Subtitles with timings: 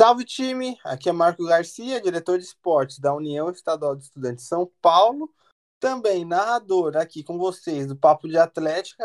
[0.00, 4.48] Salve time, aqui é Marco Garcia, diretor de esportes da União Estadual de Estudantes de
[4.48, 5.30] São Paulo,
[5.78, 9.04] também narrador aqui com vocês do Papo de Atlética,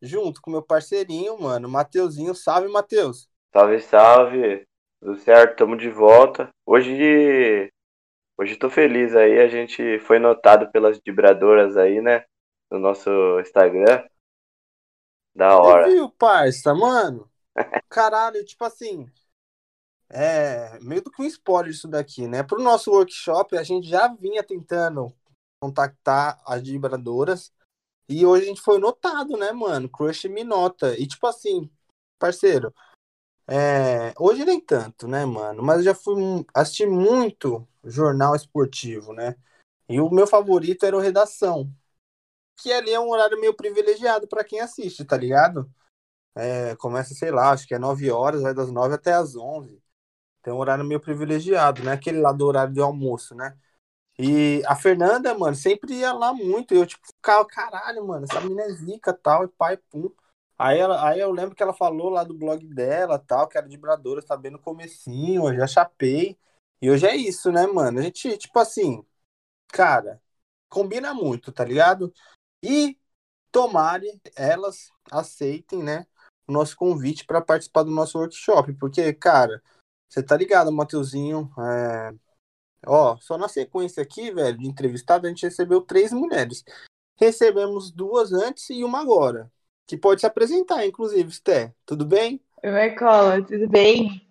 [0.00, 2.32] junto com meu parceirinho, mano, Mateuzinho.
[2.32, 3.28] Salve, Matheus!
[3.52, 4.64] Salve, salve!
[5.00, 5.56] Tudo certo?
[5.56, 6.48] Tamo de volta.
[6.64, 7.68] Hoje,
[8.38, 12.24] hoje tô feliz aí, a gente foi notado pelas vibradoras aí, né,
[12.70, 13.10] no nosso
[13.40, 14.06] Instagram.
[15.34, 15.86] Da hora.
[15.86, 17.28] Você viu, parça, mano?
[17.88, 19.10] Caralho, tipo assim,
[20.08, 22.42] é meio do que um spoiler isso daqui, né?
[22.42, 25.12] Pro nosso workshop, a gente já vinha tentando
[25.60, 27.52] contactar as vibradoras
[28.08, 29.88] e hoje a gente foi notado, né, mano?
[29.88, 30.98] Crush me nota.
[30.98, 31.70] E tipo assim,
[32.18, 32.72] parceiro,
[33.48, 34.14] é...
[34.18, 35.62] hoje nem tanto, né, mano?
[35.62, 39.36] Mas já fui assistir muito jornal esportivo, né?
[39.88, 41.72] E o meu favorito era o Redação,
[42.56, 45.70] que ali é um horário meio privilegiado para quem assiste, tá ligado?
[46.34, 49.80] É, começa, sei lá, acho que é 9 horas, vai das 9 até as 11.
[50.46, 51.90] Tem um horário meio privilegiado, né?
[51.90, 53.58] Aquele lá do horário de almoço, né?
[54.16, 56.72] E a Fernanda, mano, sempre ia lá muito.
[56.72, 60.08] Eu, tipo, ficava, caralho, mano, essa menina é zica tal, e pai, pum.
[60.56, 63.68] Aí, ela, aí eu lembro que ela falou lá do blog dela, tal, que era
[63.68, 66.38] de Bradora, tá no comecinho, eu já chapei.
[66.80, 67.98] E hoje é isso, né, mano?
[67.98, 69.04] A gente, tipo assim,
[69.68, 70.22] cara,
[70.68, 72.14] combina muito, tá ligado?
[72.62, 72.96] E
[73.50, 76.06] tomare elas aceitem, né,
[76.46, 79.60] o nosso convite para participar do nosso workshop, porque, cara,
[80.08, 82.14] você tá ligado, Mateuzinho, é...
[82.86, 86.64] ó, só na sequência aqui, velho, de entrevistado, a gente recebeu três mulheres.
[87.18, 89.50] Recebemos duas antes e uma agora,
[89.86, 92.40] que pode se apresentar, inclusive, Sté, tudo bem?
[92.62, 94.26] Oi, Marcola, tudo bem?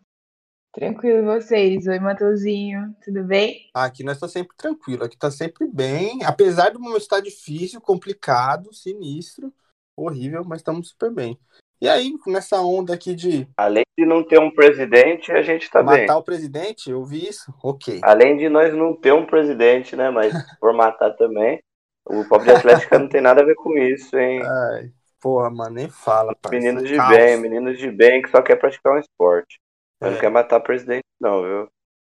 [0.75, 1.87] Tranquilo vocês.
[1.87, 3.69] Oi, Mateuzinho, tudo bem?
[3.73, 8.73] Aqui nós tá sempre tranquilo, aqui tá sempre bem, apesar do momento estar difícil, complicado,
[8.73, 9.53] sinistro,
[9.95, 11.39] horrível, mas estamos super bem.
[11.81, 13.47] E aí, nessa onda aqui de.
[13.57, 16.07] Além de não ter um presidente, a gente tá matar bem.
[16.07, 17.99] Matar o presidente, eu vi isso, ok.
[18.03, 20.09] Além de nós não ter um presidente, né?
[20.09, 21.61] Mas por matar também.
[22.05, 24.41] O pobre de Atlética não tem nada a ver com isso, hein?
[24.43, 26.35] Ai, porra, mano, nem fala.
[26.35, 26.65] Parceiro.
[26.65, 27.09] Meninos de Caos.
[27.09, 29.59] bem, meninos de bem que só quer praticar um esporte.
[29.99, 30.13] Mas é.
[30.13, 31.67] não quer matar o presidente, não, viu?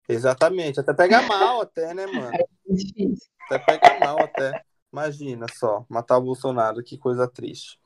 [0.09, 2.31] Exatamente, até pega mal, até, né, mano?
[3.45, 4.61] Até pega mal, até.
[4.91, 7.79] Imagina só, matar o Bolsonaro, que coisa triste.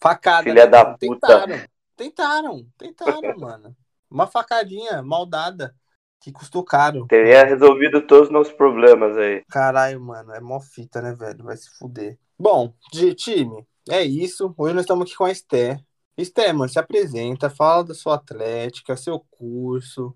[0.00, 0.44] Facada.
[0.44, 0.98] Filha né, da mano?
[0.98, 1.26] puta.
[1.36, 1.66] Tentaram,
[1.96, 3.76] tentaram, tentaram, mano.
[4.10, 5.74] Uma facadinha maldada
[6.20, 7.06] que custou caro.
[7.06, 9.44] Teria resolvido todos os nossos problemas aí.
[9.50, 11.44] Caralho, mano, é mó fita, né, velho?
[11.44, 12.18] Vai se fuder.
[12.38, 14.54] Bom, de time, é isso.
[14.56, 15.78] Hoje nós estamos aqui com a Esté.
[16.16, 20.14] Esté, mano, se apresenta, fala da sua atlética, seu curso,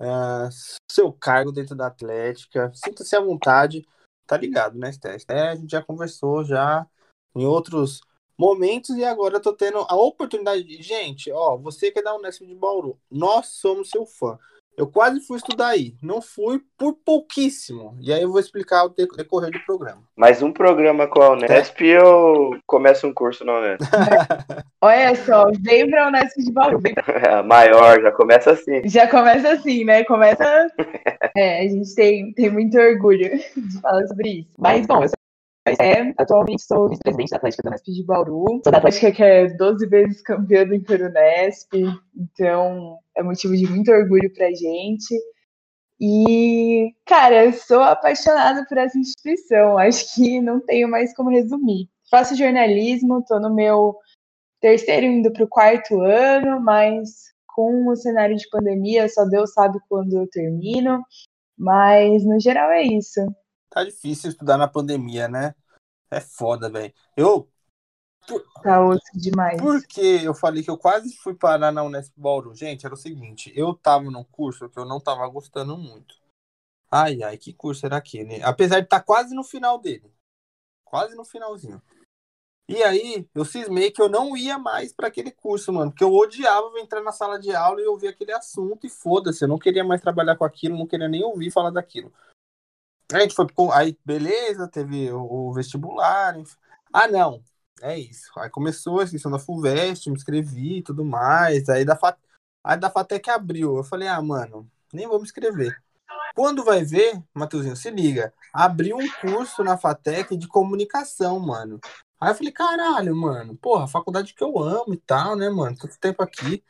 [0.00, 0.48] uh,
[0.90, 2.72] seu cargo dentro da atlética.
[2.74, 3.86] Sinta-se à vontade.
[4.26, 5.14] Tá ligado, né, Esté?
[5.14, 6.86] Esté, a gente já conversou já
[7.36, 8.00] em outros
[8.38, 10.82] momentos e agora eu tô tendo a oportunidade de.
[10.82, 14.38] Gente, ó, você que é da Unesp de Bauru, nós somos seu fã.
[14.76, 17.96] Eu quase fui estudar aí, não fui por pouquíssimo.
[18.00, 20.02] E aí eu vou explicar o decorrer do programa.
[20.16, 22.00] Mais um programa com a Unesp é?
[22.00, 23.82] eu começo um curso na Unesp.
[24.82, 26.80] Olha só, veio pra Unesp de Bauru.
[27.24, 28.86] É, maior, já começa assim.
[28.86, 30.02] Já começa assim, né?
[30.04, 30.44] Começa.
[31.36, 34.50] é, a gente tem, tem muito orgulho de falar sobre isso.
[34.58, 35.08] Mas, bom, eu
[35.66, 38.60] é, atualmente sou vice-presidente da Atlética da Unesp de Bauru.
[38.62, 41.72] Sou da Atlética que é 12 vezes campeã do Interunesp,
[42.14, 45.14] então é motivo de muito orgulho pra gente.
[46.00, 51.88] E, cara, eu sou apaixonada por essa instituição, acho que não tenho mais como resumir.
[52.10, 53.96] Faço jornalismo, estou no meu
[54.60, 59.78] terceiro indo para o quarto ano, mas com o cenário de pandemia, só Deus sabe
[59.88, 61.02] quando eu termino.
[61.56, 63.20] Mas no geral é isso.
[63.74, 65.52] Tá difícil estudar na pandemia, né?
[66.08, 66.94] É foda, velho.
[67.16, 67.50] Eu.
[68.62, 69.60] Tá osso demais.
[69.60, 72.54] Porque eu falei que eu quase fui parar na Unesp Bauru.
[72.54, 76.14] Gente, era o seguinte: eu tava num curso que eu não tava gostando muito.
[76.88, 78.40] Ai, ai, que curso era aquele?
[78.44, 80.08] Apesar de estar tá quase no final dele.
[80.84, 81.82] Quase no finalzinho.
[82.68, 85.90] E aí, eu cismei que eu não ia mais para aquele curso, mano.
[85.90, 89.42] Porque eu odiava entrar na sala de aula e ouvir aquele assunto e foda-se.
[89.44, 92.12] Eu não queria mais trabalhar com aquilo, não queria nem ouvir falar daquilo.
[93.12, 96.36] A gente foi aí, beleza, teve o, vestibular.
[96.38, 96.56] Enfim.
[96.92, 97.42] Ah, não,
[97.82, 98.30] é isso.
[98.38, 101.68] Aí começou a inscrição da FUVEST, me inscrevi e tudo mais.
[101.68, 102.16] Aí da, Fat...
[102.62, 103.76] aí da FATEC abriu.
[103.76, 105.76] Eu falei, ah, mano, nem vou me inscrever.
[106.34, 111.78] Quando vai ver, Matheusinho, se liga, abriu um curso na FATEC de comunicação, mano.
[112.20, 115.76] Aí eu falei, caralho, mano, porra, faculdade que eu amo e tal, né, mano?
[115.76, 116.64] Tanto tempo aqui.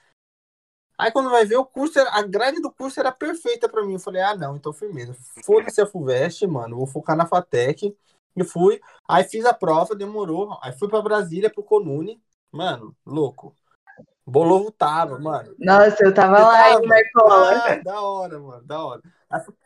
[0.97, 3.95] Aí quando vai ver o curso, a grade do curso era perfeita para mim.
[3.95, 5.17] Eu falei, ah, não, então firmeza.
[5.45, 7.97] Foda-se a FUVEST, mano, vou focar na FATEC.
[8.37, 10.59] E fui, aí fiz a prova, demorou.
[10.63, 12.21] Aí fui para Brasília, pro Conune.
[12.51, 13.55] Mano, louco.
[14.27, 15.55] Bolovo tava, mano.
[15.59, 16.85] Nossa, eu tava lá tava?
[16.85, 17.63] em Marcola.
[17.67, 19.03] Ah, da hora, mano, da hora.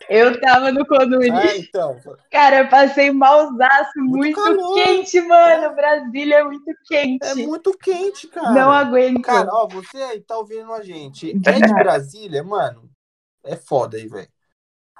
[0.08, 1.30] Eu tava no Conune.
[1.30, 1.96] Ah, então.
[2.30, 4.74] Cara, eu passei malzaço, muito, calor.
[4.74, 5.74] quente, mano.
[5.76, 7.26] Brasília é muito quente.
[7.26, 8.50] É muito quente, cara.
[8.50, 9.22] Não aguento.
[9.22, 11.30] Cara, ó, você aí tá ouvindo a gente.
[11.46, 12.90] É de Brasília, mano.
[13.44, 14.28] É foda aí, velho.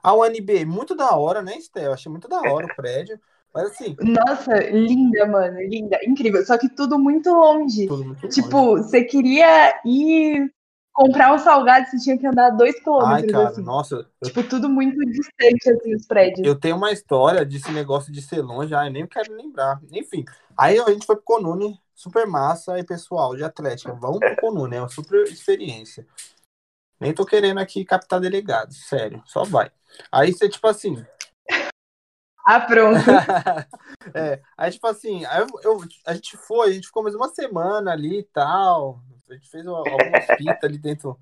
[0.02, 1.93] A UNB, muito da hora, né, Estel?
[1.93, 3.19] Achei muito da hora o prédio.
[3.55, 6.45] Mas assim, Nossa, linda, mano, linda, incrível.
[6.45, 7.87] Só que tudo muito longe.
[7.89, 8.85] tudo muito Tipo, longe.
[8.85, 10.53] você queria ir
[10.93, 13.62] comprar um salgado, você tinha que andar dois Ai, quilômetros, cara, assim.
[13.62, 14.06] nossa.
[14.25, 16.47] Tipo, tudo muito distante, assim, os prédios.
[16.47, 19.81] eu tenho uma história desse negócio de ser longe, ai, nem quero lembrar.
[19.93, 20.25] Enfim,
[20.56, 24.75] aí a gente foi pro Conune, super massa, aí pessoal de Atlética, vamos pro Conune,
[24.77, 26.05] é uma super experiência.
[27.00, 29.71] Nem tô querendo aqui captar delegado, sério, só vai.
[30.11, 31.05] Aí você, tipo assim,
[32.50, 32.97] Ah, pronto.
[34.17, 37.29] é, aí, tipo assim, aí eu, eu- a gente foi, a gente ficou mais uma
[37.29, 39.03] semana ali e tal.
[39.29, 41.21] A gente fez algumas fitas ali dentro,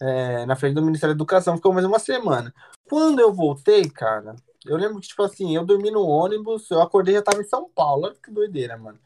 [0.00, 2.54] é, na frente do Ministério da Educação, ficou mais uma semana.
[2.88, 7.14] Quando eu voltei, cara, eu lembro que, tipo assim, eu dormi no ônibus, eu acordei
[7.16, 8.04] já tava em São Paulo.
[8.06, 9.00] Olha que doideira, mano.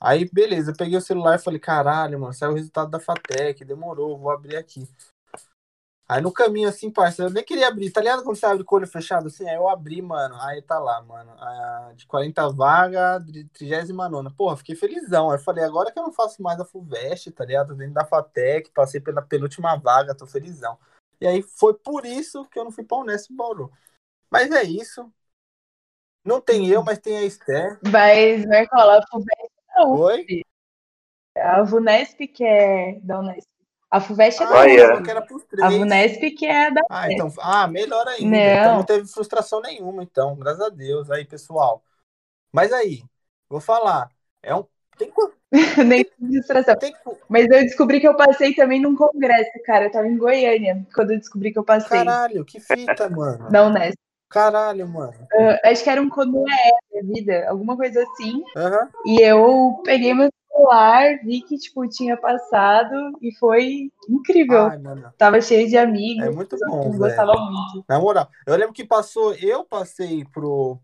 [0.00, 3.66] Aí, beleza, eu peguei o celular e falei, caralho, mano, saiu o resultado da FATEC,
[3.66, 4.88] demorou, vou abrir aqui.
[6.10, 8.74] Aí no caminho, assim, parceiro, eu nem queria abrir, tá ligado quando você abre com
[8.74, 9.48] o olho fechado, assim?
[9.48, 14.56] Aí eu abri, mano, aí tá lá, mano, a- de 40 vagas, de 39 Porra,
[14.56, 15.30] fiquei felizão.
[15.30, 17.76] Aí eu falei, agora que eu não faço mais a FUVEST, tá ligado?
[17.76, 20.76] Dentro da FATEC, passei pela penúltima vaga, tô felizão.
[21.20, 23.70] E aí foi por isso que eu não fui pra Unesp Bauru.
[24.28, 25.08] Mas é isso.
[26.24, 27.78] Não tem eu, mas tem a Esther.
[27.88, 29.92] Mas, Marcola, a FUVEST não.
[29.92, 30.42] Oi?
[31.36, 33.59] A VUNESP que é da Unesp.
[33.90, 35.74] A FUVEST é da Ah, achei que era pros A três.
[35.78, 37.32] VUNESP que é da Ah, então.
[37.40, 38.24] Ah, melhor ainda.
[38.36, 38.36] Não.
[38.60, 40.36] Então não teve frustração nenhuma, então.
[40.36, 41.10] Graças a Deus.
[41.10, 41.82] Aí, pessoal.
[42.52, 43.02] Mas aí,
[43.48, 44.08] vou falar.
[44.42, 44.64] É um.
[44.96, 45.12] Tem,
[45.84, 46.76] nem distração.
[46.76, 46.94] tem,
[47.28, 49.86] Mas eu descobri que eu passei também num congresso, cara.
[49.86, 53.50] Eu tava em Goiânia quando eu descobri que eu passei Caralho, que fita, mano.
[53.50, 53.98] da Unesp.
[54.28, 55.26] Caralho, mano.
[55.32, 58.44] Ah, acho que era um Conoé da vida, alguma coisa assim.
[59.04, 64.66] E eu peguei meu celular, vi que, tipo, tinha passado e foi incrível.
[64.66, 65.12] Ai, mano.
[65.16, 66.24] Tava cheio de amigos.
[66.24, 67.84] É muito bom, gostavam muito.
[67.88, 70.78] Na moral, eu lembro que passou, eu passei pro.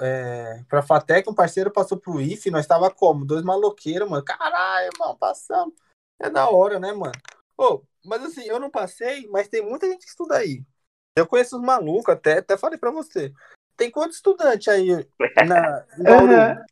[0.00, 3.26] É, pra Fatec, um parceiro passou pro IF, nós tava como?
[3.26, 4.24] Dois maloqueiros, mano.
[4.24, 5.74] Caralho, mano, passamos.
[6.18, 7.12] É da hora, né, mano?
[7.58, 10.62] Ô, mas assim, eu não passei, mas tem muita gente que estuda aí.
[11.14, 13.32] Eu conheço os malucos, até, até falei pra você.
[13.76, 15.06] Tem quantos estudantes aí
[15.46, 16.64] na, em Bauru?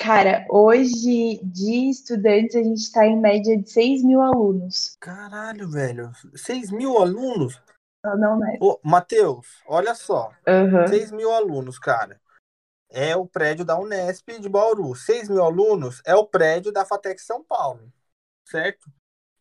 [0.00, 4.96] Cara, hoje de estudantes a gente tá em média de 6 mil alunos.
[5.00, 6.12] Caralho, velho.
[6.34, 7.60] 6 mil alunos?
[8.04, 8.40] Não, não?
[8.60, 10.30] Ô, Matheus, olha só.
[10.46, 10.86] Aham.
[10.86, 12.20] 6 mil alunos, cara.
[12.88, 14.94] É o prédio da Unesp de Bauru.
[14.94, 17.92] 6 mil alunos é o prédio da Fatec São Paulo.
[18.46, 18.90] Certo?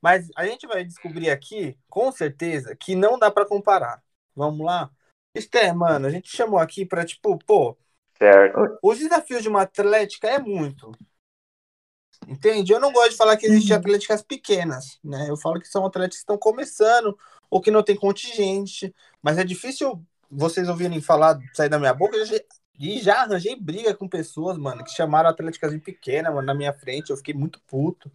[0.01, 4.03] Mas a gente vai descobrir aqui, com certeza, que não dá para comparar.
[4.35, 4.89] Vamos lá?
[5.33, 7.77] Esther, mano, a gente chamou aqui para, tipo, pô,
[8.17, 8.79] Certo.
[8.81, 10.91] os desafios de uma atlética é muito.
[12.27, 12.73] Entende?
[12.73, 13.79] Eu não gosto de falar que existem Uhum.
[13.79, 15.29] atléticas pequenas, né?
[15.29, 17.17] Eu falo que são atletas que estão começando
[17.49, 22.17] ou que não tem contingente, mas é difícil vocês ouvirem falar, sair da minha boca,
[22.79, 26.73] e já arranjei briga com pessoas, mano, que chamaram atléticas de pequena, mano, na minha
[26.73, 28.11] frente, eu fiquei muito puto,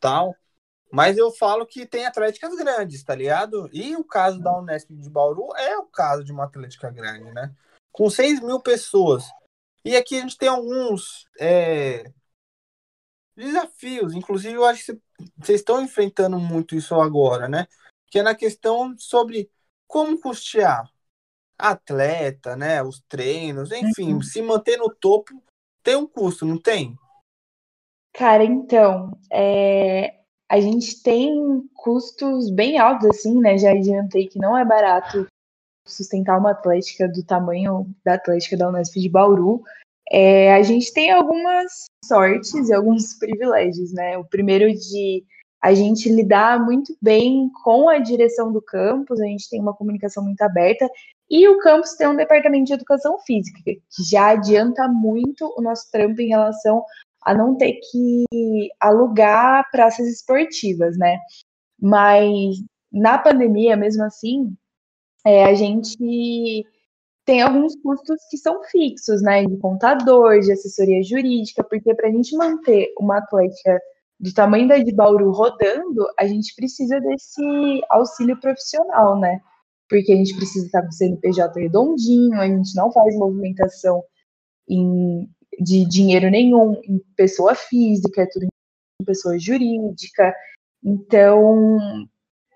[0.00, 0.34] tal.
[0.90, 3.68] Mas eu falo que tem atléticas grandes, tá ligado?
[3.72, 7.54] E o caso da Unesp de Bauru é o caso de uma atlética grande, né?
[7.92, 9.24] Com 6 mil pessoas.
[9.84, 12.10] E aqui a gente tem alguns é,
[13.36, 15.00] desafios, inclusive eu acho que cê-
[15.36, 17.66] vocês estão enfrentando muito isso agora, né?
[18.10, 19.50] Que é na questão sobre
[19.86, 20.90] como custear
[21.56, 22.82] atleta, né?
[22.82, 25.42] Os treinos, enfim, se manter no topo
[25.82, 26.96] tem um custo, não tem?
[28.12, 33.56] Cara, então, é, a gente tem custos bem altos, assim, né?
[33.56, 35.26] Já adiantei que não é barato
[35.92, 39.62] sustentar uma atlética do tamanho da atlética da Unesp de Bauru.
[40.10, 44.16] É, a gente tem algumas sortes e alguns privilégios, né?
[44.16, 45.24] O primeiro de
[45.60, 50.24] a gente lidar muito bem com a direção do campus, a gente tem uma comunicação
[50.24, 50.88] muito aberta,
[51.28, 55.90] e o campus tem um departamento de educação física, que já adianta muito o nosso
[55.90, 56.84] trampo em relação
[57.22, 58.24] a não ter que
[58.80, 61.18] alugar praças esportivas, né?
[61.80, 62.56] Mas
[62.90, 64.56] na pandemia, mesmo assim,
[65.28, 66.64] é, a gente
[67.26, 69.44] tem alguns custos que são fixos, né?
[69.44, 73.78] De contador, de assessoria jurídica, porque para a gente manter uma atlética
[74.18, 79.38] do tamanho da de Bauru rodando, a gente precisa desse auxílio profissional, né?
[79.90, 84.02] Porque a gente precisa estar com o CNPJ redondinho, a gente não faz movimentação
[84.66, 85.28] em
[85.60, 90.34] de dinheiro nenhum em pessoa física, é tudo em pessoa jurídica.
[90.82, 92.08] Então,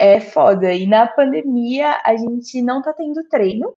[0.02, 0.74] é foda.
[0.74, 3.72] E na pandemia, a gente não tá tendo treino.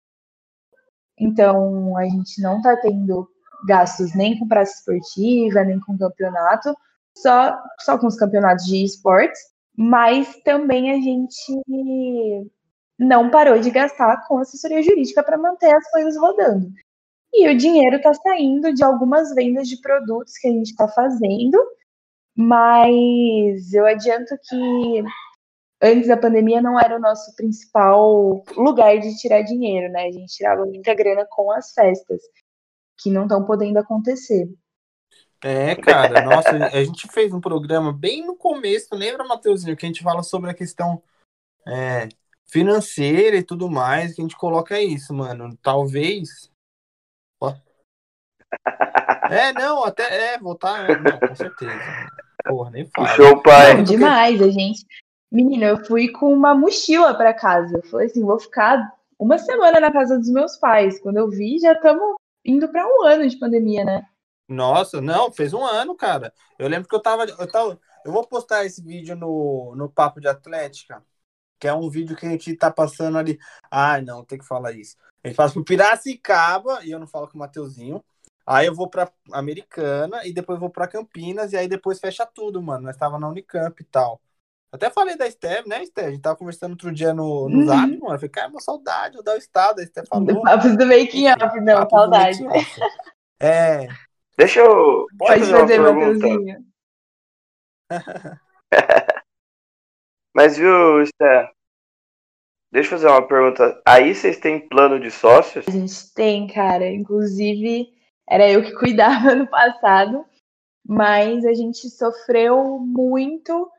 [1.20, 3.28] Então, a gente não tá tendo
[3.68, 6.74] gastos nem com praça esportiva, nem com campeonato,
[7.16, 9.38] só, só com os campeonatos de esportes.
[9.76, 11.62] Mas também a gente
[12.98, 16.68] não parou de gastar com assessoria jurídica para manter as coisas rodando.
[17.34, 21.58] E o dinheiro está saindo de algumas vendas de produtos que a gente está fazendo,
[22.34, 25.04] mas eu adianto que
[25.84, 30.06] antes da pandemia não era o nosso principal lugar de tirar dinheiro, né?
[30.06, 32.22] A gente tirava muita grana com as festas,
[32.98, 34.48] que não estão podendo acontecer.
[35.42, 39.88] É, cara, nossa, a gente fez um programa bem no começo, lembra, Matheusinho, que a
[39.88, 41.02] gente fala sobre a questão
[41.68, 42.08] é,
[42.50, 45.54] financeira e tudo mais, que a gente coloca isso, mano.
[45.62, 46.50] Talvez.
[49.30, 51.72] É, não, até é, voltar, não, com certeza.
[52.44, 53.08] Porra, nem fala.
[53.08, 53.74] Show, pai.
[53.74, 54.86] Não, demais, a gente.
[55.34, 57.78] Menina, eu fui com uma mochila para casa.
[57.78, 61.00] Eu falei assim, vou ficar uma semana na casa dos meus pais.
[61.00, 62.14] Quando eu vi, já estamos
[62.44, 64.06] indo para um ano de pandemia, né?
[64.48, 66.32] Nossa, não, fez um ano, cara.
[66.58, 70.20] Eu lembro que eu tava, eu tava, eu vou postar esse vídeo no, no Papo
[70.20, 71.02] de Atlética
[71.64, 73.38] que é um vídeo que a gente tá passando ali.
[73.70, 74.96] Ai, não, tem que falar isso.
[75.22, 78.04] A gente passa pro Piracicaba, e eu não falo com o Mateuzinho.
[78.46, 82.62] Aí eu vou pra Americana, e depois vou pra Campinas, e aí depois fecha tudo,
[82.62, 82.84] mano.
[82.84, 84.20] Nós tava na Unicamp e tal.
[84.74, 86.06] Até falei da Steph, né, Steph?
[86.06, 87.66] A gente tava conversando outro dia no, no uhum.
[87.66, 88.14] Zap, mano.
[88.14, 89.80] Eu falei, cara, uma saudade, eu dar o estado.
[89.80, 90.26] A Steph falou.
[90.42, 92.40] Papos do making up, não, saudade.
[93.40, 93.86] É.
[94.36, 95.06] Deixa eu.
[95.16, 96.66] Pode fazer, Mateuzinho.
[100.34, 101.50] Mas viu, Steph?
[102.72, 103.80] Deixa eu fazer uma pergunta.
[103.86, 105.68] Aí vocês têm plano de sócios?
[105.68, 106.90] A gente tem, cara.
[106.90, 107.92] Inclusive,
[108.28, 110.26] era eu que cuidava no passado,
[110.84, 113.70] mas a gente sofreu muito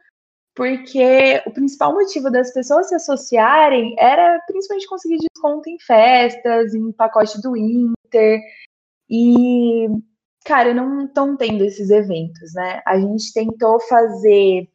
[0.55, 6.91] porque o principal motivo das pessoas se associarem era principalmente conseguir desconto em festas, em
[6.93, 8.39] pacote do Inter.
[9.09, 9.87] E,
[10.45, 12.81] cara, não estão tendo esses eventos, né?
[12.87, 14.69] A gente tentou fazer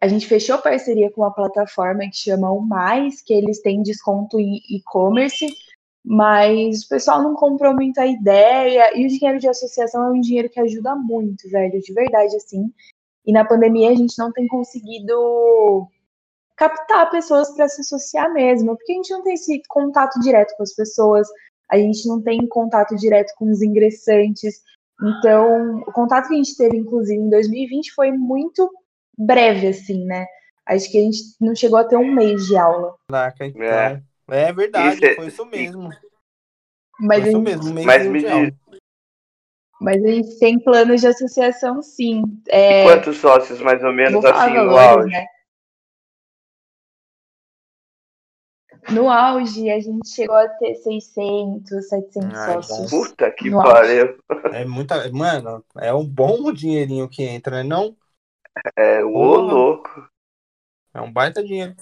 [0.00, 4.40] a gente fechou parceria com uma plataforma que chama o Mais, que eles têm desconto
[4.40, 5.46] em e-commerce,
[6.02, 10.20] mas o pessoal não comprou muito a ideia, e o dinheiro de associação é um
[10.20, 12.72] dinheiro que ajuda muito, velho, de verdade, assim.
[13.26, 15.88] E na pandemia a gente não tem conseguido
[16.56, 20.62] captar pessoas para se associar mesmo, porque a gente não tem esse contato direto com
[20.62, 21.28] as pessoas,
[21.70, 24.60] a gente não tem contato direto com os ingressantes.
[25.02, 28.70] Então, o contato que a gente teve, inclusive, em 2020 foi muito
[29.16, 30.26] breve, assim, né?
[30.66, 32.94] Acho que a gente não chegou a ter um mês de aula.
[33.08, 33.62] Caraca, então.
[33.62, 35.14] É, é verdade, isso é...
[35.14, 35.88] foi isso mesmo.
[37.00, 37.42] Mas foi isso gente...
[37.42, 38.54] mesmo, um mês Mas me diz...
[39.82, 42.22] Mas a gente tem planos de associação, sim.
[42.48, 42.84] É...
[42.84, 45.10] Quantos sócios, mais ou menos, assim, valores, no auge?
[45.10, 45.26] Né?
[48.90, 52.90] No auge, a gente chegou a ter 600, 700 Ai, sócios.
[52.90, 54.18] Puta que pariu.
[54.52, 55.10] É muita.
[55.12, 57.62] Mano, é um bom dinheirinho que entra, né?
[57.62, 57.96] Não
[58.76, 60.08] é, o louco.
[60.94, 61.74] É um baita dinheiro.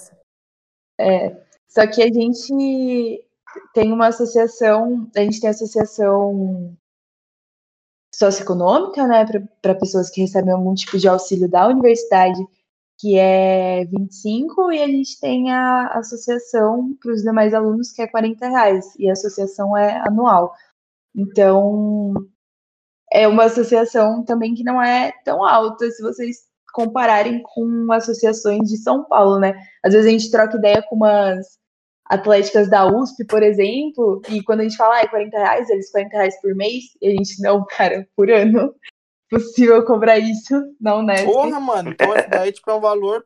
[0.99, 1.37] É.
[1.69, 3.25] Só que a gente
[3.75, 6.77] tem uma associação, a gente tem associação
[8.15, 9.25] socioeconômica, né,
[9.63, 12.41] para pessoas que recebem algum tipo de auxílio da universidade,
[12.99, 18.07] que é 25, e a gente tem a associação para os demais alunos, que é
[18.07, 20.53] 40 reais, e a associação é anual.
[21.15, 22.15] Então,
[23.13, 28.77] é uma associação também que não é tão alta, se vocês compararem com associações de
[28.77, 29.55] São Paulo, né?
[29.85, 31.59] Às vezes a gente troca ideia com umas
[32.11, 35.93] atléticas da USP, por exemplo, e quando a gente fala, ah, é 40 reais, eles
[35.93, 38.75] 40 reais por mês, e a gente, não, cara, por ano.
[39.31, 41.25] Possível cobrar isso na Unesp.
[41.25, 43.25] Porra, mano, então esse daí tipo, é um valor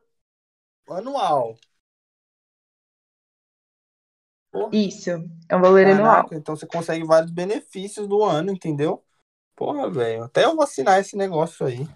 [0.87, 1.57] anual.
[4.51, 4.69] Porra.
[4.71, 6.29] Isso, é um valor Caraca, anual.
[6.33, 9.03] Então você consegue vários benefícios do ano, entendeu?
[9.55, 11.87] Porra, velho, até eu vou assinar esse negócio aí.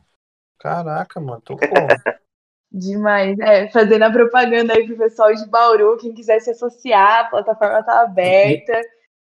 [0.58, 1.70] Caraca, mano, tô como?
[2.72, 3.38] Demais.
[3.40, 7.84] É, fazendo a propaganda aí pro pessoal de Bauru, quem quiser se associar, a plataforma
[7.84, 8.80] tá aberta,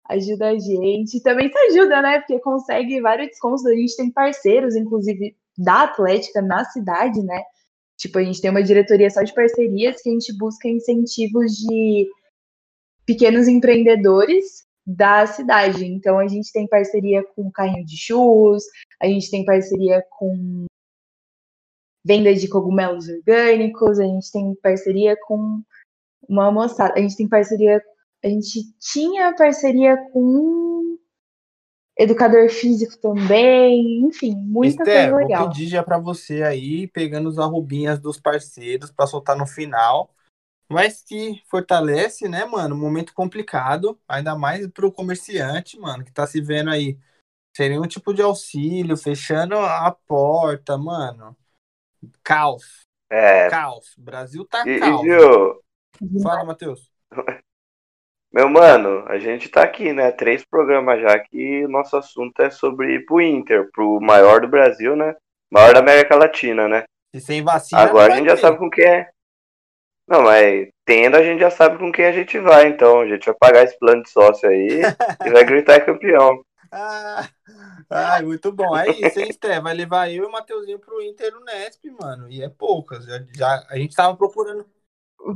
[0.08, 1.20] ajuda a gente.
[1.22, 2.20] Também se ajuda, né?
[2.20, 3.66] Porque consegue vários descontos.
[3.66, 7.42] A gente tem parceiros, inclusive, da Atlética na cidade, né?
[7.98, 12.08] Tipo, a gente tem uma diretoria só de parcerias que a gente busca incentivos de
[13.06, 15.84] pequenos empreendedores da cidade.
[15.84, 18.64] Então, a gente tem parceria com Carrinho de Churros,
[19.00, 20.66] a gente tem parceria com
[22.04, 25.62] venda de cogumelos orgânicos, a gente tem parceria com
[26.28, 27.82] uma moçada, a gente tem parceria,
[28.22, 30.98] a gente tinha parceria com
[31.96, 35.42] educador físico também, enfim, muita Esté, coisa legal.
[35.44, 40.10] vou pedir já para você aí, pegando os arrobinhas dos parceiros para soltar no final.
[40.68, 42.74] Mas que fortalece, né, mano?
[42.74, 46.98] Momento complicado, ainda mais pro comerciante, mano, que tá se vendo aí.
[47.54, 51.36] Seria um tipo de auxílio, fechando a porta, mano.
[52.22, 52.82] Caos.
[53.10, 53.48] É.
[53.48, 53.94] Caos.
[53.96, 55.02] Brasil tá E, e caos.
[55.02, 55.60] viu,
[56.22, 56.90] Fala, Matheus.
[58.32, 60.10] meu mano, a gente tá aqui, né?
[60.10, 64.96] Três programas já que nosso assunto é sobre ir pro Inter, pro maior do Brasil,
[64.96, 65.14] né?
[65.50, 66.84] Maior da América Latina, né?
[67.12, 67.80] E sem vacina.
[67.80, 68.40] Agora a gente vai já ter.
[68.40, 69.10] sabe com quem é.
[70.08, 73.00] Não, mas tendo a gente já sabe com quem a gente vai, então.
[73.00, 74.80] A gente vai pagar esse plano de sócio aí
[75.24, 76.42] e vai gritar campeão.
[76.72, 77.28] Ah,
[77.90, 78.76] ai, muito bom.
[78.76, 79.60] É isso, hein, Sté?
[79.60, 82.30] Vai levar eu e o Mateuzinho pro Inter no Nesp, mano.
[82.30, 83.04] E é poucas.
[83.04, 84.66] Já, já- a gente tava procurando.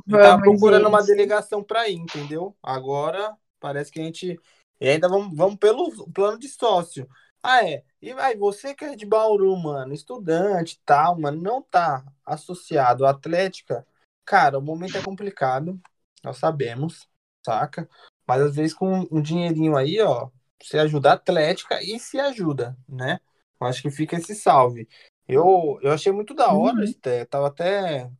[0.06, 1.06] Gente tava Vamos, procurando uma gente.
[1.06, 2.56] delegação pra ir, entendeu?
[2.62, 4.38] Agora parece que a gente.
[4.80, 7.08] E ainda vamos, vamos pelo plano de sócio.
[7.42, 7.84] Ah, é.
[8.02, 13.06] E aí, você que é de Bauru, mano, estudante e tal, mano, não tá associado
[13.06, 13.86] à Atlética,
[14.24, 15.80] cara, o momento é complicado.
[16.24, 17.08] Nós sabemos,
[17.44, 17.88] saca?
[18.26, 20.30] Mas às vezes com um dinheirinho aí, ó,
[20.62, 23.20] você ajuda a Atlética e se ajuda, né?
[23.60, 24.88] Eu acho que fica esse salve.
[25.26, 26.84] Eu, eu achei muito da hora, Uhum.
[26.84, 27.24] Esté.
[27.24, 28.10] Tava até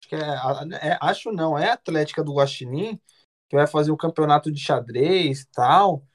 [0.00, 3.00] Acho que é, é- acho não, é a Atlética do Guaxinim,
[3.48, 6.06] que vai fazer o campeonato de xadrez e tal.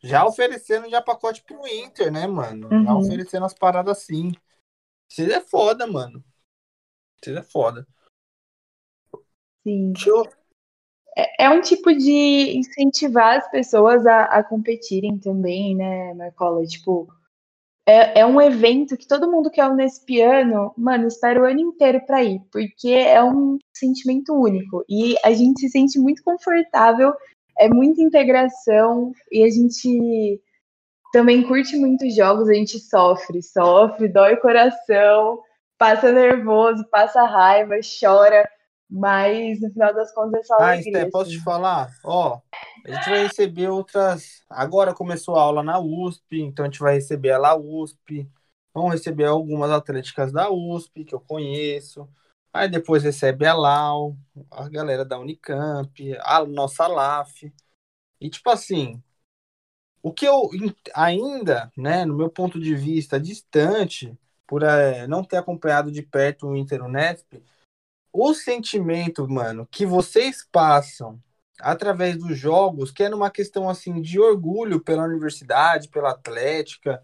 [0.00, 2.68] Já oferecendo já pacote pro Inter, né, mano?
[2.68, 2.98] Já Uhum.
[2.98, 4.32] oferecendo as paradas assim.
[5.08, 6.22] Vocês é foda, mano.
[7.20, 7.86] Vocês é foda.
[9.66, 9.92] Sim.
[9.92, 10.22] Deixa eu...
[11.18, 16.64] É, é um tipo de incentivar as pessoas a, a competirem também, né, Marcola?
[16.64, 17.08] Tipo,
[17.84, 22.00] é, é um evento que todo mundo que é Unespiano, mano, espera o ano inteiro
[22.06, 24.84] pra ir, porque é um sentimento único.
[24.88, 27.12] E a gente se sente muito confortável,
[27.58, 30.40] é muita integração, e a gente
[31.12, 35.40] também curte muitos jogos, a gente sofre, sofre, dói o coração,
[35.78, 38.48] passa nervoso, passa raiva, chora,
[38.90, 40.80] mas no final das contas é só Ah, alegria.
[40.80, 41.38] Esté, posso assim.
[41.38, 41.96] te falar?
[42.04, 42.40] Ó,
[42.84, 44.44] a gente vai receber outras.
[44.50, 48.28] Agora começou a aula na USP, então a gente vai receber a La USP.
[48.74, 52.08] Vamos receber algumas atléticas da USP que eu conheço.
[52.52, 54.16] Aí depois recebe a LAU,
[54.50, 57.52] a galera da Unicamp, a nossa LAF.
[58.20, 59.02] E tipo assim,
[60.02, 65.24] o que eu in- ainda, né, no meu ponto de vista, distante, por eh, não
[65.24, 67.34] ter acompanhado de perto o Inter Unesp,
[68.20, 71.22] o sentimento, mano, que vocês passam
[71.60, 77.02] através dos jogos, que é numa questão assim de orgulho pela universidade, pela atlética,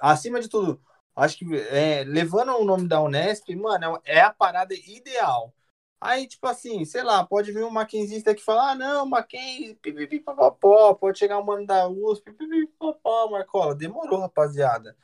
[0.00, 0.80] acima de tudo,
[1.16, 5.54] acho que é, levando o nome da Unesp, mano, é a parada ideal.
[6.00, 9.78] Aí, tipo assim, sei lá, pode vir um maquinzista que fala, ah, não, Mackenzie,
[10.22, 14.94] papapó, pode chegar um mano da USP, pipipi, papapó, Marcola, demorou, rapaziada.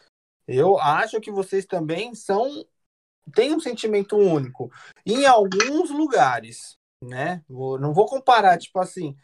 [0.47, 2.67] Eu acho que vocês também são
[3.31, 4.71] tem um sentimento único
[5.07, 7.43] em alguns lugares, né?
[7.49, 9.17] Não vou comparar, tipo assim,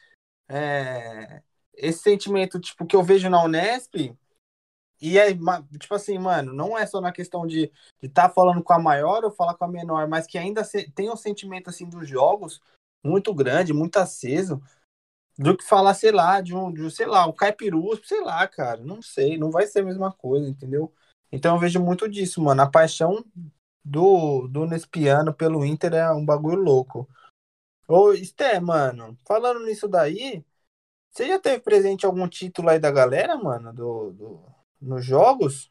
[0.49, 1.43] é,
[1.75, 4.17] esse sentimento tipo que eu vejo na Unesp
[5.01, 5.27] e é
[5.79, 7.71] tipo assim, mano, não é só na questão de
[8.03, 10.63] estar falando com a maior ou falar com a menor, mas que ainda
[10.95, 12.61] tem um sentimento assim dos jogos
[13.05, 14.61] muito grande, muito aceso,
[15.39, 18.83] do que falar, sei lá, de um, de, sei lá, um caipirus, sei lá, cara,
[18.83, 20.93] não sei, não vai ser a mesma coisa, entendeu?
[21.31, 23.23] Então eu vejo muito disso, mano, a paixão
[23.87, 27.09] do, do Nespiano pelo Inter é um bagulho louco.
[27.87, 30.45] Ô, Sté, mano, falando nisso daí,
[31.09, 34.41] você já teve presente algum título aí da galera, mano, do, do,
[34.81, 35.71] nos jogos?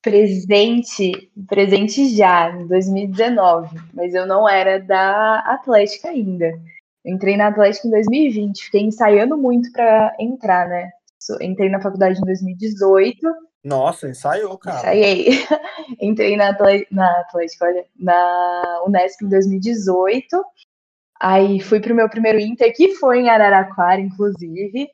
[0.00, 6.52] Presente, presente já, em 2019, mas eu não era da Atlética ainda.
[7.04, 10.92] Entrei na Atlética em 2020, fiquei ensaiando muito pra entrar, né?
[11.40, 13.18] Entrei na faculdade em 2018,
[13.64, 14.78] Nossa, ensaiou, cara.
[14.78, 15.28] ensaiei.
[16.00, 20.44] Entrei na, Atle- na Atlética, olha, na Unesp em 2018.
[21.18, 24.88] Aí fui pro meu primeiro Inter, que foi em Araraquara, inclusive.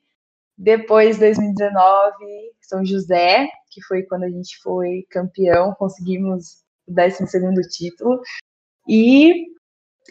[0.56, 2.14] Depois, 2019,
[2.60, 8.20] São José, que foi quando a gente foi campeão, conseguimos o 12º título.
[8.88, 9.46] E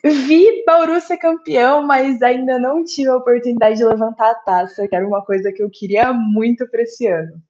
[0.03, 4.95] vi Bauru ser campeão, mas ainda não tive a oportunidade de levantar a taça, que
[4.95, 7.41] era uma coisa que eu queria muito para esse ano.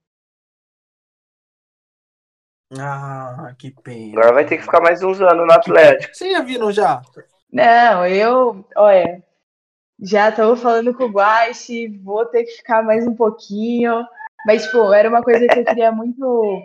[2.78, 4.20] Ah, que pena.
[4.20, 6.14] Agora vai ter que ficar mais uns anos no Atlético.
[6.14, 7.02] Você já viram já?
[7.52, 9.24] Não, eu, olha,
[10.02, 14.06] já tô falando com o Guache, vou ter que ficar mais um pouquinho.
[14.46, 16.64] Mas, tipo, era uma coisa que eu queria muito.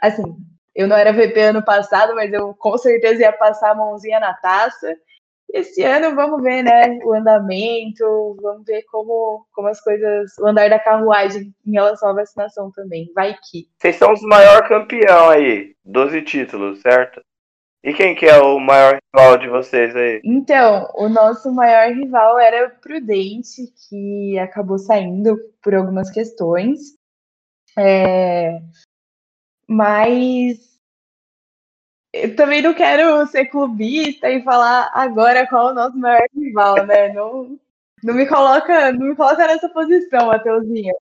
[0.00, 0.36] Assim,
[0.74, 4.34] eu não era VP ano passado, mas eu com certeza ia passar a mãozinha na
[4.34, 4.94] taça.
[5.52, 10.68] Esse ano vamos ver, né, o andamento, vamos ver como, como as coisas, o andar
[10.68, 13.10] da carruagem em relação à vacinação também.
[13.14, 13.68] Vai que.
[13.78, 17.22] Vocês são os maiores campeão aí, 12 títulos, certo?
[17.82, 20.20] E quem que é o maior rival de vocês aí?
[20.24, 26.96] Então, o nosso maior rival era o Prudente, que acabou saindo por algumas questões.
[27.78, 28.58] É...
[29.68, 30.75] Mas
[32.22, 36.86] eu também não quero ser clubista e falar agora qual é o nosso maior rival,
[36.86, 37.12] né?
[37.12, 37.58] Não,
[38.02, 40.94] não me coloca, não me coloca nessa posição, Mateuzinho.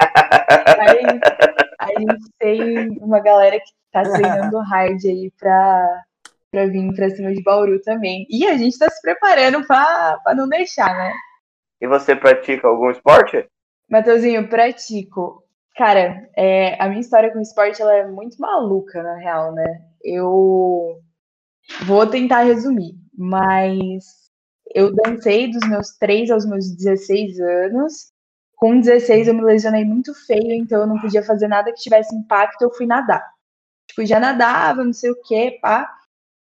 [0.00, 1.20] Mas
[1.78, 6.02] a gente tem uma galera que tá treinando hard aí pra,
[6.50, 8.26] para vir para cima de Bauru também.
[8.30, 11.12] E a gente está se preparando para não deixar, né?
[11.80, 13.46] E você pratica algum esporte?
[13.88, 15.45] Mateuzinho, pratico.
[15.76, 19.82] Cara, é, a minha história com o esporte ela é muito maluca, na real, né?
[20.02, 21.00] Eu
[21.84, 24.04] vou tentar resumir, mas
[24.74, 28.12] eu dancei dos meus 3 aos meus 16 anos.
[28.56, 32.14] Com 16 eu me lesionei muito feio, então eu não podia fazer nada que tivesse
[32.14, 33.22] impacto, eu fui nadar.
[33.88, 35.90] Tipo, já nadava, não sei o que, pá.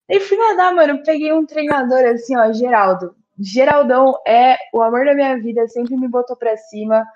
[0.09, 1.03] E fui nadar, mano.
[1.05, 3.15] Peguei um treinador assim, ó, Geraldo.
[3.39, 7.07] Geraldão é o amor da minha vida, sempre me botou pra cima,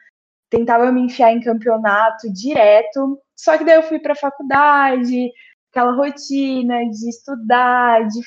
[0.54, 3.18] tentava me enfiar em campeonato direto.
[3.36, 5.30] Só que daí eu fui pra faculdade,
[5.70, 8.20] aquela rotina de estudar, de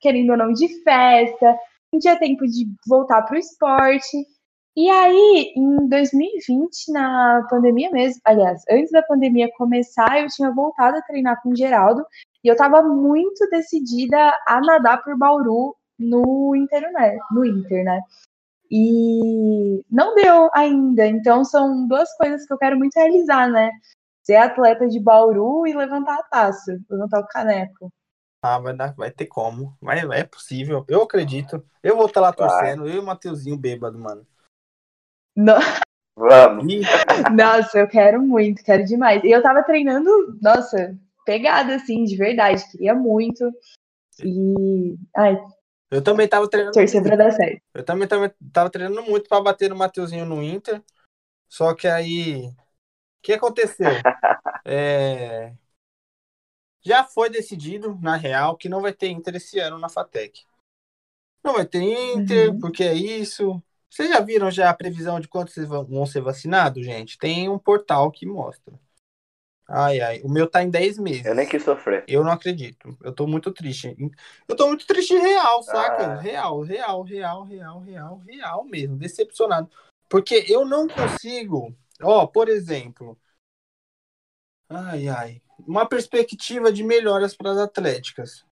[0.00, 1.56] querendo ou não, de festa.
[1.92, 4.16] Não tinha tempo de voltar pro esporte.
[4.76, 10.98] E aí, em 2020, na pandemia mesmo, aliás, antes da pandemia começar, eu tinha voltado
[10.98, 12.04] a treinar com o Geraldo
[12.44, 17.16] e eu estava muito decidida a nadar por Bauru no Inter, né?
[17.30, 18.00] No Inter, né?
[18.70, 21.06] E não deu ainda.
[21.06, 23.70] Então são duas coisas que eu quero muito realizar, né?
[24.22, 27.92] Ser atleta de Bauru e levantar a taça, levantar o caneco.
[28.42, 29.76] Ah, vai, dar, vai ter como.
[29.80, 30.84] Vai, é possível.
[30.88, 31.64] Eu acredito.
[31.82, 32.82] Eu vou estar lá torcendo.
[32.82, 32.92] Vai.
[32.92, 34.26] Eu e o Mateuzinho bêbado, mano.
[35.34, 35.58] Não.
[36.16, 36.64] Vamos.
[37.36, 39.22] Nossa, eu quero muito, quero demais.
[39.22, 42.64] E eu tava treinando, nossa, pegada, assim, de verdade.
[42.70, 43.50] Queria muito.
[44.24, 44.96] E.
[45.14, 45.38] Ai.
[45.90, 46.74] Eu também tava treinando.
[47.72, 50.82] Eu também, também tava treinando muito pra bater no Mateuzinho no Inter.
[51.48, 52.46] Só que aí.
[52.48, 52.54] O
[53.22, 53.86] que aconteceu?
[54.64, 55.54] é...
[56.82, 60.44] Já foi decidido, na real, que não vai ter Inter esse ano na Fatec.
[61.42, 62.60] Não vai ter Inter, uhum.
[62.60, 63.60] porque é isso.
[63.88, 67.18] Vocês já viram já a previsão de quantos vão ser vacinados, gente?
[67.18, 68.78] Tem um portal que mostra.
[69.68, 70.20] Ai, ai.
[70.22, 71.24] O meu tá em 10 meses.
[71.24, 72.04] Eu nem quis sofrer.
[72.06, 72.96] Eu não acredito.
[73.02, 73.96] Eu tô muito triste.
[74.46, 76.12] Eu tô muito triste real, saca?
[76.12, 76.20] Ah.
[76.20, 78.96] Real, real, real, real, real, real mesmo.
[78.96, 79.68] Decepcionado.
[80.08, 81.76] Porque eu não consigo.
[82.00, 83.18] Ó, por exemplo.
[84.68, 85.42] Ai, ai.
[85.66, 88.44] Uma perspectiva de melhoras para as atléticas.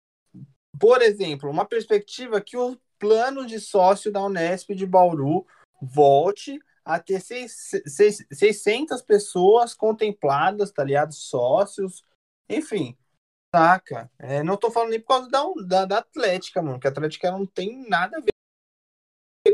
[0.81, 5.47] Por exemplo, uma perspectiva que o plano de sócio da Unesp de Bauru
[5.81, 11.15] volte a ter seis, seis, 600 pessoas contempladas, tá ligado?
[11.15, 12.05] Sócios,
[12.49, 12.97] enfim,
[13.55, 14.11] saca?
[14.19, 17.31] É, não tô falando nem por causa da, da, da Atlética, mano, que a Atlética
[17.31, 18.33] não tem nada a ver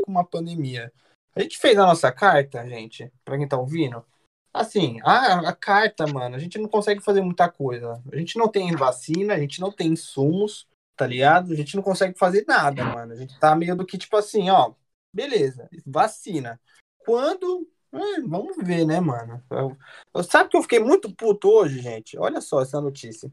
[0.03, 0.91] com uma pandemia.
[1.33, 4.05] A gente fez a nossa carta, gente, pra quem tá ouvindo.
[4.53, 8.03] Assim, a, a carta, mano, a gente não consegue fazer muita coisa.
[8.11, 10.67] A gente não tem vacina, a gente não tem insumos,
[10.97, 11.53] tá ligado?
[11.53, 13.13] A gente não consegue fazer nada, mano.
[13.13, 14.73] A gente tá meio do que, tipo assim, ó,
[15.13, 16.59] beleza, vacina.
[17.05, 17.67] Quando.
[17.93, 19.43] É, vamos ver, né, mano?
[19.49, 19.77] Eu,
[20.13, 22.17] eu, sabe que eu fiquei muito puto hoje, gente?
[22.17, 23.31] Olha só essa notícia.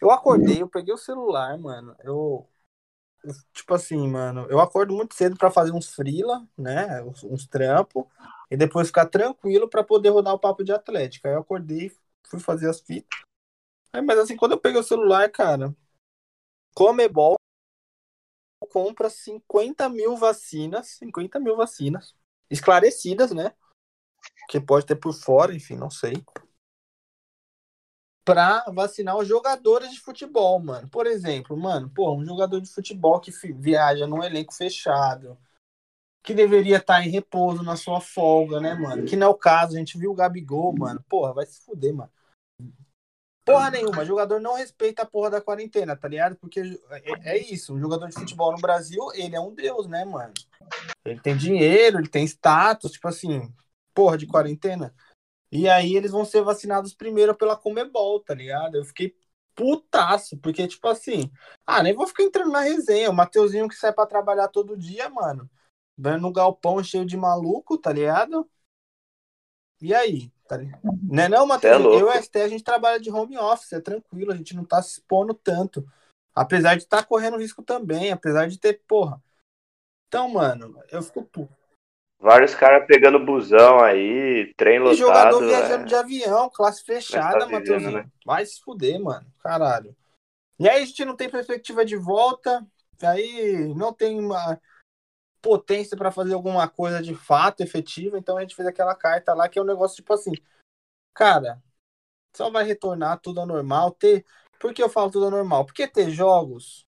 [0.00, 1.94] Eu acordei, eu peguei o celular, mano.
[2.02, 2.48] Eu.
[3.52, 7.02] tipo assim, mano, eu acordo muito cedo para fazer uns frila, né?
[7.02, 8.04] Uns, uns trampos.
[8.50, 11.28] E depois ficar tranquilo para poder rodar o papo de atlética.
[11.28, 11.92] Aí eu acordei,
[12.28, 13.20] fui fazer as fitas.
[13.92, 15.74] Aí, mas assim, quando eu peguei o celular, cara,
[16.74, 17.36] Comebol
[18.70, 22.14] compra 50 mil vacinas, 50 mil vacinas
[22.52, 23.52] esclarecidas, né?
[24.48, 26.22] Que pode ter por fora, enfim, não sei.
[28.24, 30.88] Pra vacinar os jogadores de futebol, mano.
[30.88, 35.36] Por exemplo, mano, pô, um jogador de futebol que viaja num elenco fechado,
[36.22, 39.04] que deveria estar tá em repouso na sua folga, né, mano?
[39.06, 41.02] Que não é o caso, a gente viu o Gabigol, mano.
[41.08, 42.12] Porra, vai se fuder, mano.
[43.44, 46.36] Porra nenhuma, jogador não respeita a porra da quarentena, tá ligado?
[46.36, 50.04] Porque é, é isso, um jogador de futebol no Brasil, ele é um deus, né,
[50.04, 50.32] mano?
[51.04, 53.52] Ele tem dinheiro, ele tem status, tipo assim,
[53.92, 54.94] porra de quarentena.
[55.50, 58.76] E aí eles vão ser vacinados primeiro pela Comebol, tá ligado?
[58.76, 59.14] Eu fiquei
[59.54, 61.30] putaço, porque, tipo assim,
[61.66, 63.10] ah, nem vou ficar entrando na resenha.
[63.10, 65.50] O Mateuzinho que sai pra trabalhar todo dia, mano,
[65.96, 68.48] dando no galpão cheio de maluco, tá ligado?
[69.82, 70.30] E aí?
[70.46, 70.56] Tá
[71.02, 71.74] Né, não, Matheus?
[71.74, 74.54] É eu e o ST, a gente trabalha de home office, é tranquilo, a gente
[74.54, 75.84] não tá se expondo tanto.
[76.32, 79.20] Apesar de estar tá correndo risco também, apesar de ter, porra,
[80.06, 81.52] Então, mano, eu fico puto.
[82.20, 84.96] Vários caras pegando busão aí, trem E lotado.
[84.96, 85.46] jogador é.
[85.48, 87.90] viajando de avião, classe fechada, tá Matheusinho.
[87.90, 88.06] né?
[88.24, 89.26] Vai se fuder, mano.
[89.42, 89.96] Caralho.
[90.60, 92.64] E aí a gente não tem perspectiva de volta.
[93.02, 94.60] Aí não tem uma
[95.42, 98.18] potência pra fazer alguma coisa de fato efetiva.
[98.18, 100.32] Então a gente fez aquela carta lá que é um negócio tipo assim.
[101.14, 101.62] Cara,
[102.34, 103.90] só vai retornar tudo ao normal.
[103.92, 104.24] Ter...
[104.58, 105.66] Por que eu falo tudo ao normal?
[105.66, 106.86] Porque ter jogos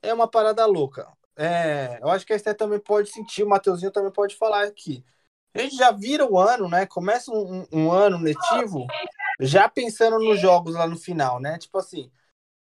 [0.00, 1.12] é uma parada louca.
[1.36, 5.04] É, eu acho que a Esté também pode sentir, o Mateuzinho também pode falar aqui.
[5.54, 6.86] A gente já vira o ano, né?
[6.86, 8.86] Começa um, um ano letivo
[9.40, 11.58] já pensando nos jogos lá no final, né?
[11.58, 12.10] Tipo assim,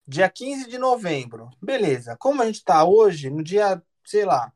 [0.06, 1.50] dia 15 de novembro.
[1.60, 2.16] Beleza.
[2.18, 4.52] Como a gente tá hoje, no dia, sei lá,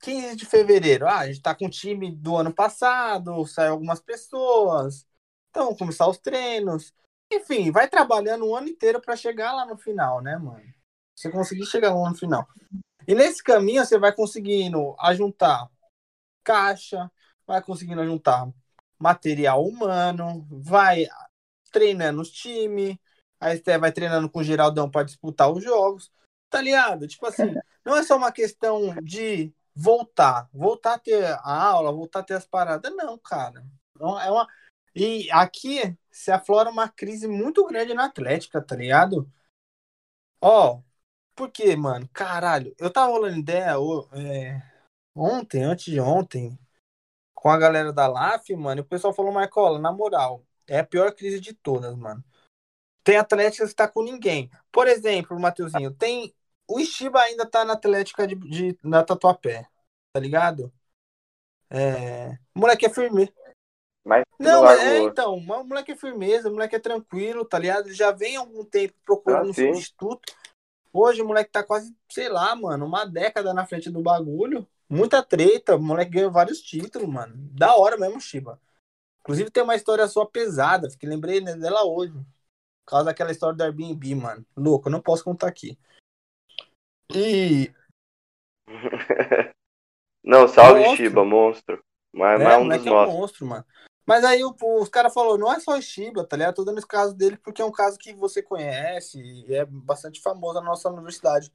[0.00, 1.06] 15 de fevereiro.
[1.06, 5.06] Ah, a gente tá com o time do ano passado, saiu algumas pessoas.
[5.50, 6.94] Então, começar os treinos.
[7.32, 10.62] Enfim, vai trabalhando o ano inteiro para chegar lá no final, né, mano?
[11.14, 12.46] Você conseguir chegar lá no final.
[13.06, 15.68] E nesse caminho você vai conseguindo ajuntar
[16.44, 17.10] caixa,
[17.46, 18.48] vai conseguindo ajuntar
[18.98, 21.06] material humano, vai
[21.72, 22.96] treinando os times,
[23.40, 26.10] aí você vai treinando com o Geraldão para disputar os jogos,
[26.50, 27.06] tá ligado?
[27.06, 32.20] Tipo assim, não é só uma questão de voltar, voltar a ter a aula, voltar
[32.20, 33.64] a ter as paradas, não, cara.
[33.98, 34.46] É uma...
[34.94, 39.30] E aqui se aflora uma crise muito grande na Atlética, tá ligado?
[40.42, 40.82] Ó,
[41.34, 42.08] por quê, mano?
[42.12, 43.74] Caralho, eu tava rolando ideia
[44.12, 44.60] é,
[45.14, 46.58] ontem, antes de ontem,
[47.32, 50.84] com a galera da LAF, mano, e o pessoal falou, Marcola, na moral, é a
[50.84, 52.24] pior crise de todas, mano.
[53.02, 54.50] Tem Atlética que tá com ninguém.
[54.70, 56.34] Por exemplo, Mateuzinho, tem.
[56.70, 59.66] O Ishiba ainda tá na Atlética de, de, na Tatuapé,
[60.12, 60.72] tá ligado?
[61.68, 62.38] É.
[62.54, 63.34] O moleque é firme.
[64.04, 67.86] Mas Não, é, então, o moleque é firmeza, o moleque é tranquilo, tá ligado?
[67.86, 70.32] Ele já vem há algum tempo procurando Ah, um substituto.
[70.92, 74.64] Hoje o moleque tá quase, sei lá, mano, uma década na frente do bagulho.
[74.88, 77.34] Muita treta, o moleque ganhou vários títulos, mano.
[77.52, 78.60] Da hora mesmo, Shiba.
[79.22, 82.12] Inclusive tem uma história sua pesada, que lembrei dela hoje.
[82.12, 84.46] Por causa daquela história do Airbnb, mano.
[84.56, 85.76] Louco, eu não posso contar aqui.
[87.14, 87.72] E.
[90.22, 90.96] Não, salve Monstro.
[90.96, 91.84] Shiba, monstro.
[92.12, 93.14] Mas, É, mas o um dos é um nossos.
[93.14, 93.64] monstro, mano.
[94.06, 96.56] Mas aí o- os caras falaram, não é só o Shiba, tá ligado?
[96.56, 100.20] Tô dando esse caso dele porque é um caso que você conhece e é bastante
[100.20, 101.52] famoso na nossa universidade.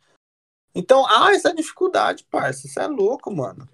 [0.74, 2.66] Então, ah, essa dificuldade, parça.
[2.68, 3.68] Isso é louco, mano.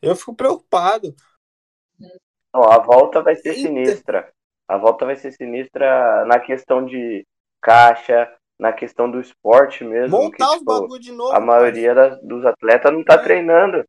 [0.00, 1.14] Eu fico preocupado.
[2.54, 3.68] Não, a volta vai ser Eita.
[3.68, 4.32] sinistra.
[4.68, 7.26] A volta vai ser sinistra na questão de
[7.60, 10.16] caixa, na questão do esporte mesmo.
[10.18, 11.32] que, Montar os tipo, bagulho de novo.
[11.34, 13.18] a maioria das- dos atletas não tá É.
[13.18, 13.84] treinando.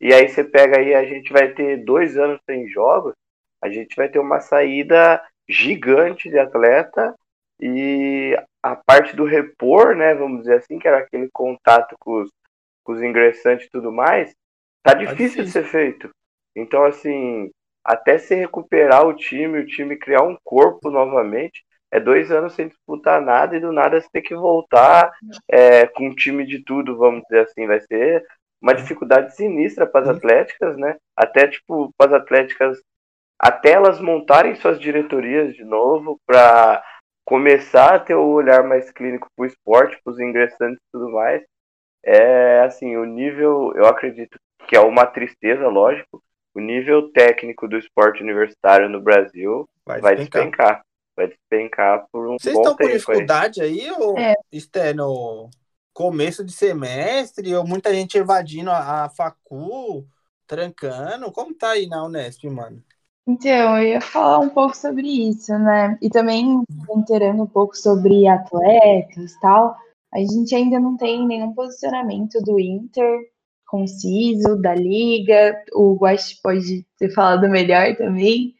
[0.00, 3.14] E aí você pega aí, a gente vai ter dois anos sem jogos,
[3.62, 7.14] a gente vai ter uma saída gigante de atleta
[7.60, 12.30] e a parte do repor, né, vamos dizer assim, que era aquele contato com os,
[12.82, 14.34] com os ingressantes e tudo mais,
[14.82, 16.10] tá difícil de ser feito.
[16.56, 17.50] Então, assim,
[17.84, 21.64] até se recuperar o time, o time criar um corpo novamente,
[21.94, 25.12] é dois anos sem disputar nada e do nada você ter que voltar
[25.48, 28.26] é, com um time de tudo, vamos dizer assim, vai ser
[28.60, 30.96] uma dificuldade sinistra para as atléticas, né?
[31.16, 32.82] Até tipo para as atléticas,
[33.38, 36.82] até elas montarem suas diretorias de novo para
[37.24, 41.10] começar a ter o olhar mais clínico para o esporte, para os ingressantes e tudo
[41.12, 41.44] mais.
[42.04, 46.20] É assim, o nível, eu acredito que é uma tristeza, lógico.
[46.54, 50.42] O nível técnico do esporte universitário no Brasil Vai, vai despencar.
[50.42, 50.82] despencar.
[51.16, 52.98] Vai despencar por um Vocês bom estão com tempo aí.
[52.98, 54.34] dificuldade aí, ou É.
[54.74, 55.48] é no
[55.92, 60.04] começo de semestre, ou muita gente evadindo a, a facu,
[60.46, 61.30] trancando?
[61.30, 62.82] Como tá aí na Unesp, mano?
[63.26, 65.96] Então, eu ia falar um pouco sobre isso, né?
[66.02, 66.62] E também
[66.94, 69.76] inteirando um pouco sobre atletas e tal.
[70.12, 73.20] A gente ainda não tem nenhum posicionamento do Inter
[73.66, 75.56] conciso, da Liga.
[75.72, 78.54] O Guax pode ter falado melhor também.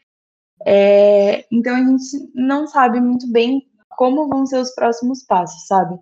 [0.66, 3.62] É, então, a gente não sabe muito bem
[3.96, 5.96] como vão ser os próximos passos, sabe?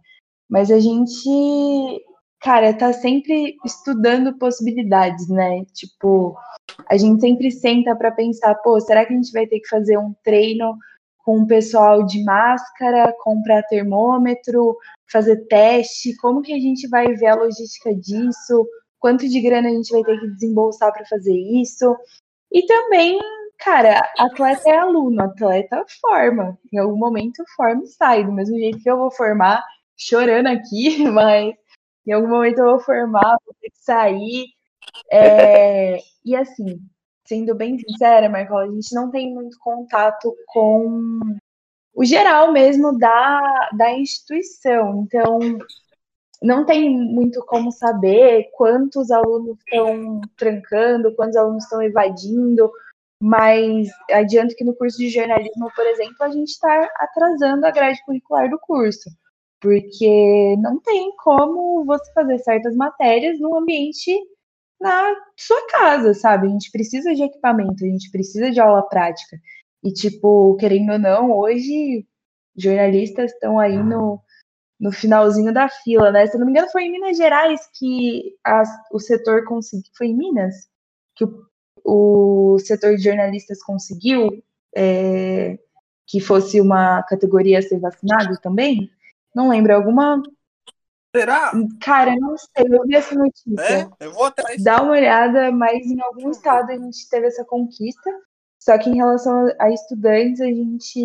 [0.49, 2.05] Mas a gente,
[2.41, 5.65] cara, tá sempre estudando possibilidades, né?
[5.73, 6.37] Tipo,
[6.89, 9.99] a gente sempre senta para pensar, pô, será que a gente vai ter que fazer
[9.99, 10.77] um treino
[11.25, 14.77] com o pessoal de máscara, comprar termômetro,
[15.11, 16.17] fazer teste?
[16.17, 18.67] Como que a gente vai ver a logística disso?
[18.99, 21.97] Quanto de grana a gente vai ter que desembolsar para fazer isso?
[22.53, 23.19] E também,
[23.59, 26.59] cara, atleta é aluno, atleta forma.
[26.73, 29.63] Em algum momento forma e sai, do mesmo jeito que eu vou formar
[29.97, 31.55] chorando aqui, mas
[32.07, 34.47] em algum momento eu vou formar, vou ter que sair.
[35.11, 36.81] É, e assim,
[37.25, 41.21] sendo bem sincera, Marcola, a gente não tem muito contato com
[41.95, 45.05] o geral mesmo da, da instituição.
[45.07, 45.39] Então,
[46.43, 52.71] não tem muito como saber quantos alunos estão trancando, quantos alunos estão evadindo,
[53.23, 58.05] mas adianto que no curso de jornalismo, por exemplo, a gente está atrasando a grade
[58.05, 59.09] curricular do curso,
[59.61, 64.13] porque não tem como você fazer certas matérias num ambiente
[64.81, 66.49] na sua casa, sabe?
[66.49, 69.37] A gente precisa de equipamento, a gente precisa de aula prática.
[69.85, 72.05] E, tipo, querendo ou não, hoje
[72.57, 74.21] jornalistas estão aí no,
[74.81, 76.27] no finalzinho da fila, né?
[76.27, 78.35] Se eu não me engano, foi em Minas Gerais que
[78.93, 79.93] o setor conseguiu.
[79.97, 80.69] Foi em Minas?
[81.15, 81.52] Que o,
[81.85, 84.43] o setor de jornalistas conseguiu
[84.77, 85.59] é,
[86.07, 88.91] que fosse uma categoria a ser vacinado também?
[89.35, 90.23] Não lembro, alguma.
[91.15, 91.53] Será?
[91.81, 93.91] Cara, não sei, eu vi essa notícia.
[94.01, 94.63] É, eu vou atrás.
[94.63, 98.11] Dá uma olhada, mas em algum estado a gente teve essa conquista.
[98.59, 101.05] Só que em relação a estudantes, a gente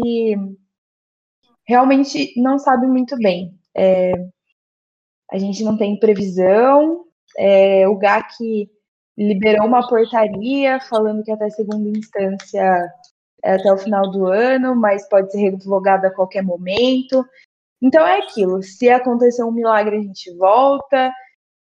[1.68, 3.58] realmente não sabe muito bem.
[3.76, 4.12] É,
[5.32, 7.06] a gente não tem previsão.
[7.38, 8.70] É, o GAC
[9.18, 12.88] liberou uma portaria falando que até segunda instância
[13.44, 17.26] é até o final do ano, mas pode ser revogada a qualquer momento.
[17.82, 18.62] Então é aquilo.
[18.62, 21.12] Se acontecer um milagre, a gente volta.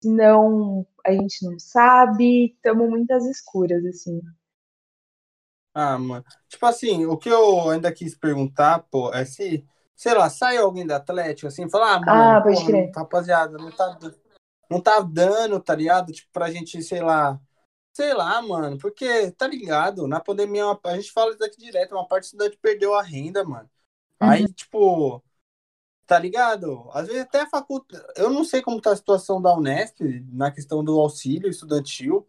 [0.01, 2.53] Se não, a gente não sabe.
[2.55, 4.21] Estamos muitas escuras, assim.
[5.73, 6.25] Ah, mano.
[6.47, 9.65] Tipo assim, o que eu ainda quis perguntar, pô, é se
[9.97, 12.91] sei lá, sai alguém da Atlético, assim, fala, ah, mano, Ah, pode porra, crer.
[12.95, 13.99] rapaziada, não tá,
[14.69, 16.11] não tá dando, tá ligado?
[16.13, 17.41] Tipo, pra gente, sei lá,
[17.97, 22.07] sei lá, mano, porque, tá ligado, na pandemia, a gente fala isso daqui direto, uma
[22.07, 23.67] parte da estudante perdeu a renda, mano.
[24.19, 24.53] Aí, Uhum.
[24.53, 25.23] tipo,
[26.05, 26.87] tá ligado?
[26.93, 29.99] Às vezes até a faculdade, eu não sei como tá a situação da Unesp
[30.31, 32.27] na questão do auxílio estudantil,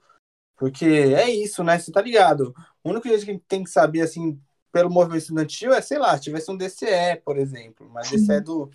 [0.57, 1.79] porque é isso, né?
[1.79, 2.55] Você tá ligado?
[2.57, 4.41] A única coisa que a gente tem que saber, assim,
[4.73, 8.71] pelo movimento estudantil é, sei lá, se tivesse um DCE, por exemplo, mas DCE do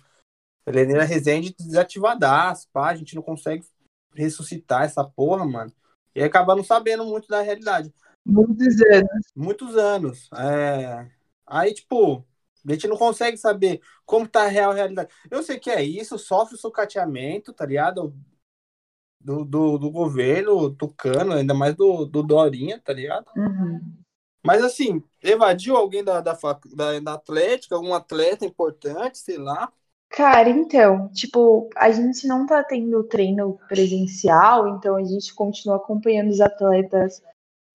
[0.64, 3.66] Helena Rezende desativadaço, pá, a gente não consegue
[4.14, 5.72] ressuscitar essa porra, mano,
[6.14, 7.92] e acaba não sabendo muito da realidade.
[8.24, 9.32] Muitos anos.
[9.34, 10.30] Muitos anos.
[10.32, 11.10] É...
[11.46, 12.24] Aí, tipo,
[12.66, 15.12] a gente não consegue saber como tá a real realidade.
[15.30, 18.14] Eu sei que é isso, sofre o sucateamento, tá ligado?
[19.20, 23.26] Do, do, do governo tucano, ainda mais do, do Dorinha, tá ligado?
[23.36, 23.80] Uhum.
[24.44, 26.38] Mas assim, evadiu alguém da, da,
[26.74, 29.72] da, da Atlética, algum atleta importante, sei lá.
[30.16, 36.30] Cara, então, tipo, a gente não tá tendo treino presencial, então a gente continua acompanhando
[36.30, 37.20] os atletas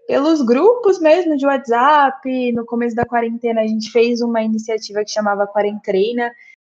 [0.08, 2.52] pelos grupos mesmo de WhatsApp.
[2.54, 6.32] No começo da quarentena, a gente fez uma iniciativa que chamava Quarentreina,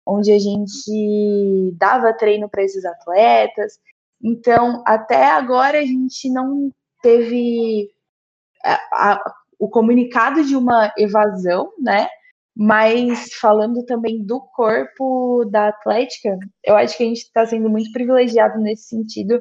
[0.04, 3.78] onde a gente dava treino para esses atletas.
[4.20, 7.88] Então, até agora a gente não teve
[8.64, 12.08] a- a- o comunicado de uma evasão, né?
[12.56, 17.90] Mas falando também do corpo da Atlética, eu acho que a gente está sendo muito
[17.92, 19.40] privilegiado nesse sentido,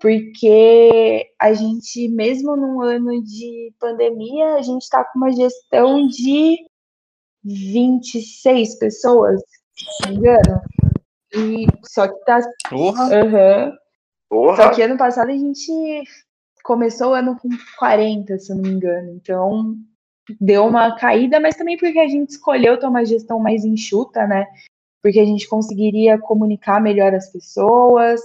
[0.00, 6.56] porque a gente, mesmo num ano de pandemia, a gente está com uma gestão de
[7.44, 9.40] 26 pessoas,
[9.74, 10.60] se não me engano.
[11.34, 12.40] E só que tá.
[12.70, 13.04] Porra!
[13.14, 13.72] Aham.
[14.28, 14.56] Porra!
[14.56, 16.02] Só que ano passado a gente
[16.64, 17.48] começou o ano com
[17.78, 19.10] 40, se não me engano.
[19.10, 19.76] Então
[20.40, 24.46] deu uma caída, mas também porque a gente escolheu ter uma gestão mais enxuta, né?
[25.02, 28.20] Porque a gente conseguiria comunicar melhor as pessoas.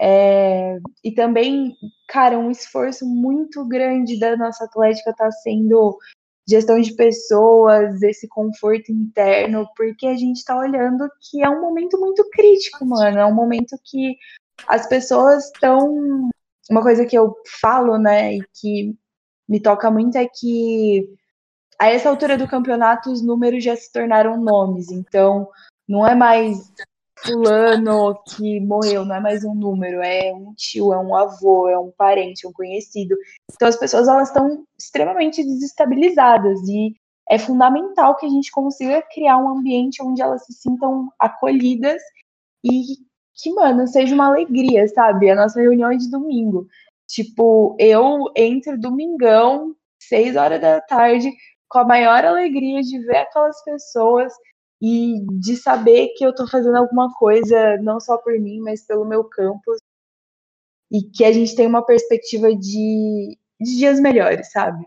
[0.00, 1.74] é, E também,
[2.08, 5.98] cara, um esforço muito grande da nossa Atlética está sendo
[6.48, 11.98] gestão de pessoas, esse conforto interno, porque a gente está olhando que é um momento
[11.98, 13.18] muito crítico, mano.
[13.18, 14.16] É um momento que
[14.68, 16.30] as pessoas estão.
[16.70, 18.96] Uma coisa que eu falo, né, e que
[19.48, 21.08] me toca muito é que
[21.78, 25.48] a essa altura do campeonato os números já se tornaram nomes, então
[25.88, 26.72] não é mais
[27.18, 31.78] fulano que morreu, não é mais um número, é um tio, é um avô, é
[31.78, 33.16] um parente, é um conhecido.
[33.52, 36.94] Então as pessoas elas estão extremamente desestabilizadas e
[37.28, 42.00] é fundamental que a gente consiga criar um ambiente onde elas se sintam acolhidas
[42.64, 42.82] e
[43.34, 45.30] que, mano, seja uma alegria, sabe?
[45.30, 46.66] A nossa reunião é de domingo.
[47.06, 51.32] Tipo, eu entro domingão, seis horas da tarde,
[51.68, 54.32] com a maior alegria de ver aquelas pessoas
[54.80, 59.04] e de saber que eu tô fazendo alguma coisa, não só por mim, mas pelo
[59.04, 59.78] meu campus.
[60.90, 64.84] E que a gente tem uma perspectiva de, de dias melhores, sabe?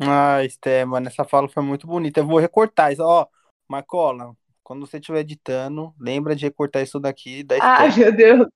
[0.00, 2.20] Ah, Esté, mano, essa fala foi muito bonita.
[2.20, 3.02] Eu vou recortar isso.
[3.02, 3.26] Ó,
[3.68, 7.98] Marcola, quando você estiver editando, lembra de recortar isso daqui da Ai, Esté.
[7.98, 8.48] meu Deus,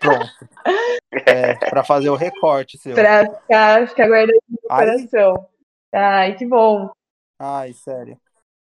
[0.00, 0.48] Pronto.
[1.28, 2.94] É, pra fazer o recorte seu.
[2.94, 5.48] pra ficar, ficar guardando no Aí, coração.
[5.96, 6.90] Ai, que bom.
[7.38, 8.20] ai, sério.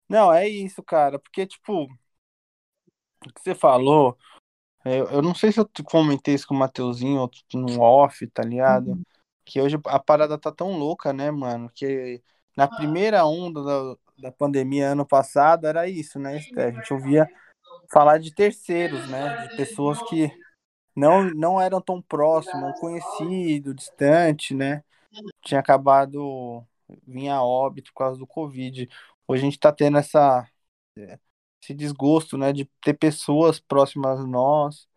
[0.09, 4.16] Não, é isso, cara, porque, tipo, o que você falou
[4.85, 8.43] Eu, eu não sei se eu comentei isso com o Mateuzinho ou no off, tá
[8.43, 8.93] ligado?
[8.93, 9.03] Uhum.
[9.45, 11.68] Que hoje a parada tá tão louca, né, mano?
[11.74, 12.22] Que
[12.57, 16.41] na primeira onda da, da pandemia ano passado era isso, né?
[16.57, 17.29] A gente ouvia
[17.93, 19.49] falar de terceiros, né?
[19.49, 20.31] De pessoas que
[20.95, 24.85] não, não eram tão próximos, conhecido, distante, né?
[25.43, 26.64] Tinha acabado
[27.07, 28.89] vinha óbito por causa do Covid.
[29.26, 30.49] Hoje a gente tá tendo essa
[31.62, 34.89] esse desgosto, né, de ter pessoas próximas a nós.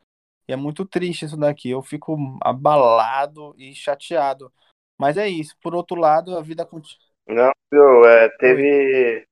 [0.47, 1.69] E é muito triste isso daqui.
[1.69, 4.51] Eu fico abalado e chateado.
[4.97, 5.55] Mas é isso.
[5.61, 7.07] Por outro lado, a vida continua.
[7.27, 8.05] Não, viu?
[8.05, 9.27] É, teve,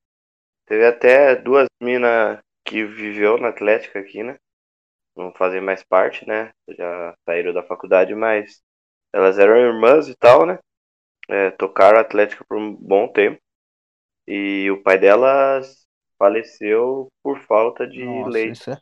[0.65, 4.37] teve até duas minas que viveu na Atlética aqui, né?
[5.15, 6.51] Não fazem mais parte, né?
[6.69, 8.61] Já saíram da faculdade, mas
[9.11, 10.59] elas eram irmãs e tal, né?
[11.28, 13.39] É, tocaram Atlética por um bom tempo.
[14.28, 15.86] E o pai delas
[16.17, 18.71] faleceu por falta de Nossa, leite.
[18.71, 18.82] é...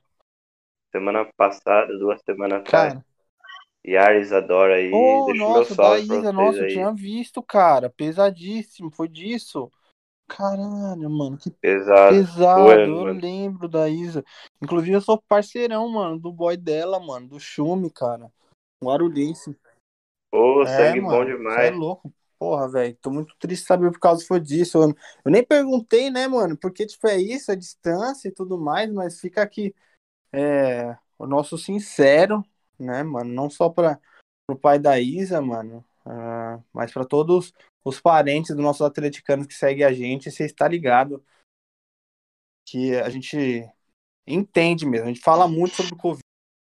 [0.91, 2.93] Semana passada, duas semanas atrás.
[2.93, 3.05] Cara,
[3.83, 6.73] E a Isadora aí, oh, deixa o meu nossa, da Isa, nossa, eu aí.
[6.73, 7.89] tinha visto, cara.
[7.89, 9.69] Pesadíssimo, foi disso.
[10.27, 12.15] Caralho, mano, que Pesado.
[12.15, 12.61] pesado.
[12.61, 13.19] Foi, Eu mano.
[13.19, 14.23] lembro da Isa.
[14.61, 18.31] Inclusive, eu sou parceirão, mano, do boy dela, mano, do Chume, cara.
[18.81, 19.55] Um Arulhense.
[20.31, 21.71] Ô, É, sangue bom mano, você é demais.
[21.71, 22.13] louco.
[22.45, 24.77] Porra, velho, tô muito triste saber por causa foi disso.
[24.77, 28.91] Eu, eu nem perguntei, né, mano, porque, tipo, é isso, a distância e tudo mais,
[28.93, 29.73] mas fica aqui
[30.31, 32.45] é, o nosso sincero,
[32.79, 33.99] né, mano, não só para
[34.47, 37.51] o pai da Isa, mano, ah, mas para todos
[37.83, 41.25] os parentes dos nossos atleticanos que seguem a gente, você está ligado
[42.63, 43.67] que a gente
[44.27, 46.21] entende mesmo, a gente fala muito sobre o Covid,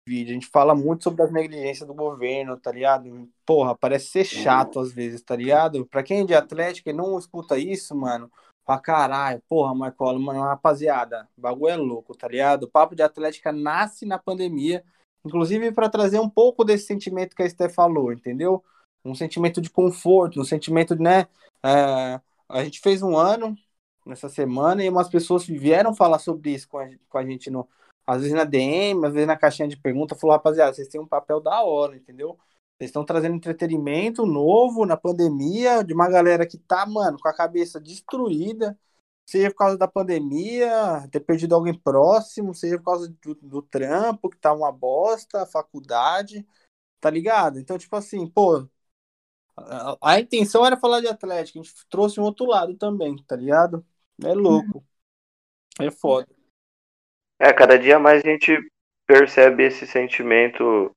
[0.08, 3.30] a gente fala muito sobre as negligências do governo, tá ligado?
[3.46, 5.86] Porra, parece ser chato às vezes, tá ligado?
[5.86, 8.32] Pra quem é de Atlético e não escuta isso, mano,
[8.66, 12.64] pra caralho, porra, Marcola, mano, rapaziada, bagulho é louco, tá ligado?
[12.64, 14.84] O Papo de Atlética nasce na pandemia,
[15.24, 18.64] inclusive pra trazer um pouco desse sentimento que a Esté falou, entendeu?
[19.06, 21.28] Um sentimento de conforto, um sentimento de, né?
[21.64, 23.56] é, a gente fez um ano
[24.06, 27.68] nessa semana e umas pessoas vieram falar sobre isso com a, com a gente no,
[28.06, 31.08] às vezes na DM, às vezes na caixinha de pergunta, falou, rapaziada, vocês têm um
[31.08, 32.38] papel da hora, entendeu?
[32.78, 37.34] Vocês estão trazendo entretenimento novo na pandemia, de uma galera que tá, mano, com a
[37.34, 38.78] cabeça destruída,
[39.26, 44.30] seja por causa da pandemia, ter perdido alguém próximo, seja por causa do, do trampo,
[44.30, 46.46] que tá uma bosta, a faculdade,
[47.00, 47.60] tá ligado?
[47.60, 48.68] Então, tipo assim, pô,
[49.56, 53.36] a, a intenção era falar de Atlético, a gente trouxe um outro lado também, tá
[53.36, 53.86] ligado?
[54.24, 54.84] É louco.
[55.80, 56.41] É foda.
[57.42, 58.58] É, cada dia mais a gente
[59.08, 60.96] percebe esse sentimento.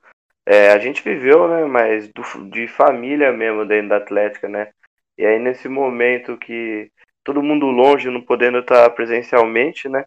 [0.49, 1.65] é, a gente viveu, né?
[1.67, 4.71] Mas do- de família mesmo dentro da Atlética, né?
[5.19, 6.91] E aí nesse momento que
[7.25, 10.05] todo mundo longe, não podendo estar presencialmente, né?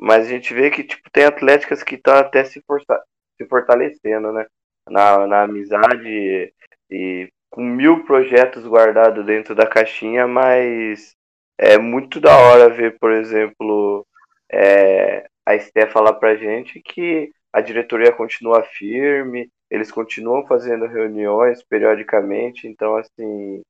[0.00, 3.02] Mas a gente vê que tipo, tem atléticas que estão até se, força-
[3.38, 4.46] se fortalecendo, né?
[4.88, 6.52] Na, na amizade
[6.90, 11.14] e com mil projetos guardados dentro da caixinha, mas
[11.58, 14.06] é muito da hora ver, por exemplo,
[14.50, 21.62] é, a Esté falar pra gente que a diretoria continua firme, eles continuam fazendo reuniões
[21.62, 23.62] periodicamente, então assim,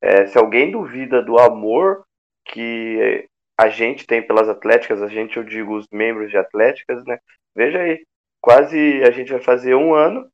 [0.00, 2.04] é, se alguém duvida do amor
[2.46, 3.28] que
[3.58, 7.18] a gente tem pelas atléticas, a gente, eu digo, os membros de atléticas, né?
[7.54, 8.02] Veja aí,
[8.40, 10.26] quase a gente vai fazer um ano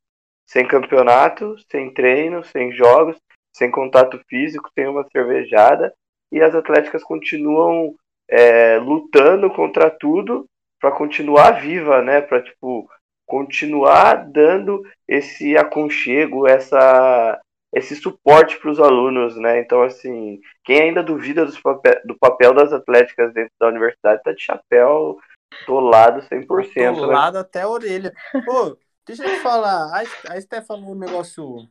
[0.47, 3.17] sem campeonato, sem treino, sem jogos,
[3.53, 5.93] sem contato físico, sem uma cervejada,
[6.31, 7.93] e as atléticas continuam
[8.29, 10.47] é, lutando contra tudo
[10.83, 12.19] para continuar viva, né?
[12.19, 12.89] Para tipo
[13.25, 17.39] continuar dando esse aconchego, essa
[17.73, 19.61] esse suporte para os alunos, né?
[19.61, 24.41] Então assim, quem ainda duvida papel, do papel das atléticas dentro da universidade tá de
[24.41, 25.17] chapéu
[25.65, 26.87] tolado 100%, né?
[26.89, 28.13] Atolado até a orelha.
[28.43, 29.85] Pô, deixa eu te falar.
[29.85, 31.65] A, a Esté falou um negócio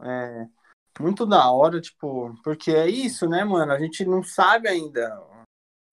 [0.00, 0.46] é,
[1.00, 3.72] muito da hora, tipo, porque é isso, né, mano?
[3.72, 5.20] A gente não sabe ainda.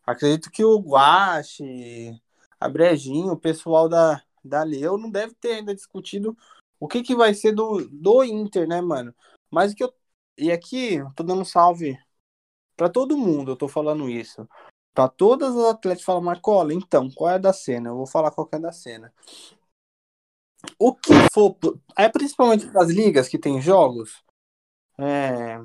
[0.06, 2.22] Acredito que o Guache,
[2.62, 6.38] a Brejinho, o pessoal da, da Leu não deve ter ainda discutido
[6.80, 9.14] o que, que vai ser do, do Inter, né, mano?
[9.50, 9.94] Mas o que eu.
[10.38, 12.00] E aqui, tô dando um salve
[12.76, 14.48] pra todo mundo, eu tô falando isso.
[14.94, 17.90] Pra todas as atletas falam, Marcola, então, qual é a da cena?
[17.90, 19.14] Eu vou falar qual é a da cena.
[20.78, 21.58] O que for.
[21.98, 24.24] É principalmente das ligas que tem jogos.
[25.00, 25.60] É,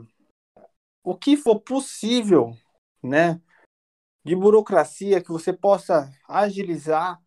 [1.02, 2.56] o que for possível,
[3.02, 3.40] né?
[4.26, 7.20] De burocracia que você possa agilizar.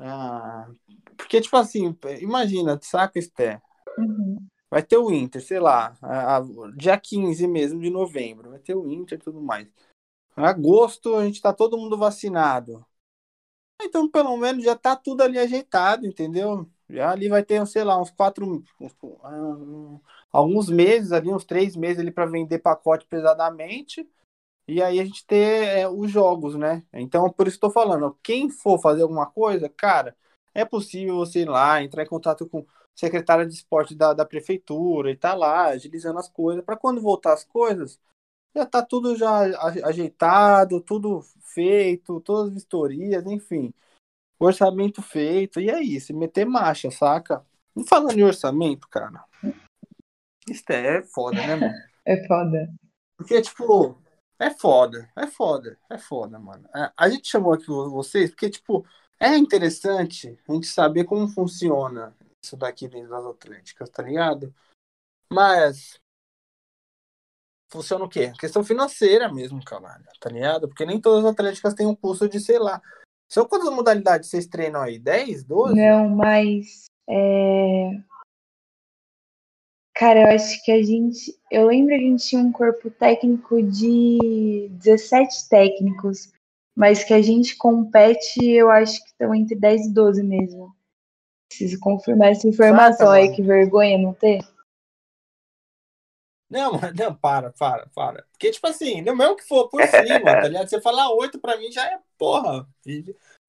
[0.00, 0.68] ah,
[1.16, 3.62] porque, tipo assim, imagina, saca, Esté?
[3.98, 4.48] Uhum.
[4.70, 6.42] Vai ter o Inter, sei lá, a- a-
[6.76, 8.50] dia 15 mesmo de novembro.
[8.50, 9.66] Vai ter o Inter e tudo mais.
[10.38, 12.84] Em agosto a gente tá todo mundo vacinado.
[13.82, 16.68] Então, pelo menos já tá tudo ali ajeitado, entendeu?
[16.88, 18.46] Já ali vai ter, sei lá, uns quatro.
[18.46, 18.64] Uns,
[20.32, 24.08] alguns meses ali, uns três meses ali para vender pacote pesadamente.
[24.70, 26.84] E aí a gente ter é, os jogos, né?
[26.92, 30.16] Então, por isso estou falando, quem for fazer alguma coisa, cara,
[30.54, 32.64] é possível você ir lá, entrar em contato com
[32.94, 37.32] secretária de esporte da, da prefeitura e tá lá agilizando as coisas, para quando voltar
[37.32, 37.98] as coisas,
[38.54, 39.40] já tá tudo já
[39.84, 43.74] ajeitado, tudo feito, todas as vistorias, enfim,
[44.38, 47.44] orçamento feito, e é isso, meter marcha, saca?
[47.76, 49.24] E falando em orçamento, cara,
[50.48, 51.74] isso é foda, né, mano?
[52.06, 52.68] É foda.
[53.16, 54.00] Porque, tipo,
[54.40, 56.66] é foda, é foda, é foda, mano.
[56.74, 58.86] É, a gente chamou aqui vocês porque, tipo,
[59.18, 64.54] é interessante a gente saber como funciona isso daqui dentro das Atléticas, tá ligado?
[65.30, 66.00] Mas
[67.68, 68.32] funciona o quê?
[68.38, 70.68] Questão financeira mesmo, caralho, tá ligado?
[70.68, 72.80] Porque nem todas as Atléticas têm um curso de, sei lá.
[73.28, 74.98] São quantas modalidades vocês treinam aí?
[74.98, 75.74] 10, 12?
[75.74, 76.86] Não, mas.
[77.08, 77.90] É...
[80.00, 81.38] Cara, eu acho que a gente.
[81.50, 86.32] Eu lembro que a gente tinha um corpo técnico de 17 técnicos,
[86.74, 90.74] mas que a gente compete, eu acho que estão entre 10 e 12 mesmo.
[91.50, 94.40] Preciso confirmar essa informação aí, que vergonha não ter.
[96.48, 98.24] Não, não, para, para, para.
[98.32, 100.66] Porque, tipo assim, não mesmo que for por cima, tá ligado?
[100.66, 102.66] Você falar oito pra mim já é porra.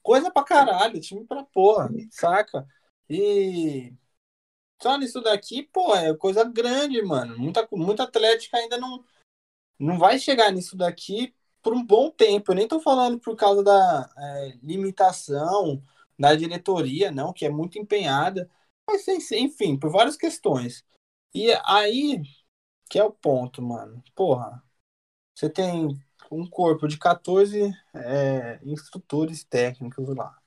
[0.03, 2.67] Coisa pra caralho, time pra porra, saca?
[3.09, 3.93] E
[4.81, 7.37] só nisso daqui, pô, é coisa grande, mano.
[7.37, 9.03] Muita, muita atlética ainda não,
[9.79, 12.51] não vai chegar nisso daqui por um bom tempo.
[12.51, 15.83] Eu nem tô falando por causa da é, limitação
[16.17, 18.49] da diretoria, não, que é muito empenhada.
[18.87, 20.83] Mas, enfim, por várias questões.
[21.33, 22.21] E aí,
[22.89, 24.03] que é o ponto, mano.
[24.15, 24.63] Porra,
[25.35, 25.99] você tem
[26.31, 30.37] um corpo de 14 é, instrutores técnicos lá.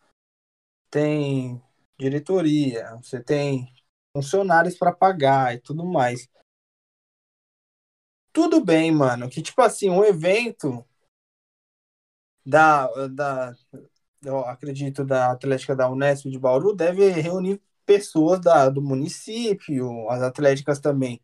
[0.91, 1.63] Tem
[1.99, 3.73] diretoria, você tem
[4.15, 6.29] funcionários para pagar e tudo mais.
[8.33, 10.85] Tudo bem, mano, que tipo assim, um evento
[12.47, 13.55] da, da
[14.23, 20.23] eu acredito, da Atlética da Unesp de Bauru deve reunir pessoas da, do município, as
[20.23, 21.21] atléticas também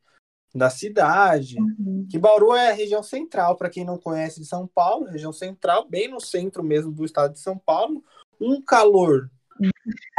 [0.54, 1.56] da cidade.
[1.58, 2.06] Uhum.
[2.10, 5.88] Que Bauru é a região central, para quem não conhece de São Paulo, região central,
[5.88, 8.04] bem no centro mesmo do estado de São Paulo.
[8.40, 9.30] Um calor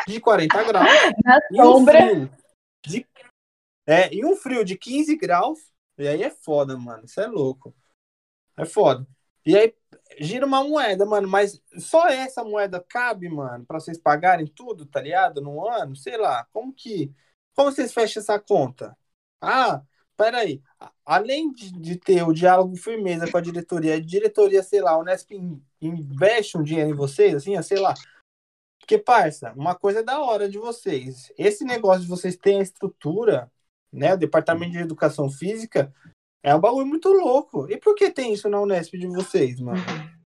[0.08, 0.88] de 40 graus.
[1.24, 1.98] Na sombra.
[1.98, 2.41] Um frio
[2.86, 3.08] de,
[3.86, 5.60] é, e um frio de 15 graus.
[5.98, 7.06] E aí é foda, mano.
[7.06, 7.76] Isso é louco.
[8.58, 9.08] É foda.
[9.46, 9.74] E aí
[10.20, 15.02] gira uma moeda, mano, mas só essa moeda cabe, mano, para vocês pagarem tudo, tá
[15.02, 15.42] ligado?
[15.42, 17.14] No ano, sei lá, como que.
[17.56, 18.98] Como vocês fecham essa conta?
[19.42, 19.82] Ah,
[20.16, 20.62] peraí.
[21.06, 25.02] Além de, de ter o diálogo firmeza com a diretoria, a diretoria, sei lá, o
[25.02, 25.32] Unesp
[25.82, 27.94] investe um dinheiro em vocês, assim, sei lá.
[28.82, 31.32] Porque, parça, uma coisa é da hora de vocês.
[31.38, 33.50] Esse negócio de vocês terem a estrutura,
[33.94, 34.14] né?
[34.14, 35.94] O departamento de educação física
[36.44, 37.72] é um bagulho muito louco.
[37.72, 39.80] E por que tem isso na Unesp de vocês, mano?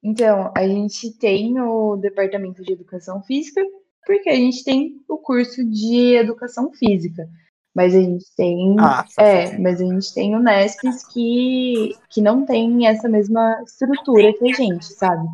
[0.00, 3.60] Então, a gente tem o departamento de educação física,
[4.06, 7.28] porque a gente tem o curso de educação física.
[7.74, 8.76] Mas a gente tem.
[8.78, 14.50] Ah, é, mas a gente tem Unesps que, que não tem essa mesma estrutura que
[14.50, 15.26] a gente, sabe?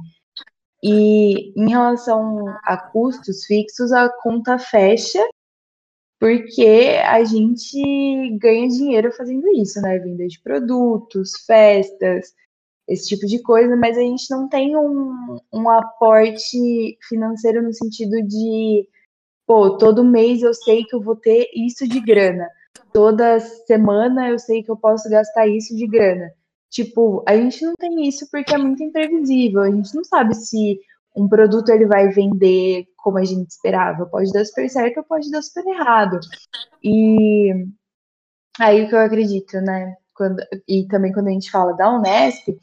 [0.87, 5.26] E em relação a custos fixos, a conta fecha
[6.20, 9.99] porque a gente ganha dinheiro fazendo isso, né?
[9.99, 12.35] Venda de produtos, festas,
[12.89, 18.22] esse tipo de coisa, mas a gente não tem um, um aporte financeiro no sentido
[18.22, 18.87] de,
[19.47, 22.49] pô, todo mês eu sei que eu vou ter isso de grana,
[22.93, 26.30] toda semana eu sei que eu posso gastar isso de grana.
[26.75, 30.81] Tipo, a gente não tem isso porque é muito imprevisível, a gente não sabe se
[31.16, 34.05] um produto ele vai vender como a gente esperava.
[34.07, 36.18] Pode dar super certo ou pode dar super errado.
[36.83, 37.53] E
[38.59, 39.95] aí o que eu acredito, né?
[40.16, 42.59] Quando, e também quando a gente fala da Unesp,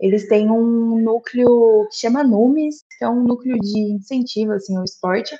[0.00, 4.84] eles têm um núcleo que chama NUMES, que é um núcleo de incentivo assim, ao
[4.84, 5.36] esporte.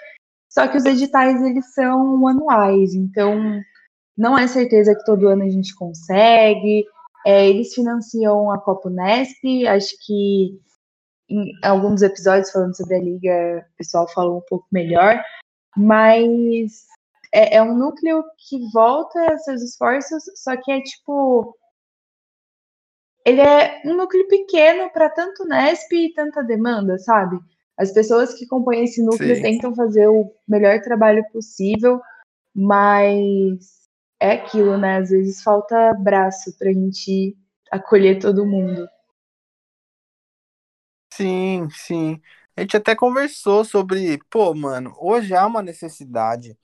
[0.47, 3.62] Só que os editais eles são anuais, então
[4.14, 6.85] não é certeza que todo ano a gente consegue.
[7.27, 10.59] É, eles financiam a Copa Unesp, acho que
[11.29, 15.23] em alguns episódios falando sobre a liga, o pessoal falou um pouco melhor,
[15.77, 16.87] mas
[17.33, 21.57] é, é um núcleo que volta seus esforços, só que é tipo.
[23.25, 27.39] Ele é um núcleo pequeno para tanto Nesp e tanta demanda, sabe?
[27.77, 29.43] As pessoas que compõem esse núcleo Sim.
[29.43, 32.01] tentam fazer o melhor trabalho possível,
[32.55, 33.80] mas
[34.21, 34.99] é aquilo, né?
[34.99, 37.37] Às vezes falta braço para a gente
[37.71, 38.89] acolher todo mundo.
[41.12, 42.21] Sim, sim.
[42.57, 46.57] A gente até conversou sobre, pô, mano, hoje há uma necessidade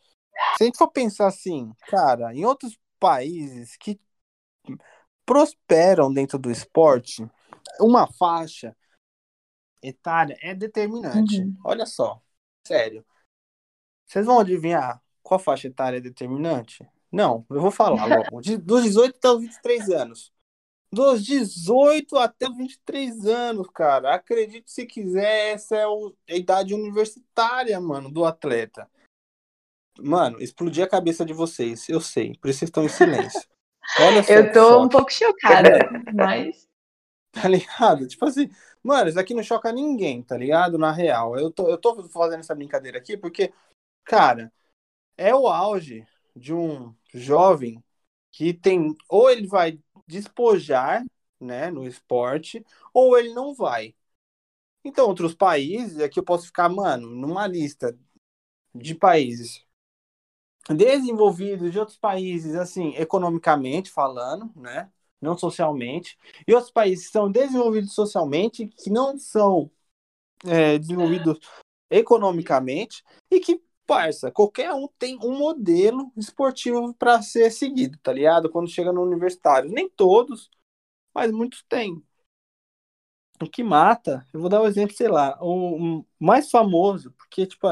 [0.56, 4.00] se a gente for pensar assim, cara, em outros países que
[5.24, 7.28] prosperam dentro do esporte,
[7.80, 8.76] uma faixa
[9.82, 11.40] etária é determinante.
[11.40, 11.56] Uhum.
[11.64, 12.20] Olha só,
[12.66, 13.04] sério.
[14.06, 16.88] Vocês vão adivinhar qual faixa etária é determinante?
[17.16, 18.42] Não, eu vou falar logo.
[18.42, 20.30] De, dos 18 até os 23 anos.
[20.92, 24.14] Dos 18 até os 23 anos, cara.
[24.14, 28.86] Acredite se quiser, essa é o- a idade universitária, mano, do atleta.
[29.98, 32.36] Mano, explodir a cabeça de vocês, eu sei.
[32.36, 33.48] Por isso vocês estão em silêncio.
[33.98, 34.32] Olha só.
[34.34, 35.78] Eu tô um pouco chocada,
[36.12, 36.66] mas.
[37.32, 38.06] Tá ligado?
[38.08, 38.48] Tipo assim,
[38.82, 40.78] mano, isso aqui não choca ninguém, tá ligado?
[40.78, 41.38] Na real.
[41.38, 43.52] Eu tô, eu tô fazendo essa brincadeira aqui porque,
[44.04, 44.50] cara,
[45.18, 46.06] é o auge
[46.36, 47.82] de um jovem
[48.30, 48.94] que tem.
[49.08, 51.04] Ou ele vai despojar,
[51.40, 53.94] né, no esporte, ou ele não vai.
[54.84, 57.98] Então, outros países, aqui eu posso ficar, mano, numa lista
[58.74, 59.66] de países
[60.74, 64.90] desenvolvidos, de outros países, assim, economicamente falando, né?
[65.20, 66.18] Não socialmente.
[66.46, 69.70] E outros países que são desenvolvidos socialmente, que não são
[70.44, 71.38] é, desenvolvidos
[71.90, 78.50] economicamente, e que, parça, qualquer um tem um modelo esportivo para ser seguido, tá ligado?
[78.50, 79.70] Quando chega no universitário.
[79.70, 80.50] Nem todos,
[81.14, 82.02] mas muitos têm.
[83.40, 87.66] O que mata, eu vou dar um exemplo, sei lá, o, mais famoso, porque, tipo,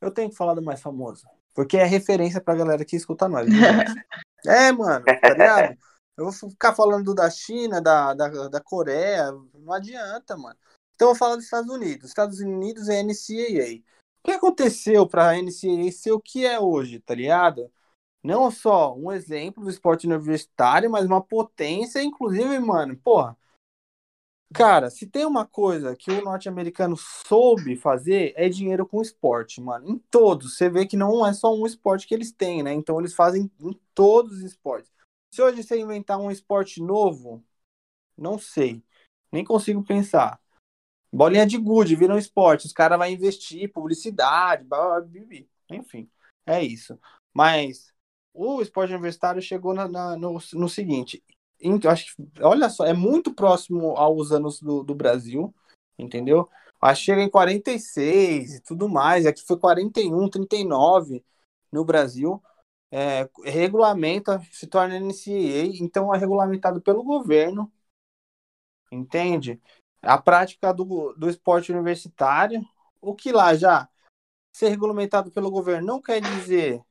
[0.00, 1.26] eu tenho que falar do mais famoso.
[1.52, 3.48] Porque é referência pra galera que escuta nós.
[3.48, 3.58] gente?
[4.46, 5.76] é, mano, tá ligado?
[6.16, 10.56] Eu vou ficar falando da China, da, da, da Coreia, não adianta, mano.
[10.94, 12.08] Então eu vou falar dos Estados Unidos.
[12.08, 13.82] Estados Unidos é NCAA.
[14.28, 17.72] Que aconteceu pra NCAA ser o que é hoje, tá ligado?
[18.22, 23.34] Não só um exemplo do esporte universitário, mas uma potência, inclusive, mano, porra.
[24.52, 29.88] Cara, se tem uma coisa que o norte-americano soube fazer, é dinheiro com esporte, mano.
[29.88, 30.58] Em todos.
[30.58, 32.74] Você vê que não é só um esporte que eles têm, né?
[32.74, 34.92] Então eles fazem em todos os esportes.
[35.32, 37.42] Se hoje você inventar um esporte novo,
[38.14, 38.84] não sei.
[39.32, 40.38] Nem consigo pensar.
[41.12, 42.66] Bolinha de gude vira um esporte.
[42.66, 45.38] Os caras vão investir, publicidade, blá, blá, blá,
[45.70, 46.08] enfim.
[46.46, 46.98] É isso.
[47.32, 47.92] Mas
[48.32, 51.22] o esporte universitário chegou na, na- no, no seguinte.
[51.88, 55.52] Acho que, olha só, é muito próximo aos anos do, do Brasil,
[55.98, 56.48] entendeu?
[56.80, 59.26] Acho que chega em 46 e tudo mais.
[59.26, 61.24] Aqui foi 41, 39
[61.72, 62.40] no Brasil.
[62.90, 67.70] É, regulamenta, se torna NCAA, então é regulamentado pelo governo,
[68.90, 69.60] entende?
[70.02, 72.64] A prática do, do esporte universitário,
[73.00, 73.88] o que lá já
[74.52, 76.82] ser regulamentado pelo governo não quer dizer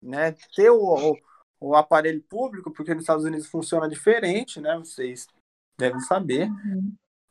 [0.00, 1.16] né, ter o, o,
[1.60, 4.76] o aparelho público, porque nos Estados Unidos funciona diferente, né?
[4.78, 5.26] Vocês
[5.78, 6.48] devem saber.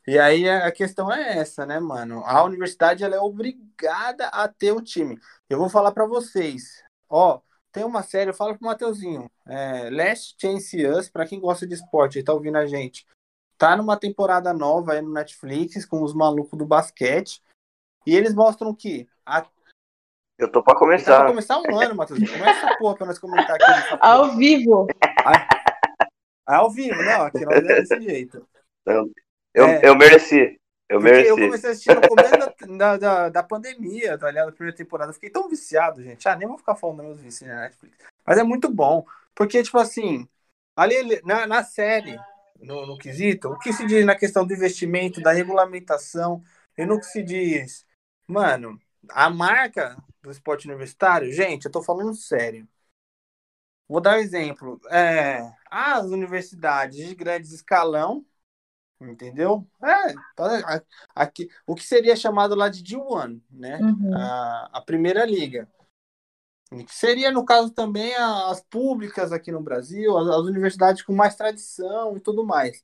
[0.07, 2.23] E aí a questão é essa, né, mano?
[2.25, 5.19] A universidade ela é obrigada a ter o time.
[5.49, 6.83] Eu vou falar para vocês.
[7.09, 11.65] Ó, tem uma série, eu falo pro Mateuzinho, é, Last Chance Us, para quem gosta
[11.65, 13.05] de esporte e tá ouvindo a gente.
[13.65, 17.41] Tá numa temporada nova aí no Netflix com os malucos do basquete.
[18.05, 19.43] E eles mostram que a
[20.37, 21.25] Eu tô pra Tá pra começar.
[21.25, 22.19] começar um ano, Matheus.
[22.19, 23.97] Começa essa porra pra nós comentar aqui.
[23.99, 24.85] Ao vivo.
[25.25, 25.47] Ah,
[26.45, 28.47] Ao vivo, não, aqui nós é desse jeito.
[28.85, 29.11] Eu,
[29.55, 29.89] É.
[29.89, 30.59] eu mereci.
[30.87, 31.35] Eu Porque eu mereci.
[31.47, 32.47] comecei a assistir no começo da,
[32.77, 34.49] da, da, da pandemia, tá ligado?
[34.49, 35.09] A primeira temporada.
[35.09, 36.29] Eu fiquei tão viciado, gente.
[36.29, 37.97] Ah, nem vou ficar falando meus vícios na Netflix.
[38.27, 39.03] Mas é muito bom.
[39.33, 40.29] Porque, tipo assim,
[40.77, 42.15] ali na, na série,
[42.59, 46.43] no, no quesito, o que se diz na questão do investimento, da regulamentação,
[46.77, 47.85] e no que se diz,
[48.27, 48.79] mano,
[49.09, 52.67] a marca do esporte universitário, gente, eu tô falando sério.
[53.87, 54.79] Vou dar um exemplo.
[54.89, 55.39] É,
[55.69, 58.25] as universidades de grandes escalão,
[59.01, 59.67] entendeu?
[59.83, 60.83] É, tá-
[61.15, 63.79] aqui, o que seria chamado lá de D1, né?
[63.79, 64.15] Uhum.
[64.15, 65.67] A, a primeira liga.
[66.89, 72.19] Seria, no caso, também as públicas aqui no Brasil, as, universidades com mais tradição e
[72.19, 72.83] tudo mais.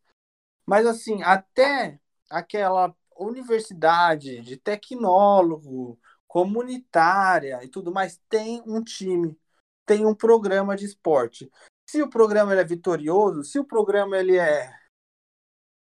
[0.66, 9.38] Mas, assim, até aquela universidade de tecnólogo, comunitária e tudo mais, tem um time,
[9.86, 11.52] tem um programa de esporte.
[11.86, 14.74] Se o programa é vitorioso, se o programa ele é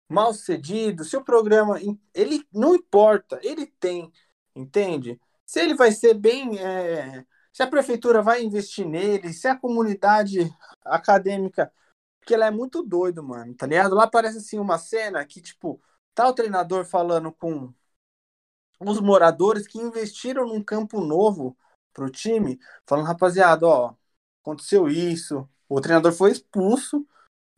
[0.09, 1.77] mal sucedido, se o programa
[2.13, 4.11] ele não importa, ele tem,
[4.55, 5.19] entende?
[5.45, 7.25] Se ele vai ser bem, é,
[7.57, 10.47] se a prefeitura vai investir nele, se a comunidade
[10.85, 11.73] acadêmica,
[12.19, 13.95] porque ela é muito doido, mano, tá ligado?
[13.95, 15.81] Lá parece assim uma cena que tipo
[16.13, 17.73] tá o treinador falando com
[18.79, 21.57] os moradores que investiram num campo novo
[21.91, 23.95] pro time, falando rapaziada, ó,
[24.43, 27.07] aconteceu isso, o treinador foi expulso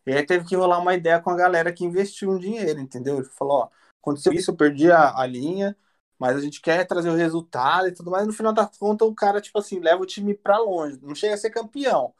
[0.05, 3.17] e aí teve que rolar uma ideia com a galera que investiu um dinheiro, entendeu?
[3.17, 3.69] Ele falou, ó,
[4.01, 5.75] aconteceu isso, eu perdi a, a linha,
[6.19, 8.27] mas a gente quer trazer o resultado e tudo mais.
[8.27, 10.99] No final das contas, o cara, tipo assim, leva o time pra longe.
[11.01, 12.13] Não chega a ser campeão,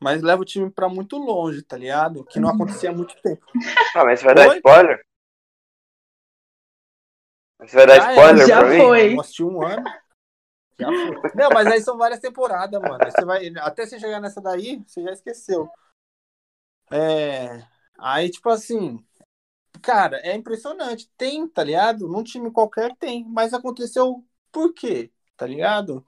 [0.00, 2.24] mas leva o time pra muito longe, tá ligado?
[2.24, 3.44] Que não acontecia há muito tempo.
[3.94, 4.56] Ah, mas você vai dar Oi?
[4.58, 5.04] spoiler?
[7.58, 8.78] Você vai dar Já spoiler já pra mim?
[8.78, 9.14] foi.
[9.14, 9.84] Eu assisti um ano.
[10.78, 11.30] Já foi.
[11.34, 13.04] Não, mas aí são várias temporadas, mano.
[13.04, 15.68] Aí você vai, até você chegar nessa daí, você já esqueceu.
[16.92, 17.66] É,
[17.98, 19.04] aí, tipo assim,
[19.80, 21.10] cara, é impressionante.
[21.16, 22.08] Tem, tá ligado?
[22.08, 25.10] Num time qualquer tem, mas aconteceu por quê?
[25.36, 26.06] Tá ligado?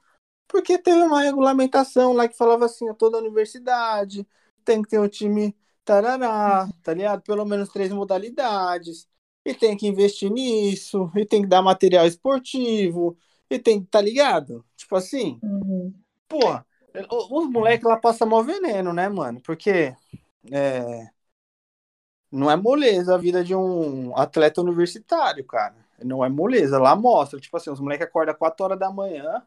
[0.48, 4.26] Porque teve uma regulamentação lá que falava assim, a toda universidade
[4.64, 7.22] tem que ter um time tarará, tá ligado?
[7.22, 9.08] Pelo menos três modalidades.
[9.44, 13.16] E tem que investir nisso, e tem que dar material esportivo,
[13.50, 14.64] e tem, tá ligado?
[14.76, 15.92] Tipo assim, Uhum.
[16.28, 16.38] pô,
[17.30, 19.40] os moleques lá passam mó veneno, né, mano?
[19.42, 19.94] Porque
[20.52, 21.06] é,
[22.33, 25.74] não é moleza a vida de um atleta universitário, cara.
[26.03, 26.78] Não é moleza.
[26.78, 29.43] Lá mostra, tipo assim, os moleques acordam 4 horas da manhã,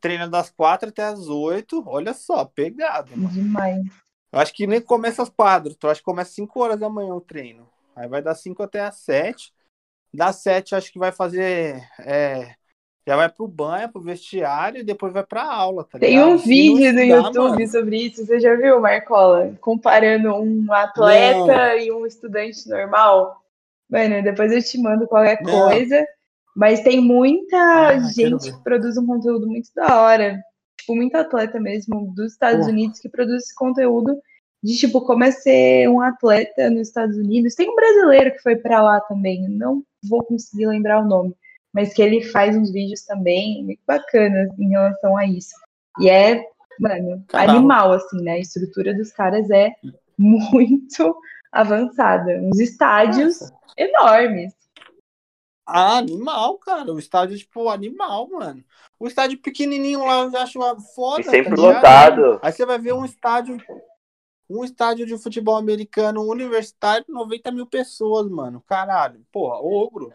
[0.00, 1.84] treina das 4 até as 8.
[1.86, 3.32] Olha só, pegado, mano.
[3.32, 3.84] Demais.
[4.32, 5.76] Eu acho que nem começa as quadras.
[5.80, 7.68] Eu acho que começa 5 horas da manhã o treino.
[7.94, 9.54] Aí vai dar 5 até as 7.
[10.12, 11.80] Das 7, acho que vai fazer.
[12.00, 12.54] é,
[13.06, 16.26] já vai pro banho, pro vestiário e depois vai pra aula, tá Tem ligado?
[16.26, 19.54] um não vídeo no YouTube mano, sobre isso, você já viu, Marcola?
[19.60, 23.40] Comparando um atleta e um estudante normal?
[23.88, 25.52] Mano, depois eu te mando qualquer Não.
[25.52, 26.04] coisa.
[26.56, 30.40] Mas tem muita Ah, gente que produz um conteúdo muito da hora.
[30.80, 32.66] Tipo, muito atleta mesmo dos Estados.
[32.66, 34.18] Unidos que produz esse conteúdo
[34.64, 37.54] de, tipo, como é ser um atleta nos Estados Unidos.
[37.54, 41.34] Tem um brasileiro que foi pra lá também, não vou conseguir lembrar o nome,
[41.76, 45.54] mas que ele faz uns vídeos também muito bacanas em relação a isso.
[46.00, 46.42] E é,
[46.80, 47.52] mano, Caramba.
[47.52, 48.32] animal, assim, né?
[48.32, 49.74] A estrutura dos caras é
[50.16, 51.14] muito
[51.52, 52.40] avançada.
[52.42, 53.54] Uns estádios Nossa.
[53.76, 54.54] enormes.
[55.66, 56.90] Ah, animal, cara.
[56.94, 58.64] O estádio, tipo, animal, mano.
[58.98, 60.58] O estádio pequenininho lá, eu já acho
[60.94, 61.20] foda.
[61.20, 62.22] E sempre tá ligado?
[62.22, 62.40] lotado.
[62.42, 63.58] Aí você vai ver um estádio,
[64.48, 68.64] um estádio de futebol americano universitário, 90 mil pessoas, mano.
[68.66, 70.10] Caralho, porra, ogro,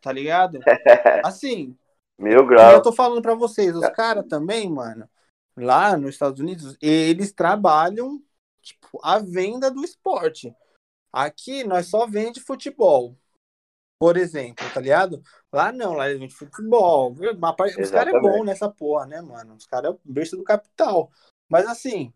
[0.00, 0.58] tá ligado?
[1.24, 1.76] Assim,
[2.18, 2.82] Mil eu graus.
[2.82, 5.08] tô falando pra vocês, os caras também, mano,
[5.56, 8.22] lá nos Estados Unidos, eles trabalham,
[8.60, 10.54] tipo, a venda do esporte.
[11.12, 13.16] Aqui nós só vende futebol,
[13.98, 15.22] por exemplo, tá ligado?
[15.52, 17.12] Lá não, lá eles vendem futebol.
[17.12, 19.54] Os caras é bom nessa porra, né, mano?
[19.54, 21.10] Os caras é o berço do capital.
[21.48, 22.12] Mas assim,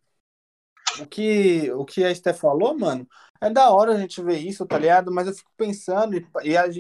[1.03, 3.07] o que, o que a Steph falou, mano,
[3.41, 5.13] é da hora a gente ver isso, tá ligado?
[5.13, 6.27] Mas eu fico pensando, e,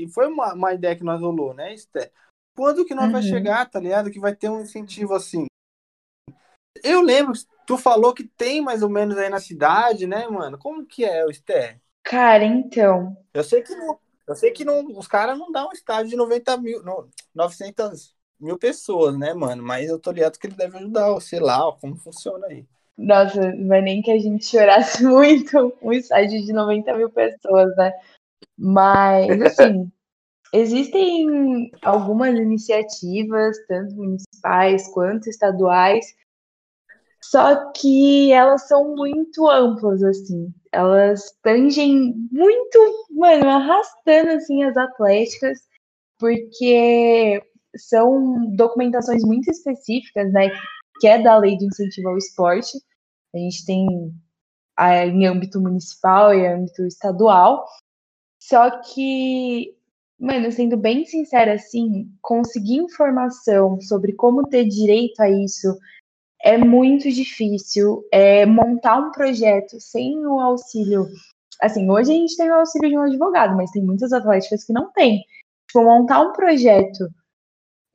[0.04, 2.10] e foi uma, uma ideia que nós rolou, né, Steph?
[2.56, 3.22] Quando que nós vai Uhum.
[3.22, 4.10] chegar, tá ligado?
[4.10, 5.46] Que vai ter um incentivo assim.
[6.82, 7.32] Eu lembro,
[7.66, 10.58] tu falou que tem mais ou menos aí na cidade, né, mano?
[10.58, 11.78] Como que é Steph?
[12.02, 15.72] Cara, então, Eu sei que não, eu sei que não, os caras não dão um
[15.72, 19.62] estádio de 90 mil, não, 900 mil pessoas, né, mano?
[19.62, 22.66] Mas eu tô ligado que ele deve ajudar, sei lá, como funciona aí.
[22.96, 27.74] Nossa, não é nem que a gente chorasse muito um estádio de 90 mil pessoas,
[27.76, 27.92] né?
[28.58, 29.90] Mas, assim,
[30.52, 36.06] existem algumas iniciativas, tanto municipais quanto estaduais,
[37.22, 40.52] só que elas são muito amplas, assim.
[40.72, 45.58] Elas tangem muito, mano, arrastando, assim, as atléticas,
[46.18, 47.42] porque
[47.76, 50.50] são documentações muito específicas, né?
[51.00, 52.78] Que é da lei de incentivo ao esporte.
[53.36, 53.86] A gente tem
[54.76, 57.66] a, em âmbito municipal e âmbito estadual.
[58.40, 59.74] Só que,
[60.18, 65.76] mano, sendo bem sincera, assim, conseguir informação sobre como ter direito a isso
[66.42, 68.06] é muito difícil.
[68.12, 71.06] É montar um projeto sem o auxílio.
[71.60, 74.72] Assim, hoje a gente tem o auxílio de um advogado, mas tem muitas atléticas que
[74.72, 75.24] não têm.
[75.66, 77.08] Tipo, montar um projeto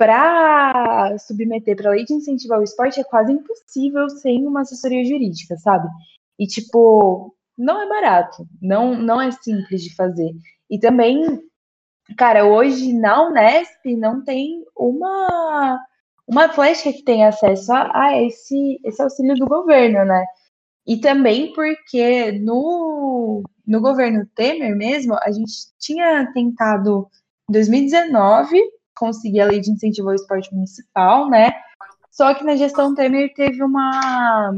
[0.02, 5.06] para submeter para a lei de incentivo ao esporte é quase impossível sem uma assessoria
[5.06, 5.88] jurídica, sabe?
[6.40, 10.32] E, tipo, não é barato, não, não é simples de fazer.
[10.68, 11.40] E também,
[12.18, 15.80] cara, hoje na Unesp não tem uma,
[16.28, 20.26] uma atlética que tenha acesso a, a esse, esse auxílio do governo, né?
[20.88, 27.08] E também porque no, no governo Temer mesmo, a gente tinha tentado,
[27.48, 28.60] em 2019,
[29.02, 31.52] conseguir a lei de incentivo ao esporte municipal, né?
[32.12, 34.54] Só que na gestão Temer teve uma,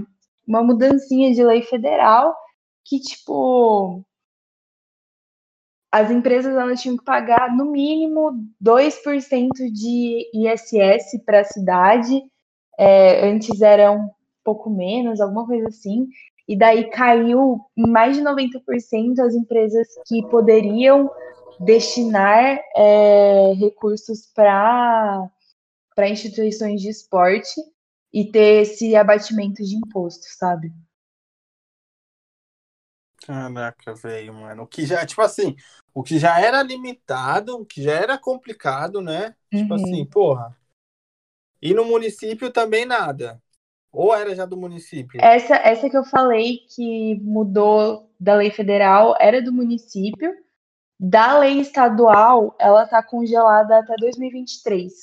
[0.45, 2.35] uma mudancinha de lei federal
[2.83, 4.03] que, tipo,
[5.89, 12.21] as empresas elas tinham que pagar no mínimo 2% de ISS para a cidade.
[12.77, 14.09] É, antes era um
[14.43, 16.09] pouco menos, alguma coisa assim.
[16.45, 21.09] E daí caiu mais de 90% as empresas que poderiam
[21.59, 25.29] destinar é, recursos para
[26.09, 27.59] instituições de esporte
[28.13, 30.71] e ter esse abatimento de imposto, sabe?
[33.25, 34.63] Caraca, velho, mano.
[34.63, 35.55] O que já, tipo assim,
[35.93, 39.33] o que já era limitado, o que já era complicado, né?
[39.55, 39.75] Tipo Uhum.
[39.75, 40.57] assim, porra.
[41.61, 43.41] E no município também nada.
[43.91, 45.19] Ou era já do município?
[45.21, 50.33] Essa, essa que eu falei que mudou da lei federal era do município.
[50.99, 54.93] Da lei estadual, ela está congelada até 2023,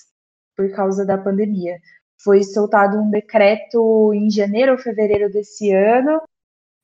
[0.57, 1.79] por causa da pandemia.
[2.23, 6.23] Foi soltado um decreto em janeiro ou fevereiro desse ano,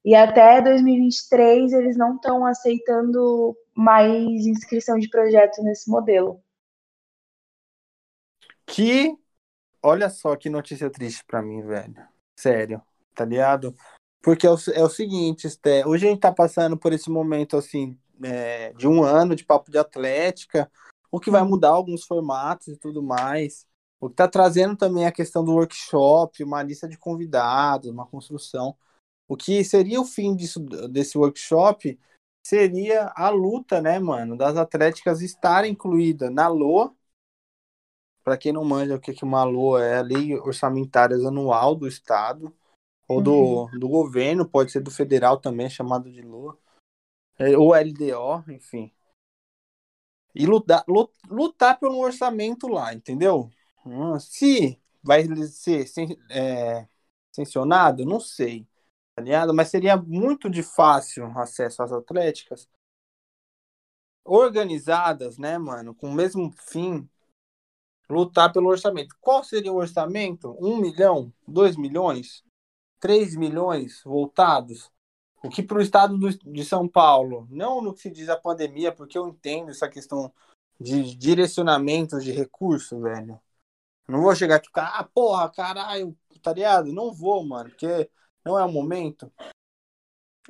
[0.05, 6.41] e até 2023 eles não estão aceitando mais inscrição de projeto nesse modelo.
[8.65, 9.17] Que,
[9.83, 11.97] olha só que notícia triste pra mim, velho.
[12.37, 12.83] Sério,
[13.15, 13.75] tá ligado?
[14.23, 17.57] Porque é o, é o seguinte, Sté, hoje a gente tá passando por esse momento,
[17.57, 20.71] assim, é, de um ano de papo de atlética,
[21.11, 23.67] o que vai mudar alguns formatos e tudo mais.
[24.01, 28.77] O que tá trazendo também a questão do workshop, uma lista de convidados, uma construção.
[29.27, 31.99] O que seria o fim disso, desse workshop
[32.47, 36.95] seria a luta, né, mano, das atléticas estarem incluídas na LOA,
[38.23, 41.89] para quem não manja o que que uma LOA é, a Lei Orçamentária Anual do
[41.89, 42.55] Estado,
[43.09, 46.57] ou do, do governo, pode ser do federal também, chamado de LOA,
[47.59, 48.93] ou LDO, enfim.
[50.35, 53.51] E lutar, lu- lutar pelo orçamento lá, entendeu?
[53.85, 55.87] Hum, Se vai ser
[56.31, 56.87] é,
[57.33, 58.67] sancionado, não sei,
[59.15, 59.55] tá ligado?
[59.55, 62.69] Mas seria muito de fácil acesso às atléticas
[64.27, 67.09] organizadas, né, mano, com o mesmo fim,
[68.11, 69.17] lutar pelo orçamento.
[69.21, 70.57] Qual seria o orçamento?
[70.61, 71.33] Um milhão?
[71.47, 72.43] Dois milhões?
[73.01, 74.91] Três milhões voltados?
[75.43, 78.37] O que para o estado do- de São Paulo, não no que se diz a
[78.37, 80.33] pandemia, porque eu entendo essa questão
[80.81, 83.41] de direcionamento de recursos, velho.
[84.09, 86.93] Não vou chegar aqui ficar, ah, porra, caralho, tá ligado?
[86.93, 88.09] Não vou, mano, porque
[88.45, 89.33] não é o momento.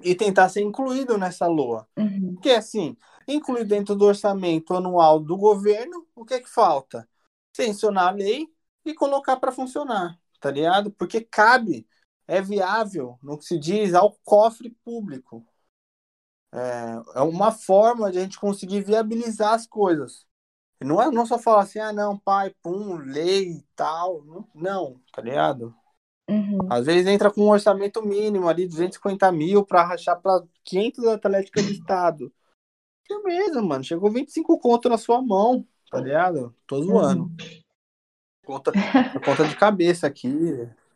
[0.03, 1.89] E tentar ser incluído nessa LOA.
[1.97, 2.35] Uhum.
[2.35, 7.09] Porque, assim, incluir dentro do orçamento anual do governo, o que é que falta?
[7.55, 8.47] Sancionar a lei
[8.85, 10.91] e colocar para funcionar, tá ligado?
[10.91, 11.87] Porque cabe,
[12.27, 15.47] é viável, no que se diz, ao cofre público.
[16.53, 20.27] É, é uma forma de a gente conseguir viabilizar as coisas.
[20.81, 24.25] Não é não só falar assim, ah, não, pai, pum, lei e tal.
[24.25, 25.75] Não, não, tá ligado?
[26.29, 26.59] Uhum.
[26.69, 31.65] Às vezes entra com um orçamento mínimo ali, 250 mil para rachar para 500 atléticas
[31.65, 32.33] do estado.
[33.07, 33.85] Firmeza, mano.
[33.85, 36.55] Chegou 25 conto na sua mão, tá ligado?
[36.67, 37.25] Tô zoando.
[37.25, 37.37] Uhum.
[38.45, 38.73] Conta,
[39.25, 40.29] conta de cabeça aqui,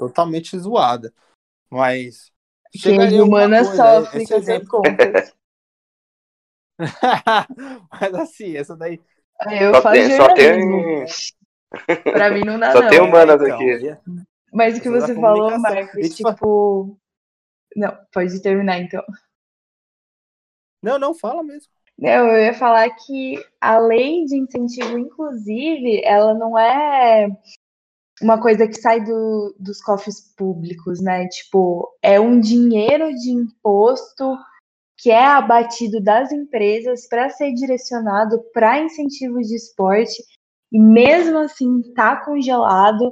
[0.00, 1.12] totalmente zoada.
[1.70, 2.32] Mas.
[2.72, 4.68] Quem é humana coisa, sofre esse com essas exemplo.
[4.82, 5.34] contas.
[8.00, 9.00] Mas assim, essa daí.
[9.50, 11.06] Eu Só faço tem- só tem-
[12.12, 12.88] Pra mim não dá, Só não.
[12.88, 13.64] tem humanas Então, aqui.
[13.86, 13.98] e-
[14.52, 15.58] Mas o que você falou.
[15.58, 16.98] Marcos, E, tipo, tipo.
[17.76, 19.04] Não, pode terminar então.
[20.82, 21.70] Não, não, fala mesmo.
[21.98, 27.28] Não, eu ia falar que a lei de incentivo, inclusive, ela não é
[28.20, 31.26] uma coisa que sai do- dos cofres públicos, né?
[31.28, 34.36] Tipo, é um dinheiro de imposto
[34.98, 40.22] que é abatido das empresas para ser direcionado para incentivos de esporte
[40.70, 43.10] e mesmo assim tá congelado.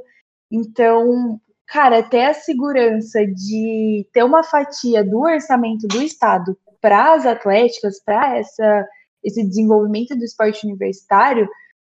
[0.50, 7.26] Então, cara, ter a segurança de ter uma fatia do orçamento do Estado para as
[7.26, 8.86] atléticas, para essa
[9.24, 11.48] esse desenvolvimento do esporte universitário,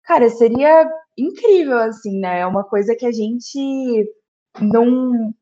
[0.03, 0.89] cara, seria
[1.19, 2.39] incrível assim, né?
[2.41, 4.09] É uma coisa que a gente
[4.61, 5.33] não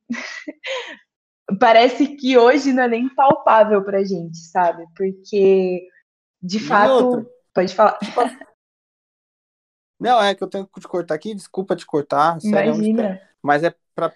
[1.60, 4.86] parece que hoje não é nem palpável pra gente, sabe?
[4.96, 5.88] Porque
[6.42, 7.26] de E fato, outra?
[7.54, 8.00] pode falar.
[10.00, 12.40] Não, é que eu tenho que te cortar aqui, desculpa te cortar.
[12.42, 13.22] sério, é Imagina.
[13.42, 14.14] Mas é para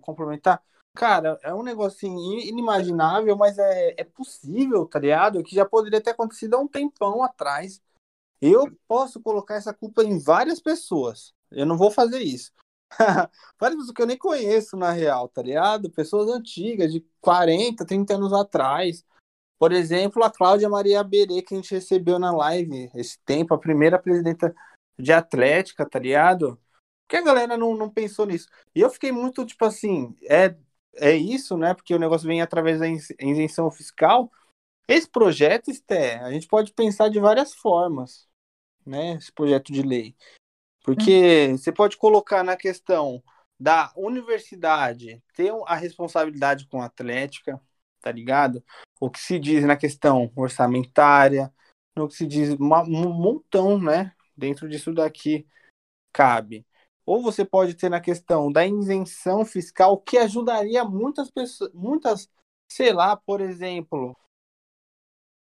[0.00, 0.62] complementar.
[0.94, 5.42] Cara, é um negócio assim, inimaginável, mas é, é possível, tá ligado?
[5.42, 7.80] Que já poderia ter acontecido há um tempão atrás.
[8.42, 11.32] Eu posso colocar essa culpa em várias pessoas.
[11.48, 12.52] Eu não vou fazer isso.
[13.56, 15.88] várias pessoas que eu nem conheço, na real, tá ligado?
[15.92, 19.04] Pessoas antigas, de 40, 30 anos atrás.
[19.60, 23.58] Por exemplo, a Cláudia Maria Berê, que a gente recebeu na live esse tempo, a
[23.58, 24.52] primeira presidenta
[24.98, 26.60] de Atlética, tá ligado?
[27.06, 28.48] Porque a galera não, não pensou nisso.
[28.74, 30.56] E eu fiquei muito, tipo assim, é,
[30.96, 31.74] é isso, né?
[31.74, 34.28] Porque o negócio vem através da isenção fiscal.
[34.88, 38.26] Esse projeto, Esté, a gente pode pensar de várias formas,
[38.84, 39.14] né?
[39.14, 40.14] Esse projeto de lei.
[40.82, 41.56] Porque hum.
[41.56, 43.22] você pode colocar na questão
[43.58, 47.60] da universidade ter a responsabilidade com a Atlética,
[48.00, 48.62] tá ligado?
[49.00, 51.52] O que se diz na questão orçamentária,
[51.96, 54.12] no que se diz, uma, um montão, né?
[54.36, 55.46] Dentro disso daqui
[56.12, 56.66] cabe.
[57.06, 62.28] Ou você pode ter na questão da isenção fiscal, que ajudaria muitas pessoas, muitas,
[62.70, 64.16] sei lá, por exemplo,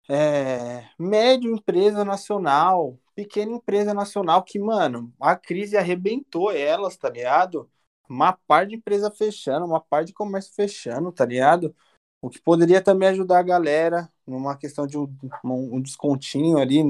[0.09, 7.69] é, médio empresa nacional, pequena empresa nacional, que, mano, a crise arrebentou elas, tá ligado?
[8.07, 11.75] Uma parte de empresa fechando, uma parte de comércio fechando, tá ligado?
[12.21, 15.07] O que poderia também ajudar a galera numa questão de um,
[15.43, 16.83] um descontinho ali,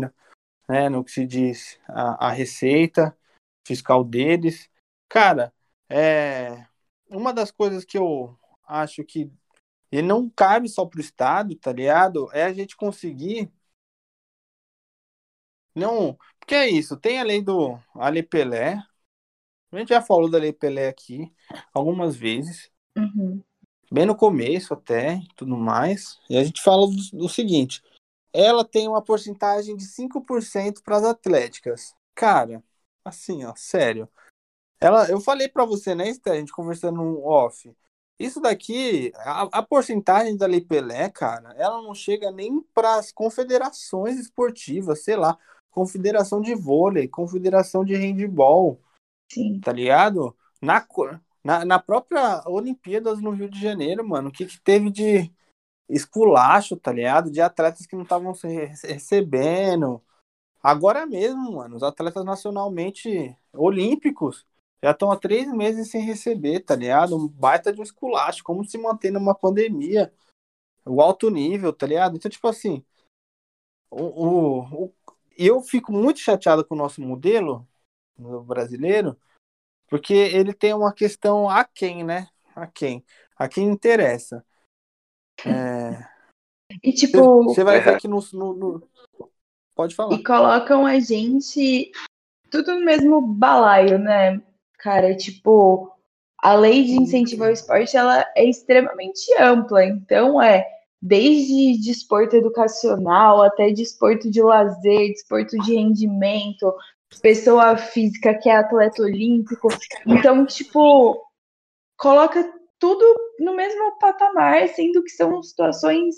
[0.68, 3.18] né, no que se diz a, a receita
[3.66, 4.70] fiscal deles.
[5.10, 5.54] Cara,
[5.90, 6.66] é
[7.10, 8.38] uma das coisas que eu
[8.68, 9.32] acho que
[9.92, 12.30] ele não cabe só pro Estado, tá ligado?
[12.34, 13.52] É a gente conseguir.
[15.74, 16.18] Não.
[16.40, 18.82] Porque é isso, tem a lei do a lei Pelé.
[19.72, 21.34] A gente já falou da lei Pelé aqui
[21.74, 22.72] algumas vezes.
[22.96, 23.44] Uhum.
[23.92, 26.20] Bem no começo até, tudo mais.
[26.30, 27.84] E a gente fala do, do seguinte:
[28.32, 31.96] ela tem uma porcentagem de 5% para as atléticas.
[32.14, 32.64] Cara,
[33.06, 34.10] Assim, ó, sério.
[34.82, 37.72] Ela, eu falei para você, né, Esther, a gente conversando no off.
[38.18, 43.12] Isso daqui, a, a porcentagem da Lei Pelé, cara, ela não chega nem para as
[43.12, 45.38] confederações esportivas, sei lá,
[45.70, 48.80] confederação de vôlei, confederação de handball,
[49.32, 49.60] Sim.
[49.60, 50.36] tá ligado?
[50.62, 50.86] Na,
[51.44, 55.30] na, na própria Olimpíadas no Rio de Janeiro, mano, o que, que teve de
[55.90, 57.30] esculacho, tá ligado?
[57.30, 58.34] De atletas que não estavam
[58.82, 60.02] recebendo,
[60.66, 64.48] Agora mesmo, mano, os atletas nacionalmente olímpicos
[64.86, 67.18] já estão há três meses sem receber, tá ligado?
[67.18, 70.14] Um baita de um esculacho, como se manter numa pandemia,
[70.86, 72.16] o alto nível, tá ligado?
[72.16, 72.86] Então, tipo assim,
[73.90, 74.94] o, o, o,
[75.36, 77.68] eu fico muito chateado com o nosso modelo
[78.46, 79.20] brasileiro,
[79.88, 82.30] porque ele tem uma questão a quem, né?
[82.56, 83.04] A quem?
[83.36, 84.46] A quem interessa.
[85.44, 86.08] É...
[86.84, 87.44] E tipo.
[87.46, 88.90] Você vai ver que no, no, no,
[89.74, 90.14] Pode falar.
[90.14, 91.92] E colocam a gente
[92.52, 94.42] tudo no mesmo balaio, né?
[94.86, 95.92] Cara, tipo,
[96.38, 99.84] a lei de incentivo ao esporte ela é extremamente ampla.
[99.84, 100.64] Então, é
[101.02, 106.72] desde desporto educacional até desporto de lazer, desporto de rendimento,
[107.20, 109.70] pessoa física que é atleta olímpico.
[110.06, 111.20] Então, tipo,
[111.98, 113.04] coloca tudo
[113.40, 116.16] no mesmo patamar, sendo que são situações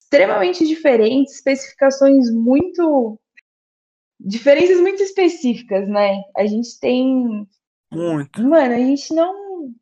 [0.00, 3.18] extremamente diferentes, especificações muito.
[4.20, 6.22] diferenças muito específicas, né?
[6.36, 7.44] A gente tem.
[7.94, 8.42] Muito.
[8.42, 9.72] Mano, a gente não.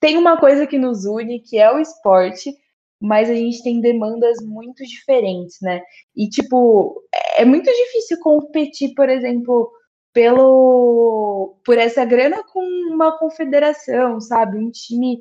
[0.00, 2.54] Tem uma coisa que nos une, que é o esporte,
[3.00, 5.80] mas a gente tem demandas muito diferentes, né?
[6.14, 7.02] E, tipo,
[7.36, 9.70] é muito difícil competir, por exemplo,
[10.12, 12.60] pelo por essa grana com
[12.92, 14.58] uma confederação, sabe?
[14.58, 15.20] Um time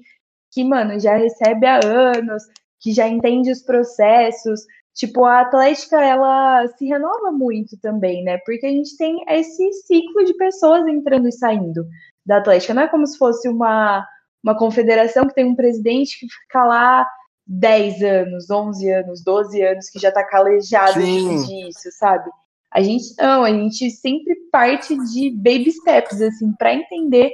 [0.52, 2.44] que, mano, já recebe há anos,
[2.80, 4.62] que já entende os processos.
[4.94, 8.38] Tipo, a Atlética, ela se renova muito também, né?
[8.46, 11.86] Porque a gente tem esse ciclo de pessoas entrando e saindo
[12.26, 12.74] da Atlética.
[12.74, 14.06] Não é como se fosse uma,
[14.44, 17.08] uma confederação que tem um presidente que fica lá
[17.48, 22.30] 10 anos, 11 anos, 12 anos, que já tá calejado disso, sabe?
[22.72, 27.32] A gente não, a gente sempre parte de baby steps, assim, para entender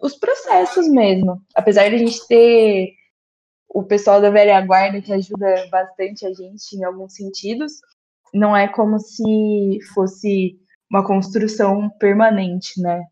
[0.00, 1.40] os processos mesmo.
[1.54, 2.92] Apesar de a gente ter
[3.68, 7.74] o pessoal da velha guarda que ajuda bastante a gente em alguns sentidos.
[8.32, 10.58] Não é como se fosse
[10.90, 13.04] uma construção permanente, né?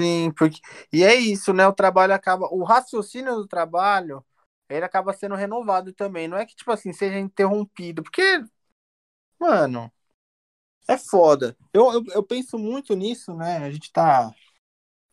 [0.00, 0.60] Sim, porque
[0.92, 1.66] e é isso, né?
[1.66, 4.24] O trabalho acaba, o raciocínio do trabalho,
[4.68, 6.28] ele acaba sendo renovado também.
[6.28, 8.42] Não é que tipo assim seja interrompido, porque
[9.38, 9.90] mano,
[10.88, 11.56] é foda.
[11.72, 13.58] Eu, eu, eu penso muito nisso, né?
[13.58, 14.34] A gente tá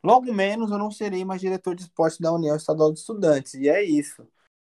[0.04, 3.54] Logo menos eu não serei mais diretor de esporte da União Estadual de Estudantes.
[3.56, 4.26] E é isso.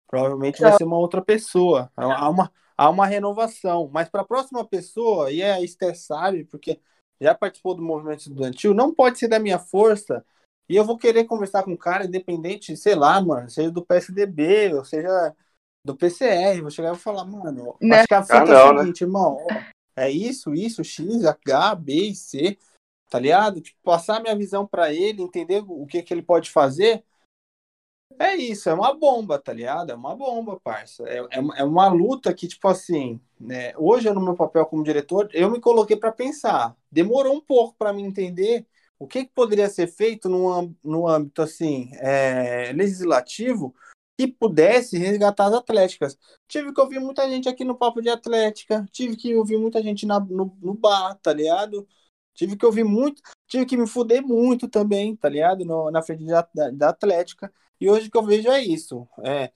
[0.07, 1.91] Provavelmente vai ser uma outra pessoa.
[1.95, 3.89] Há uma, há uma renovação.
[3.93, 6.81] Mas para a próxima pessoa, e é a Esther sabe, porque
[7.21, 10.25] já participou do movimento estudantil, não pode ser da minha força.
[10.67, 14.73] E eu vou querer conversar com um cara independente, sei lá, mano, seja do PSDB,
[14.73, 15.35] ou seja
[15.85, 16.61] do PCR.
[16.61, 17.99] Vou chegar e vou falar, mano, né?
[17.99, 18.79] acho que a fita ah, não, é o né?
[18.79, 19.07] seguinte, né?
[19.07, 19.37] irmão,
[19.95, 22.57] é isso, isso, X, H, B e C
[23.11, 23.59] tá ligado?
[23.59, 27.03] Tipo, passar minha visão para ele, entender o que, que ele pode fazer.
[28.19, 29.91] É isso, é uma bomba, tá ligado?
[29.91, 31.03] É uma bomba, parça.
[31.07, 33.73] É, é, é uma luta que, tipo assim, né?
[33.77, 36.75] Hoje, no meu papel como diretor, eu me coloquei para pensar.
[36.91, 38.65] Demorou um pouco para me entender
[38.99, 43.73] o que, que poderia ser feito no, no âmbito, assim, é, legislativo
[44.17, 46.17] que pudesse resgatar as atléticas.
[46.47, 50.05] Tive que ouvir muita gente aqui no Papo de Atlética, tive que ouvir muita gente
[50.05, 51.87] na, no, no bar, tá ligado?
[52.33, 55.65] Tive que ouvir muito, tive que me fuder muito também, tá ligado?
[55.65, 57.51] No, na frente da, da, da, Atlética.
[57.81, 59.07] E hoje o que eu vejo é isso.
[59.25, 59.51] É,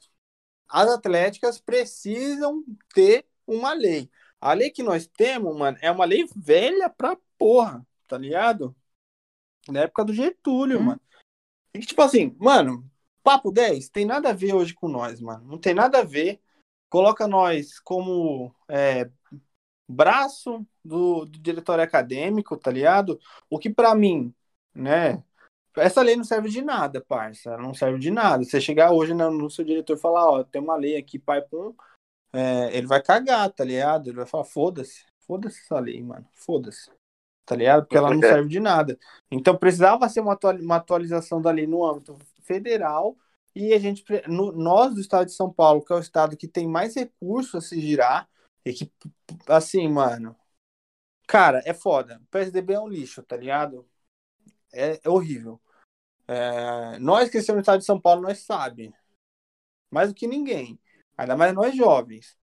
[0.68, 2.64] as atléticas precisam
[2.94, 4.10] ter uma lei.
[4.42, 8.76] A lei que nós temos, mano, é uma lei velha pra porra, tá ligado?
[9.70, 10.84] Na época do Getúlio, hum.
[10.84, 11.02] mano.
[11.76, 12.90] E tipo assim, mano,
[13.22, 15.46] papo 10 tem nada a ver hoje com nós, mano.
[15.46, 16.42] Não tem nada a ver.
[16.90, 19.10] Coloca nós como é,
[19.88, 23.20] braço do, do diretório acadêmico, tá ligado?
[23.50, 24.34] O que para mim,
[24.74, 25.24] né?
[25.78, 27.58] Essa lei não serve de nada, parça.
[27.58, 28.44] Não serve de nada.
[28.44, 31.42] Você chegar hoje no, no seu diretor e falar, ó, tem uma lei aqui, pai,
[31.42, 31.74] pum,
[32.34, 34.10] é, ele vai cagar, tá ligado?
[34.10, 36.90] Ele vai falar, foda-se, foda-se essa lei, mano, foda-se.
[37.46, 37.84] Tá ligado?
[37.84, 38.98] Porque ela não serve de nada.
[39.30, 43.16] Então precisava ser uma, uma atualização da lei no âmbito federal
[43.56, 46.48] e a gente, no, nós do estado de São Paulo, que é o estado que
[46.48, 48.28] tem mais recursos a se girar,
[48.66, 48.92] e que,
[49.48, 50.36] assim, mano,
[51.28, 52.20] cara, é foda.
[52.22, 53.88] O PSDB é um lixo, tá ligado?
[54.74, 55.62] É, é horrível.
[56.28, 58.98] É, nós que estamos no estado de São Paulo, nós sabemos.
[59.92, 60.80] Mais do que ninguém.
[61.18, 62.38] Ainda mais nós jovens.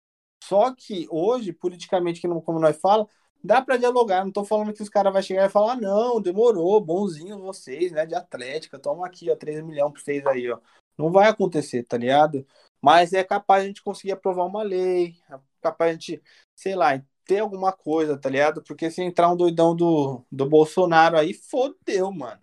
[0.44, 3.12] Só que hoje, politicamente, como nós falamos,
[3.44, 4.24] dá para dialogar.
[4.24, 8.06] Não tô falando que os caras vão chegar e falar, não, demorou, bonzinho vocês, né,
[8.06, 10.60] de atlética, toma aqui, ó, 3 milhões pra vocês aí, ó.
[10.98, 12.46] Não vai acontecer, tá ligado?
[12.82, 16.22] Mas é capaz a gente conseguir aprovar uma lei, é capaz a gente,
[16.56, 18.64] sei lá, ter alguma coisa, tá ligado?
[18.64, 22.42] Porque se entrar um doidão do, do Bolsonaro aí, fodeu, mano.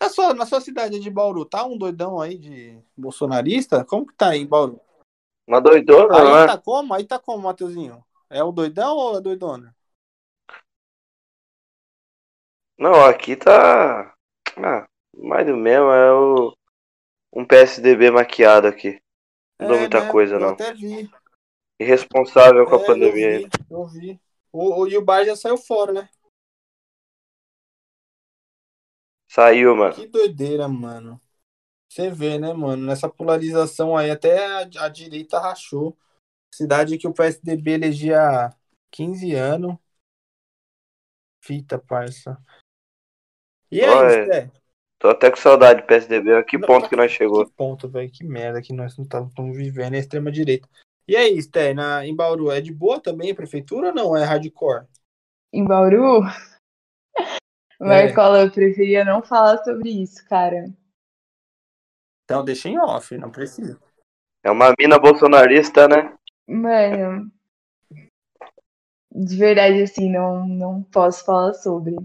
[0.00, 3.84] Na sua, na sua cidade de Bauru, tá um doidão aí de bolsonarista?
[3.84, 4.80] Como que tá aí Bauru?
[5.46, 6.46] Uma doidona, aí né?
[6.46, 6.94] tá como?
[6.94, 8.04] Aí tá como, Mateuzinho?
[8.30, 9.74] É o doidão ou a doidona?
[12.78, 14.14] Não, aqui tá.
[14.56, 14.86] Ah,
[15.16, 16.54] mais do mesmo, é o.
[17.32, 19.00] Um PSDB maquiado aqui.
[19.58, 20.10] Não é, dou muita né?
[20.10, 20.50] coisa, eu não.
[20.50, 21.10] até vi.
[21.80, 23.40] Irresponsável com a é, pandemia.
[23.40, 24.20] Eu vi, eu vi.
[24.52, 26.08] O, o, e o Bar já saiu fora, né?
[29.28, 29.94] Saiu, mano.
[29.94, 31.20] Que doideira, mano.
[31.88, 32.86] Você vê, né, mano?
[32.86, 35.96] Nessa polarização aí, até a, a direita rachou.
[36.54, 38.50] Cidade que o PSDB elegia
[38.90, 39.76] 15 anos.
[41.44, 42.38] Fita, parça.
[43.70, 44.50] E aí, Sté?
[44.98, 46.42] Tô até com saudade do PSDB.
[46.44, 47.46] Que ponto que nós chegou?
[47.46, 48.10] Que ponto, velho.
[48.10, 49.94] Que merda que nós não estamos vivendo.
[49.94, 50.68] É extrema direita.
[51.06, 54.16] E aí, Sté, na, em Bauru, é de boa também a prefeitura ou não?
[54.16, 54.86] É hardcore?
[55.52, 56.22] Em Bauru?
[57.80, 58.44] Marcola, é.
[58.44, 60.66] eu preferia não falar sobre isso, cara.
[62.24, 63.80] Então deixa em off, não precisa.
[64.42, 66.16] É uma mina bolsonarista, né?
[66.46, 67.30] Mano,
[69.10, 71.96] de verdade, assim, não, não posso falar sobre.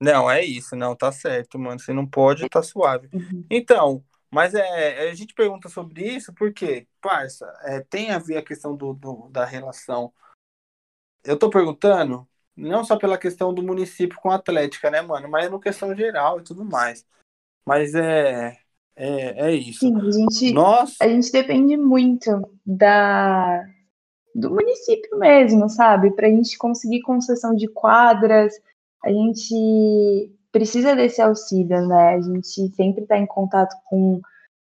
[0.00, 1.78] Não, é isso, não, tá certo, mano.
[1.78, 3.08] Você não pode, tá suave.
[3.12, 3.46] Uhum.
[3.48, 8.44] Então, mas é, a gente pergunta sobre isso porque, parça, é, tem a ver a
[8.44, 10.12] questão do, do, da relação.
[11.24, 12.28] Eu tô perguntando,
[12.68, 15.28] não só pela questão do município com a Atlética, né, mano?
[15.28, 17.04] Mas no questão geral e tudo mais.
[17.66, 18.56] Mas é,
[18.96, 19.80] é, é isso.
[19.80, 20.96] Sim, a gente, Nós...
[21.00, 22.30] a gente depende muito
[22.64, 23.64] da,
[24.34, 26.10] do município mesmo, sabe?
[26.12, 28.54] Para a gente conseguir concessão de quadras,
[29.04, 32.14] a gente precisa desse auxílio, né?
[32.14, 34.20] A gente sempre está em contato com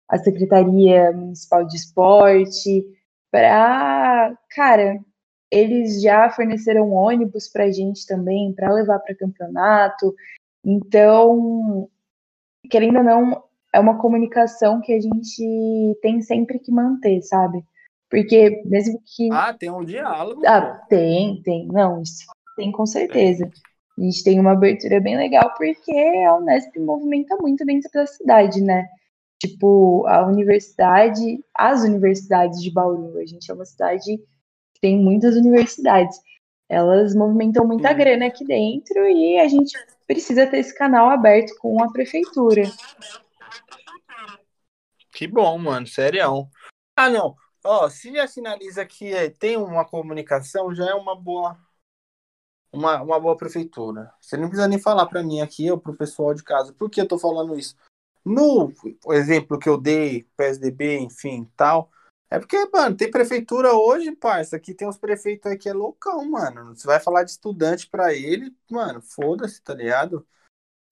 [0.08, 2.84] a Secretaria Municipal de Esporte
[3.30, 5.00] para, cara,
[5.52, 10.14] eles já forneceram ônibus para a gente também para levar para campeonato.
[10.64, 11.90] Então,
[12.70, 17.62] querendo ou não, é uma comunicação que a gente tem sempre que manter, sabe?
[18.10, 19.28] Porque mesmo que.
[19.30, 20.40] Ah, tem um diálogo.
[20.46, 21.66] Ah, tem, tem.
[21.66, 22.24] Não, isso
[22.56, 23.50] tem com certeza.
[23.98, 25.92] A gente tem uma abertura bem legal porque
[26.26, 28.86] a Unesp movimenta muito dentro da cidade, né?
[29.38, 34.18] Tipo, a universidade, as universidades de Bauru, a gente é uma cidade
[34.82, 36.20] tem muitas universidades.
[36.68, 41.82] Elas movimentam muita grana aqui dentro e a gente precisa ter esse canal aberto com
[41.82, 42.64] a prefeitura.
[45.12, 46.50] Que bom, mano, serião.
[46.96, 47.36] Ah, não.
[47.64, 51.56] Ó, se já sinaliza que é, tem uma comunicação, já é uma boa
[52.72, 54.12] uma, uma boa prefeitura.
[54.20, 56.72] Você não precisa nem falar para mim aqui ou para o pessoal de casa.
[56.72, 57.76] Por que eu tô falando isso?
[58.24, 58.72] No
[59.10, 61.90] exemplo que eu dei, PSDB, enfim, tal,
[62.32, 66.24] é porque, mano, tem prefeitura hoje, parça, que tem uns prefeitos aí que é loucão,
[66.30, 66.74] mano.
[66.74, 70.26] Você vai falar de estudante para ele, mano, foda-se, tá ligado?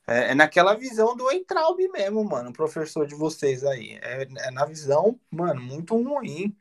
[0.06, 3.98] É, é, naquela visão do Entraub mesmo, mano, professor de vocês aí.
[4.02, 6.54] É, é na visão, mano, muito ruim.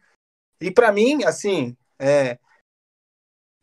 [0.61, 2.39] E para mim, assim, é,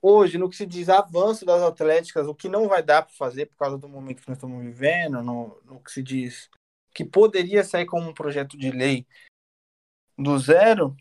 [0.03, 3.47] hoje, no que se diz avanço das atléticas, o que não vai dar para fazer
[3.47, 6.51] por causa do momento que nós estamos vivendo, no, no que se diz
[6.93, 9.07] que poderia sair como um projeto de lei
[10.17, 10.97] do zero,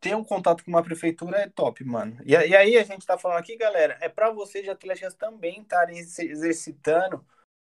[0.00, 2.16] ter um contato com uma prefeitura é top, mano.
[2.24, 5.62] E, e aí a gente tá falando aqui, galera, é para vocês de atléticas também
[5.62, 7.24] estarem exercitando,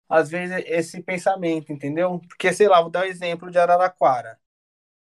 [0.09, 2.21] às vezes, esse pensamento, entendeu?
[2.29, 4.39] Porque, sei lá, vou dar o um exemplo de Araraquara.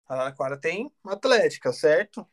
[0.06, 2.26] Araraquara tem atlética, certo?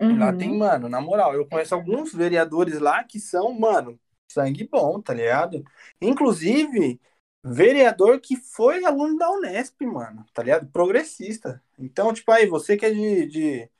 [0.00, 0.18] Uhum.
[0.18, 3.98] Lá tem, mano, na moral, eu conheço alguns vereadores lá que são, mano,
[4.28, 5.64] sangue bom, tá ligado?
[6.00, 7.00] Inclusive,
[7.42, 10.70] vereador que foi aluno da Unesp, mano, tá ligado?
[10.70, 11.62] Progressista.
[11.78, 13.26] Então, tipo, aí, você que é de.
[13.26, 13.70] de...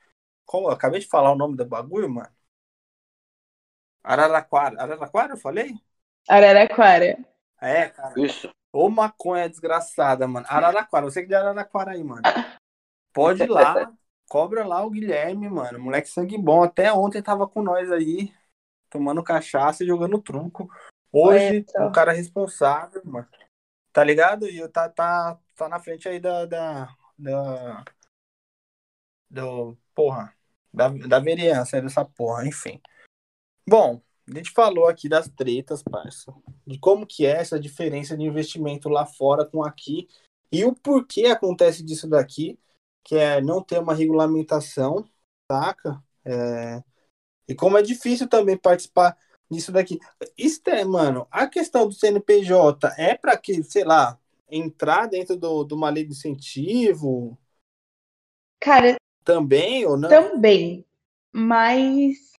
[0.44, 0.68] Qual?
[0.68, 2.30] Acabei de falar o nome do bagulho, mano.
[4.02, 4.82] Araraquara.
[4.82, 5.74] Araraquara, eu falei?
[6.28, 7.18] Araraquara.
[7.60, 8.20] É, cara.
[8.20, 8.50] Isso.
[8.72, 10.46] Ô maconha desgraçada, mano.
[10.48, 12.22] Araraquara, você que é de Araraquara aí, mano.
[13.12, 13.92] Pode ir lá,
[14.28, 15.78] cobra lá o Guilherme, mano.
[15.78, 16.62] Moleque sangue bom.
[16.62, 18.32] Até ontem tava com nós aí,
[18.90, 20.68] tomando cachaça e jogando truco.
[21.12, 21.86] Hoje, só.
[21.86, 23.28] um cara responsável, mano.
[23.92, 24.48] Tá ligado?
[24.48, 26.46] E tá, tá, tá na frente aí da.
[26.46, 27.84] da, da
[29.28, 30.34] do, porra.
[30.72, 32.80] Da, da vereança dessa porra, enfim.
[33.68, 36.32] Bom, a gente falou aqui das tretas, parça.
[36.66, 40.08] De como que é essa diferença de investimento lá fora com aqui.
[40.50, 42.58] E o porquê acontece disso daqui,
[43.04, 45.04] que é não ter uma regulamentação,
[45.50, 46.02] saca?
[46.24, 46.82] É,
[47.48, 49.16] E como é difícil também participar
[49.50, 49.98] disso daqui.
[50.36, 54.18] Isso é, mano, a questão do CNPJ é para que, sei lá,
[54.50, 57.38] entrar dentro do, de uma lei de incentivo
[58.60, 60.08] Cara, também ou não?
[60.08, 60.84] também.
[61.32, 62.32] Mas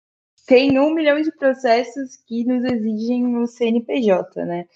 [0.46, 4.66] tem um milhão de processos que nos exigem o CNPJ, né?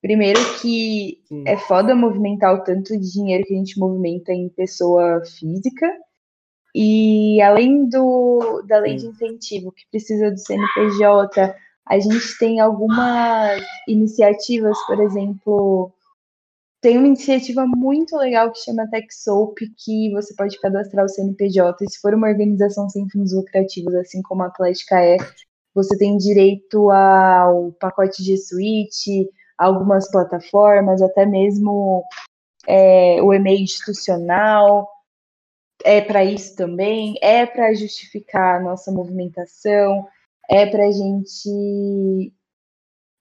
[0.00, 1.44] Primeiro que Sim.
[1.46, 5.90] é foda movimentar o tanto de dinheiro que a gente movimenta em pessoa física.
[6.74, 9.08] E além do, da lei de Sim.
[9.08, 11.54] incentivo, que precisa do CNPJ,
[11.88, 15.92] a gente tem algumas iniciativas, por exemplo,
[16.80, 21.84] tem uma iniciativa muito legal que chama TechSoup, que você pode cadastrar o CNPJ.
[21.84, 25.16] E se for uma organização sem fins lucrativos, assim como a Atlética é,
[25.74, 32.04] você tem direito ao pacote de suíte, algumas plataformas, até mesmo
[32.66, 34.88] é, o e-mail institucional.
[35.84, 40.06] É para isso também, é para justificar a nossa movimentação,
[40.48, 42.32] é para a gente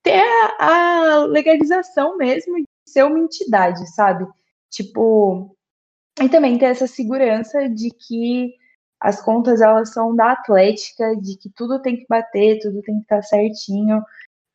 [0.04, 0.24] ter
[0.60, 4.28] a, a legalização mesmo de ser uma entidade, sabe?
[4.70, 5.56] Tipo,
[6.22, 8.54] e também ter essa segurança de que
[9.00, 13.04] as contas elas são da Atlética, de que tudo tem que bater, tudo tem que
[13.04, 14.02] estar certinho.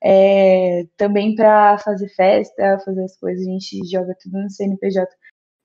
[0.03, 5.07] É, também para fazer festa, fazer as coisas, a gente joga tudo no CNPJ.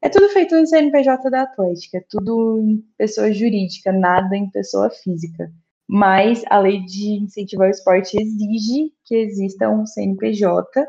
[0.02, 4.90] É tudo feito no CNPJ da Atlética, é tudo em pessoa jurídica, nada em pessoa
[4.90, 5.52] física.
[5.88, 10.88] Mas a lei de incentivo ao esporte exige que exista um CNPJ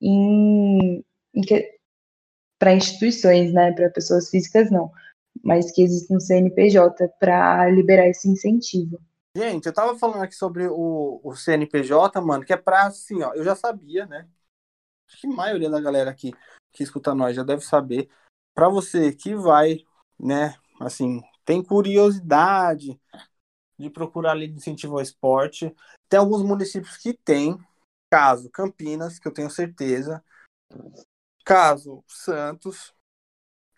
[0.00, 1.04] em,
[1.34, 1.42] em
[2.58, 3.72] para instituições, né?
[3.72, 4.90] Para pessoas físicas não,
[5.42, 9.00] mas que exista um CNPJ para liberar esse incentivo.
[9.36, 13.32] Gente, eu tava falando aqui sobre o, o CNPJ, mano, que é pra, assim, ó,
[13.34, 14.28] eu já sabia, né?
[15.08, 16.32] Acho que a maioria da galera aqui
[16.72, 18.08] que escuta nós já deve saber.
[18.54, 19.84] Pra você que vai,
[20.18, 22.98] né, assim, tem curiosidade
[23.78, 25.74] de procurar lei de incentivo ao esporte,
[26.08, 27.58] tem alguns municípios que tem,
[28.10, 30.22] caso Campinas, que eu tenho certeza,
[31.44, 32.94] caso Santos,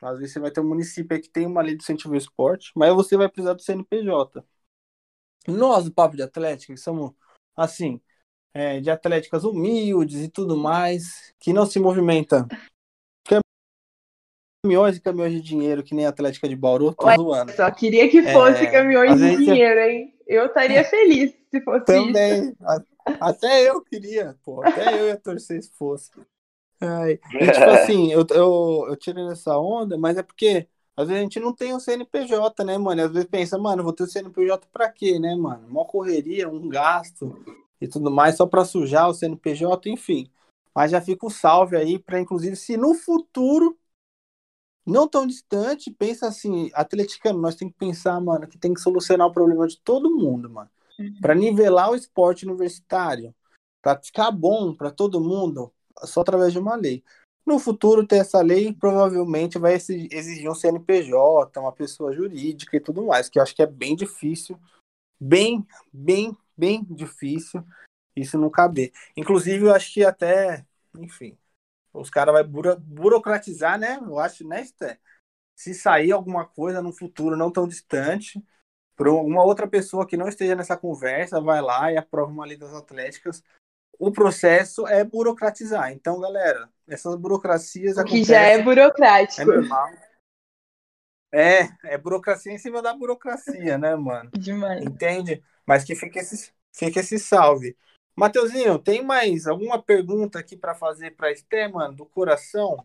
[0.03, 2.73] às vezes você vai ter um município que tem uma lei de incentivo ao esporte,
[2.77, 4.45] mas você vai precisar do CNPJ.
[5.47, 7.13] Nós, do Papo de Atlética, somos,
[7.57, 8.01] assim,
[8.53, 12.47] é, de atléticas humildes e tudo mais, que não se movimenta
[14.65, 17.53] caminhões e caminhões de dinheiro, que nem a Atlética de Bauru, tô Ué, zoando.
[17.53, 20.15] Só queria que fosse É, caminhões de dinheiro, hein?
[20.27, 21.85] Eu estaria feliz se fosse isso.
[21.85, 22.57] Também.
[22.63, 22.83] A-
[23.21, 24.63] Até eu queria, pô.
[24.63, 26.11] Até eu ia torcer se fosse.
[26.81, 27.19] Ai, e,
[27.51, 30.67] tipo assim, eu, eu, eu tirei essa onda, mas é porque
[30.97, 33.03] às vezes a gente não tem o CNPJ, né, mano?
[33.03, 35.67] E às vezes pensa, mano, vou ter o CNPJ pra quê, né, mano?
[35.69, 37.37] Uma correria, um gasto
[37.81, 40.31] e tudo mais, só pra sujar o CNPJ, enfim.
[40.75, 43.77] Mas já fica o salve aí pra, inclusive, se no futuro,
[44.87, 49.27] não tão distante, pensa assim, atleticano, nós temos que pensar, mano, que tem que solucionar
[49.27, 50.71] o problema de todo mundo, mano.
[51.21, 53.35] Pra nivelar o esporte universitário,
[53.83, 57.03] pra ficar bom pra todo mundo, só através de uma lei.
[57.47, 62.81] No futuro, ter essa lei provavelmente vai exi- exigir um CNPJ, uma pessoa jurídica e
[62.81, 64.59] tudo mais, que eu acho que é bem difícil,
[65.21, 67.65] bem, bem, bem difícil
[68.17, 68.93] isso não caber.
[69.17, 70.65] Inclusive, eu acho que até,
[70.99, 71.37] enfim,
[71.95, 73.99] os caras vão buro- burocratizar, né?
[74.03, 74.99] Eu acho, né, Sté?
[75.57, 78.43] Se sair alguma coisa no futuro não tão distante,
[78.97, 82.57] por uma outra pessoa que não esteja nessa conversa, vai lá e aprova uma lei
[82.57, 83.43] das atléticas.
[83.99, 85.93] O processo é burocratizar.
[85.93, 89.47] Então, galera, essas burocracias O que já é acontecem, é burocrático.
[89.47, 89.91] normal.
[91.33, 94.31] É, é burocracia em cima da burocracia, né, mano?
[94.39, 94.85] Demais.
[94.85, 95.43] Entende?
[95.67, 97.77] Mas que fique esse, fique esse salve.
[98.17, 102.85] Mateuzinho, tem mais alguma pergunta aqui para fazer para Esté, mano, do coração?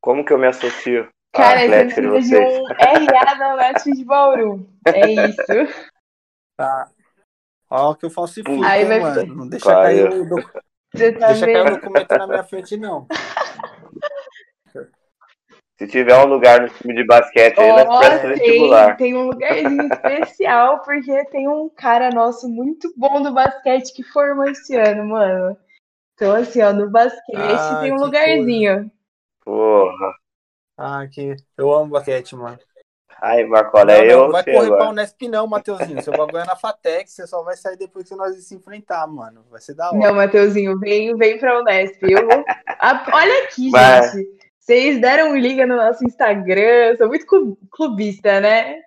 [0.00, 1.08] Como que eu me associo?
[1.32, 4.68] Cara, você precisa de, de um RA da Unesp de Bauru.
[4.86, 5.42] É isso.
[6.54, 6.90] Tá.
[7.70, 9.34] Ó, que eu falsifico, Aí vai mano.
[9.34, 9.82] Não deixa Claro.
[9.82, 10.62] cair o doc-
[10.92, 13.08] deixa cair o documento na minha frente, não.
[15.82, 18.96] Se tiver um lugar no time de basquete aí, nós presta tem, vestibular.
[18.96, 24.44] tem um lugarzinho especial, porque tem um cara nosso muito bom do basquete que formou
[24.44, 25.56] esse ano, mano.
[26.14, 28.92] Então, assim, ó, no basquete Ah, tem um lugarzinho.
[29.44, 30.14] Porra.
[30.78, 32.60] Ah, que eu amo basquete, mano.
[33.20, 34.90] Aí, Marcola, não, é não, eu não vai correr pra agora?
[34.90, 36.00] Unesp, não, Mateuzinho.
[36.00, 39.44] Seu bagulho é na Fatec, você só vai sair depois que nós se enfrentar, mano.
[39.50, 39.98] Vai ser da hora.
[39.98, 42.00] Não, Mateuzinho, vem, vem pra Unesp.
[42.04, 42.44] Eu vou...
[43.12, 44.42] Olha aqui, Mas- gente.
[44.62, 46.96] Vocês deram um liga no nosso Instagram.
[46.96, 48.80] Sou muito clu- clubista, né?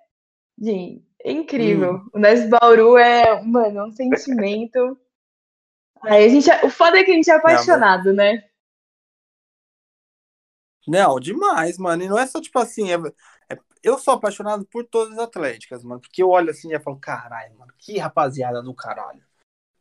[0.58, 2.00] Gente, é incrível.
[2.14, 4.98] O Unesp Bauru é, mano, um sentimento.
[6.00, 8.42] Aí a gente, é- o foda é que a gente é apaixonado, né?
[10.88, 12.02] Não, demais, mano.
[12.04, 12.96] E não é só tipo assim, é-
[13.54, 16.00] é- eu sou apaixonado por todas as atléticas, mano.
[16.00, 19.25] Porque eu olho assim e falo, caralho, mano, que rapaziada do caralho.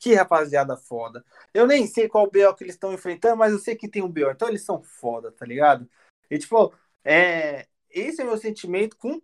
[0.06, 1.26] Que rapaziada foda.
[1.52, 4.08] Eu nem sei qual BO que eles estão enfrentando, mas eu sei que tem um
[4.12, 4.30] BO.
[4.30, 5.90] Então eles são foda, tá ligado?
[6.30, 6.72] E tipo,
[7.04, 9.20] é, esse é meu sentimento com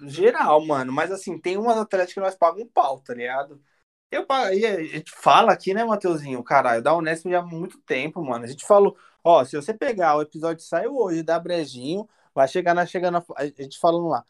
[0.00, 0.92] geral, mano.
[0.92, 3.62] Mas assim, tem umas atléticas que nós pagamos um pau, tá ligado?
[4.10, 6.42] Eu, a gente fala aqui, né, Mateuzinho?
[6.44, 8.44] Caralho, da Unesp já há muito tempo, mano.
[8.44, 12.48] A gente falou, ó, se você pegar o episódio que saiu hoje da Brejinho, vai
[12.48, 14.24] chegar na chegando a gente falando lá.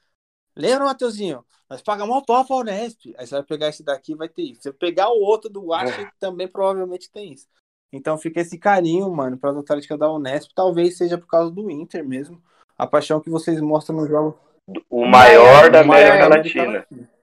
[0.57, 1.45] Lembra, Mateuzinho?
[1.69, 3.15] Nós pagamos um pau pra Unesp.
[3.19, 4.63] Aí você vai pegar esse daqui vai ter isso.
[4.63, 7.47] Se você pegar o outro do Acha, também provavelmente tem isso.
[7.93, 10.51] Então fica esse carinho, mano, para as atléticas da Unesp.
[10.55, 12.41] Talvez seja por causa do Inter mesmo.
[12.79, 14.39] A paixão que vocês mostram no jogo.
[14.89, 16.87] O maior da O maior América da Latina.
[16.91, 17.16] É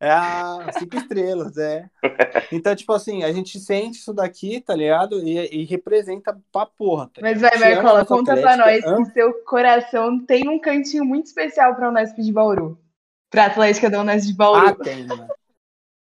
[0.00, 1.88] a cinco estrelas, é.
[2.52, 5.20] Então, tipo assim, a gente sente isso daqui, tá ligado?
[5.26, 7.08] E, e representa pra porra.
[7.08, 11.74] Tá Mas vai, Marcola, conta pra nós que seu coração tem um cantinho muito especial
[11.74, 12.78] pra Unesp de Bauru.
[13.30, 14.68] Pra Atlética da Unesp de Bauru.
[14.68, 15.28] Ah, tem, mano.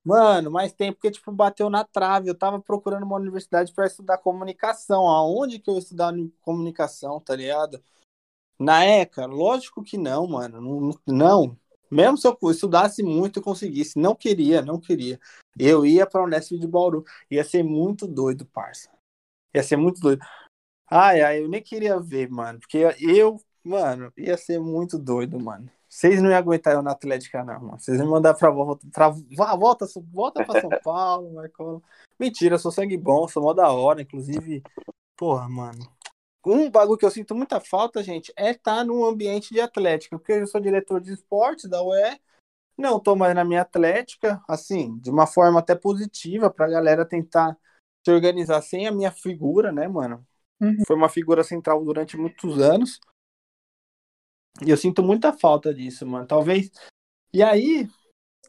[0.05, 2.28] Mano, mas tem porque, tipo, bateu na trave.
[2.28, 5.09] Eu tava procurando uma universidade pra estudar comunicação.
[5.09, 7.82] Aonde que eu ia estudar uni- comunicação, tá ligado?
[8.59, 9.24] Na ECA?
[9.24, 10.61] Lógico que não, mano.
[10.61, 10.93] Não.
[11.06, 11.59] não.
[11.94, 13.96] Mesmo se eu estudasse muito e conseguisse.
[13.96, 15.20] Não queria, não queria.
[15.56, 17.04] Eu ia pra Unesp de Bauru.
[17.30, 18.90] Ia ser muito doido, parça.
[19.54, 20.20] Ia ser muito doido.
[20.90, 22.58] Ai, ai, eu nem queria ver, mano.
[22.58, 25.70] Porque eu, mano, ia ser muito doido, mano.
[25.88, 27.78] Vocês não iam aguentar eu na Atlética, não, mano.
[27.78, 28.84] Vocês iam mandar pra volta.
[28.92, 29.10] Pra,
[29.56, 31.80] volta, volta pra São Paulo, Marcola.
[32.18, 34.02] Mentira, eu sou sangue bom, sou mó da hora.
[34.02, 34.64] Inclusive,
[35.16, 35.93] porra, mano.
[36.46, 40.18] Um bagulho que eu sinto muita falta, gente, é estar num ambiente de atlética.
[40.18, 42.20] Porque eu sou diretor de esportes da UE.
[42.76, 47.56] Não tô mais na minha atlética, assim, de uma forma até positiva pra galera tentar
[48.04, 50.26] se organizar sem a minha figura, né, mano?
[50.60, 50.82] Uhum.
[50.86, 53.00] Foi uma figura central durante muitos anos.
[54.64, 56.26] E eu sinto muita falta disso, mano.
[56.26, 56.70] Talvez.
[57.32, 57.88] E aí,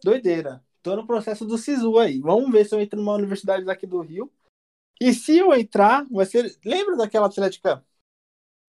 [0.03, 0.63] doideira.
[0.83, 2.19] Tô no processo do SISU aí.
[2.19, 4.31] Vamos ver se eu entro numa universidade daqui do Rio.
[4.99, 6.57] E se eu entrar, vai ser.
[6.63, 7.85] Lembra daquela atlética?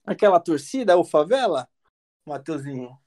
[0.04, 1.68] Aquela torcida, o Favela?
[2.26, 2.98] Mateuzinho.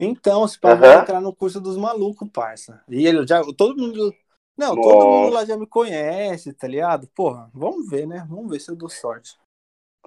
[0.00, 1.02] Então, se vou Aham.
[1.02, 2.82] entrar no curso dos malucos, parça.
[2.88, 3.42] E ele já.
[3.56, 4.14] Todo mundo.
[4.56, 5.34] Não, todo mundo Nossa.
[5.34, 7.06] lá já me conhece, tá ligado?
[7.08, 8.26] Porra, vamos ver, né?
[8.28, 9.38] Vamos ver se eu dou sorte.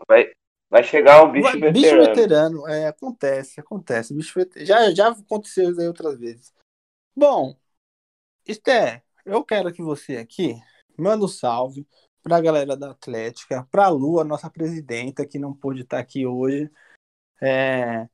[0.07, 0.31] Vai,
[0.69, 1.73] vai chegar um bicho Vai- veterano.
[1.73, 4.13] bicho veterano, é, acontece, acontece.
[4.13, 6.53] Bicho vete- já, já aconteceu isso aí outras vezes.
[7.15, 7.55] Bom,
[8.45, 10.55] Esté, eu quero que você aqui
[11.01, 11.87] manda um salve
[12.23, 16.69] pra galera da Atlética, pra Lu, a nossa presidenta, que não pôde estar aqui hoje.
[17.41, 18.07] É,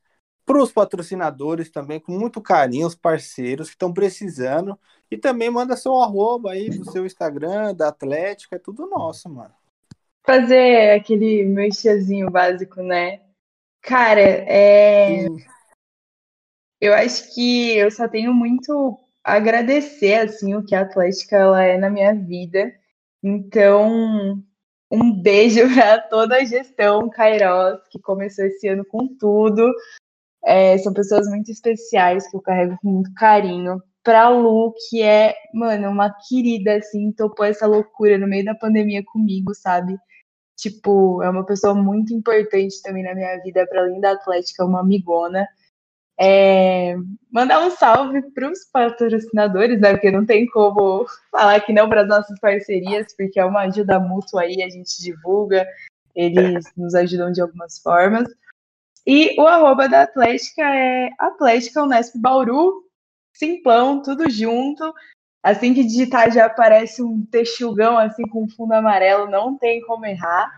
[0.46, 4.80] pros patrocinadores também, com muito carinho, os parceiros que estão precisando.
[5.12, 9.54] E também manda seu arroba aí do seu Instagram, da Atlética, é tudo nosso, mano.
[10.26, 13.22] Fazer aquele merchazinho básico, né?
[13.82, 15.26] Cara, é.
[15.26, 15.28] E-
[16.80, 21.62] Eu acho que eu só tenho muito a agradecer assim o que a Atlética ela
[21.62, 22.72] é na minha vida.
[23.22, 24.41] Então,
[24.90, 29.70] um beijo para toda a gestão Kairos que começou esse ano com tudo.
[30.45, 33.82] É, são pessoas muito especiais que eu carrego com muito carinho.
[34.02, 39.04] Pra Lu, que é, mano, uma querida, assim, topou essa loucura no meio da pandemia
[39.04, 39.98] comigo, sabe?
[40.56, 44.80] Tipo, é uma pessoa muito importante também na minha vida, para além da Atlética, uma
[44.80, 45.45] amigona.
[46.19, 46.95] É,
[47.31, 49.91] mandar um salve para os patrocinadores, né?
[49.91, 53.99] Porque não tem como falar que não para as nossas parcerias, porque é uma ajuda
[53.99, 55.68] mútua aí, a gente divulga,
[56.15, 58.27] eles nos ajudam de algumas formas.
[59.06, 62.84] E o arroba da Atlética é Atlética Unesp Bauru,
[63.34, 64.94] simplão, tudo junto.
[65.44, 70.52] Assim que digitar já aparece um texugão assim com fundo amarelo, não tem como errar.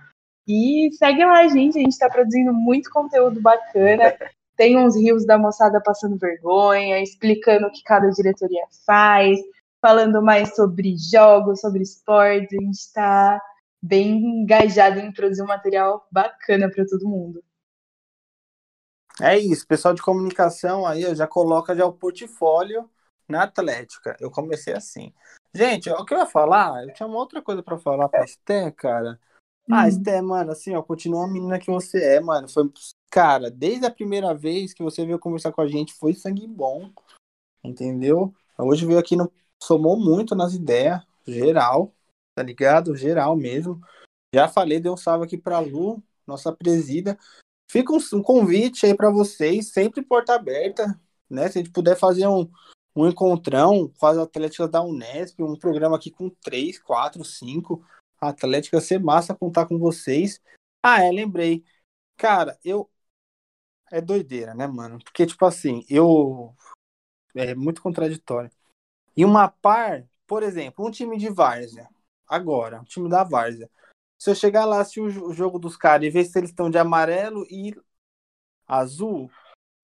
[0.47, 1.77] E segue lá, gente.
[1.77, 4.17] A gente está produzindo muito conteúdo bacana.
[4.59, 9.39] Tem uns rios da moçada passando vergonha, explicando o que cada diretoria faz,
[9.81, 12.59] falando mais sobre jogos, sobre esportes.
[12.59, 13.41] A gente está
[13.81, 17.41] bem engajado em produzir um material bacana para todo mundo.
[19.21, 22.89] É isso, pessoal de comunicação aí já coloca já o portfólio
[23.29, 24.17] na Atlética.
[24.19, 25.13] Eu comecei assim.
[25.53, 28.69] Gente, o que eu ia falar, eu tinha uma outra coisa para falar pra Esté,
[28.71, 29.17] cara.
[29.71, 29.87] Ah, Hum.
[29.87, 32.49] Esté, mano, assim, ó, continua a menina que você é, mano.
[32.49, 32.71] Foi,
[33.11, 36.91] cara, desde a primeira vez que você veio conversar com a gente, foi sangue bom,
[37.63, 38.33] entendeu?
[38.57, 39.31] Hoje veio aqui, no,
[39.61, 41.93] somou muito nas ideias, geral,
[42.35, 42.95] tá ligado?
[42.95, 43.79] Geral mesmo.
[44.33, 47.17] Já falei, dei um salve aqui pra Lu, nossa presida.
[47.71, 51.47] Fica um, um convite aí pra vocês, sempre porta aberta, né?
[51.47, 52.49] Se a gente puder fazer um,
[52.95, 57.85] um encontrão com as atléticas da Unesp, um programa aqui com três, quatro, cinco
[58.21, 60.41] atléticas, ser massa contar com vocês.
[60.83, 61.63] Ah, é, lembrei.
[62.17, 62.89] Cara, eu.
[63.91, 64.99] É doideira, né, mano?
[65.03, 66.55] Porque, tipo assim, eu.
[67.35, 68.51] É muito contraditório.
[69.15, 71.89] E uma par, por exemplo, um time de várzea.
[72.27, 73.69] Agora, um time da várzea.
[74.17, 76.77] Se eu chegar lá, assistir o jogo dos caras e ver se eles estão de
[76.77, 77.73] amarelo e
[78.67, 79.31] azul,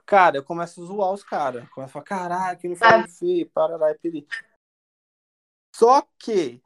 [0.05, 1.67] cara, eu começo a zoar os caras.
[1.69, 4.27] Começo a falar, caralho, que uniforme feio, parará e peri.
[5.75, 6.61] Só que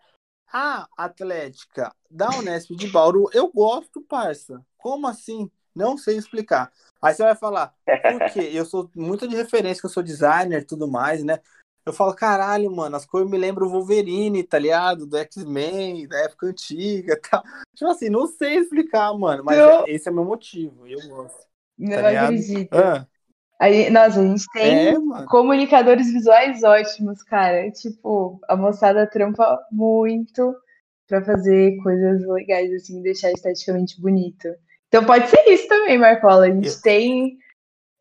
[0.51, 4.63] a Atlética da Unesp de Bauru, eu gosto, parça.
[4.77, 5.49] Como assim?
[5.75, 6.71] Não sei explicar.
[7.01, 8.49] Aí você vai falar, por quê?
[8.53, 11.39] Eu sou muito de referência, que eu sou designer e tudo mais, né?
[11.85, 15.05] Eu falo, caralho, mano, as cores me lembram o Wolverine, tá ligado?
[15.07, 17.41] Do X-Men, da época antiga e tal.
[17.73, 20.85] Tipo assim, não sei explicar, mano, mas Eu- esse é o meu motivo.
[20.85, 21.47] Eu gosto.
[21.77, 22.73] Não Tá acredito.
[22.75, 23.07] Ah,
[23.59, 24.93] Aí, nossa, a gente tem é,
[25.27, 27.69] comunicadores visuais ótimos, cara.
[27.71, 30.55] Tipo, a moçada trampa muito
[31.07, 34.47] pra fazer coisas legais, assim, deixar esteticamente bonito.
[34.87, 36.45] Então pode ser isso também, Marcola.
[36.45, 37.37] A gente Eu- tem,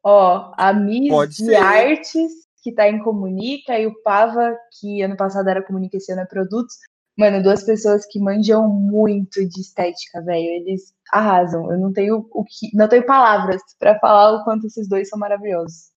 [0.05, 1.57] ó, a Miss Pode de ser.
[1.57, 2.33] Artes,
[2.63, 6.27] que tá em Comunica, e o Pava, que ano passado era Comunica esse ano é
[6.27, 6.77] Produtos.
[7.17, 10.47] Mano, duas pessoas que manjam muito de estética, velho.
[10.47, 11.71] Eles arrasam.
[11.73, 15.19] Eu não tenho o que, não tenho palavras pra falar o quanto esses dois são
[15.19, 15.91] maravilhosos.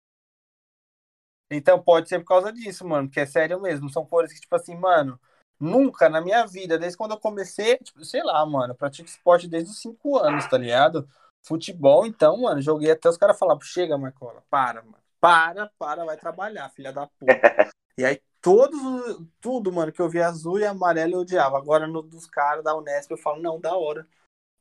[1.52, 3.90] Então pode ser por causa disso, mano, porque é sério mesmo.
[3.90, 5.20] São cores que, tipo assim, mano,
[5.60, 9.72] nunca na minha vida, desde quando eu comecei, tipo, sei lá, mano, pratico esporte desde
[9.72, 11.08] os 5 anos, tá ligado?
[11.44, 14.98] Futebol, então, mano, joguei até os caras falaram, chega, Marcola, para, mano.
[15.20, 17.56] Para, para, vai trabalhar, filha da puta.
[17.98, 21.58] e aí, todos, os- tudo, mano, que eu vi azul e amarelo eu odiava.
[21.58, 24.08] Agora, no dos caras da Unesp, eu falo, não, da hora.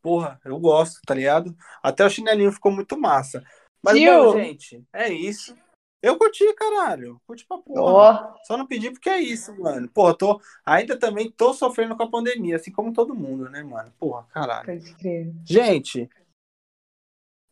[0.01, 1.57] Porra, eu gosto, tá ligado?
[1.83, 3.43] Até o chinelinho ficou muito massa.
[3.83, 4.13] Mas, Tio!
[4.13, 5.57] bom, gente, é isso.
[6.01, 7.21] Eu curti, caralho.
[7.27, 7.83] Curti pra porra.
[7.83, 9.89] Ó, Só não pedi porque é isso, mano.
[9.89, 13.93] Porra, tô, ainda também tô sofrendo com a pandemia, assim como todo mundo, né, mano?
[13.99, 14.81] Porra, caralho.
[15.45, 16.09] Gente,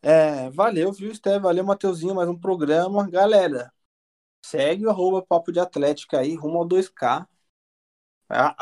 [0.01, 1.39] é, valeu, viu, Steve?
[1.39, 3.09] Valeu, Mateuzinho, mais um programa.
[3.09, 3.73] Galera,
[4.45, 7.27] segue o arroba Papo de Atlética aí, rumo ao 2K.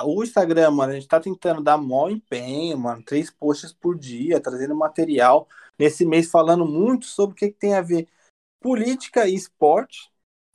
[0.05, 3.03] O Instagram, mano, a gente tá tentando dar maior empenho, mano.
[3.03, 5.47] Três posts por dia, trazendo material.
[5.77, 8.07] Nesse mês falando muito sobre o que, que tem a ver
[8.61, 10.11] política e esporte.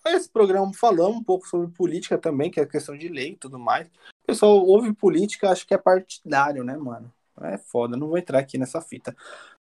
[0.07, 3.59] Esse programa falamos um pouco sobre política também, que é questão de lei e tudo
[3.59, 3.87] mais.
[3.89, 7.13] O pessoal ouve política, acho que é partidário, né, mano?
[7.43, 9.15] É foda, não vou entrar aqui nessa fita.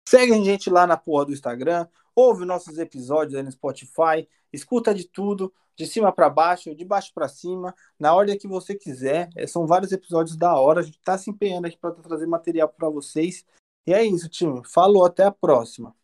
[0.08, 4.94] Segue a gente lá na porra do Instagram, ouve nossos episódios aí no Spotify, escuta
[4.94, 9.28] de tudo, de cima para baixo, de baixo para cima, na ordem que você quiser.
[9.36, 12.68] É, são vários episódios da hora, a gente tá se empenhando aqui para trazer material
[12.68, 13.44] para vocês.
[13.86, 14.62] E é isso, time.
[14.66, 15.94] Falou, até a próxima.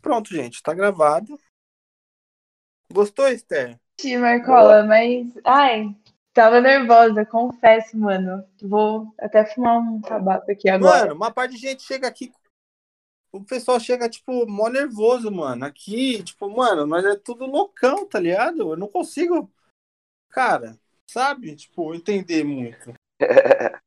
[0.00, 1.38] Pronto, gente, tá gravado.
[2.92, 3.78] Gostou, Esther?
[4.00, 5.26] Sim, Marcola, mas.
[5.44, 5.94] Ai,
[6.32, 8.44] tava nervosa, confesso, mano.
[8.62, 11.06] Vou até fumar um tabaco aqui agora.
[11.06, 12.32] Mano, uma parte de gente chega aqui.
[13.32, 15.64] O pessoal chega, tipo, mó nervoso, mano.
[15.64, 18.72] Aqui, tipo, mano, mas é tudo loucão, tá ligado?
[18.72, 19.50] Eu não consigo,
[20.30, 21.54] cara, sabe?
[21.56, 22.94] Tipo, entender muito.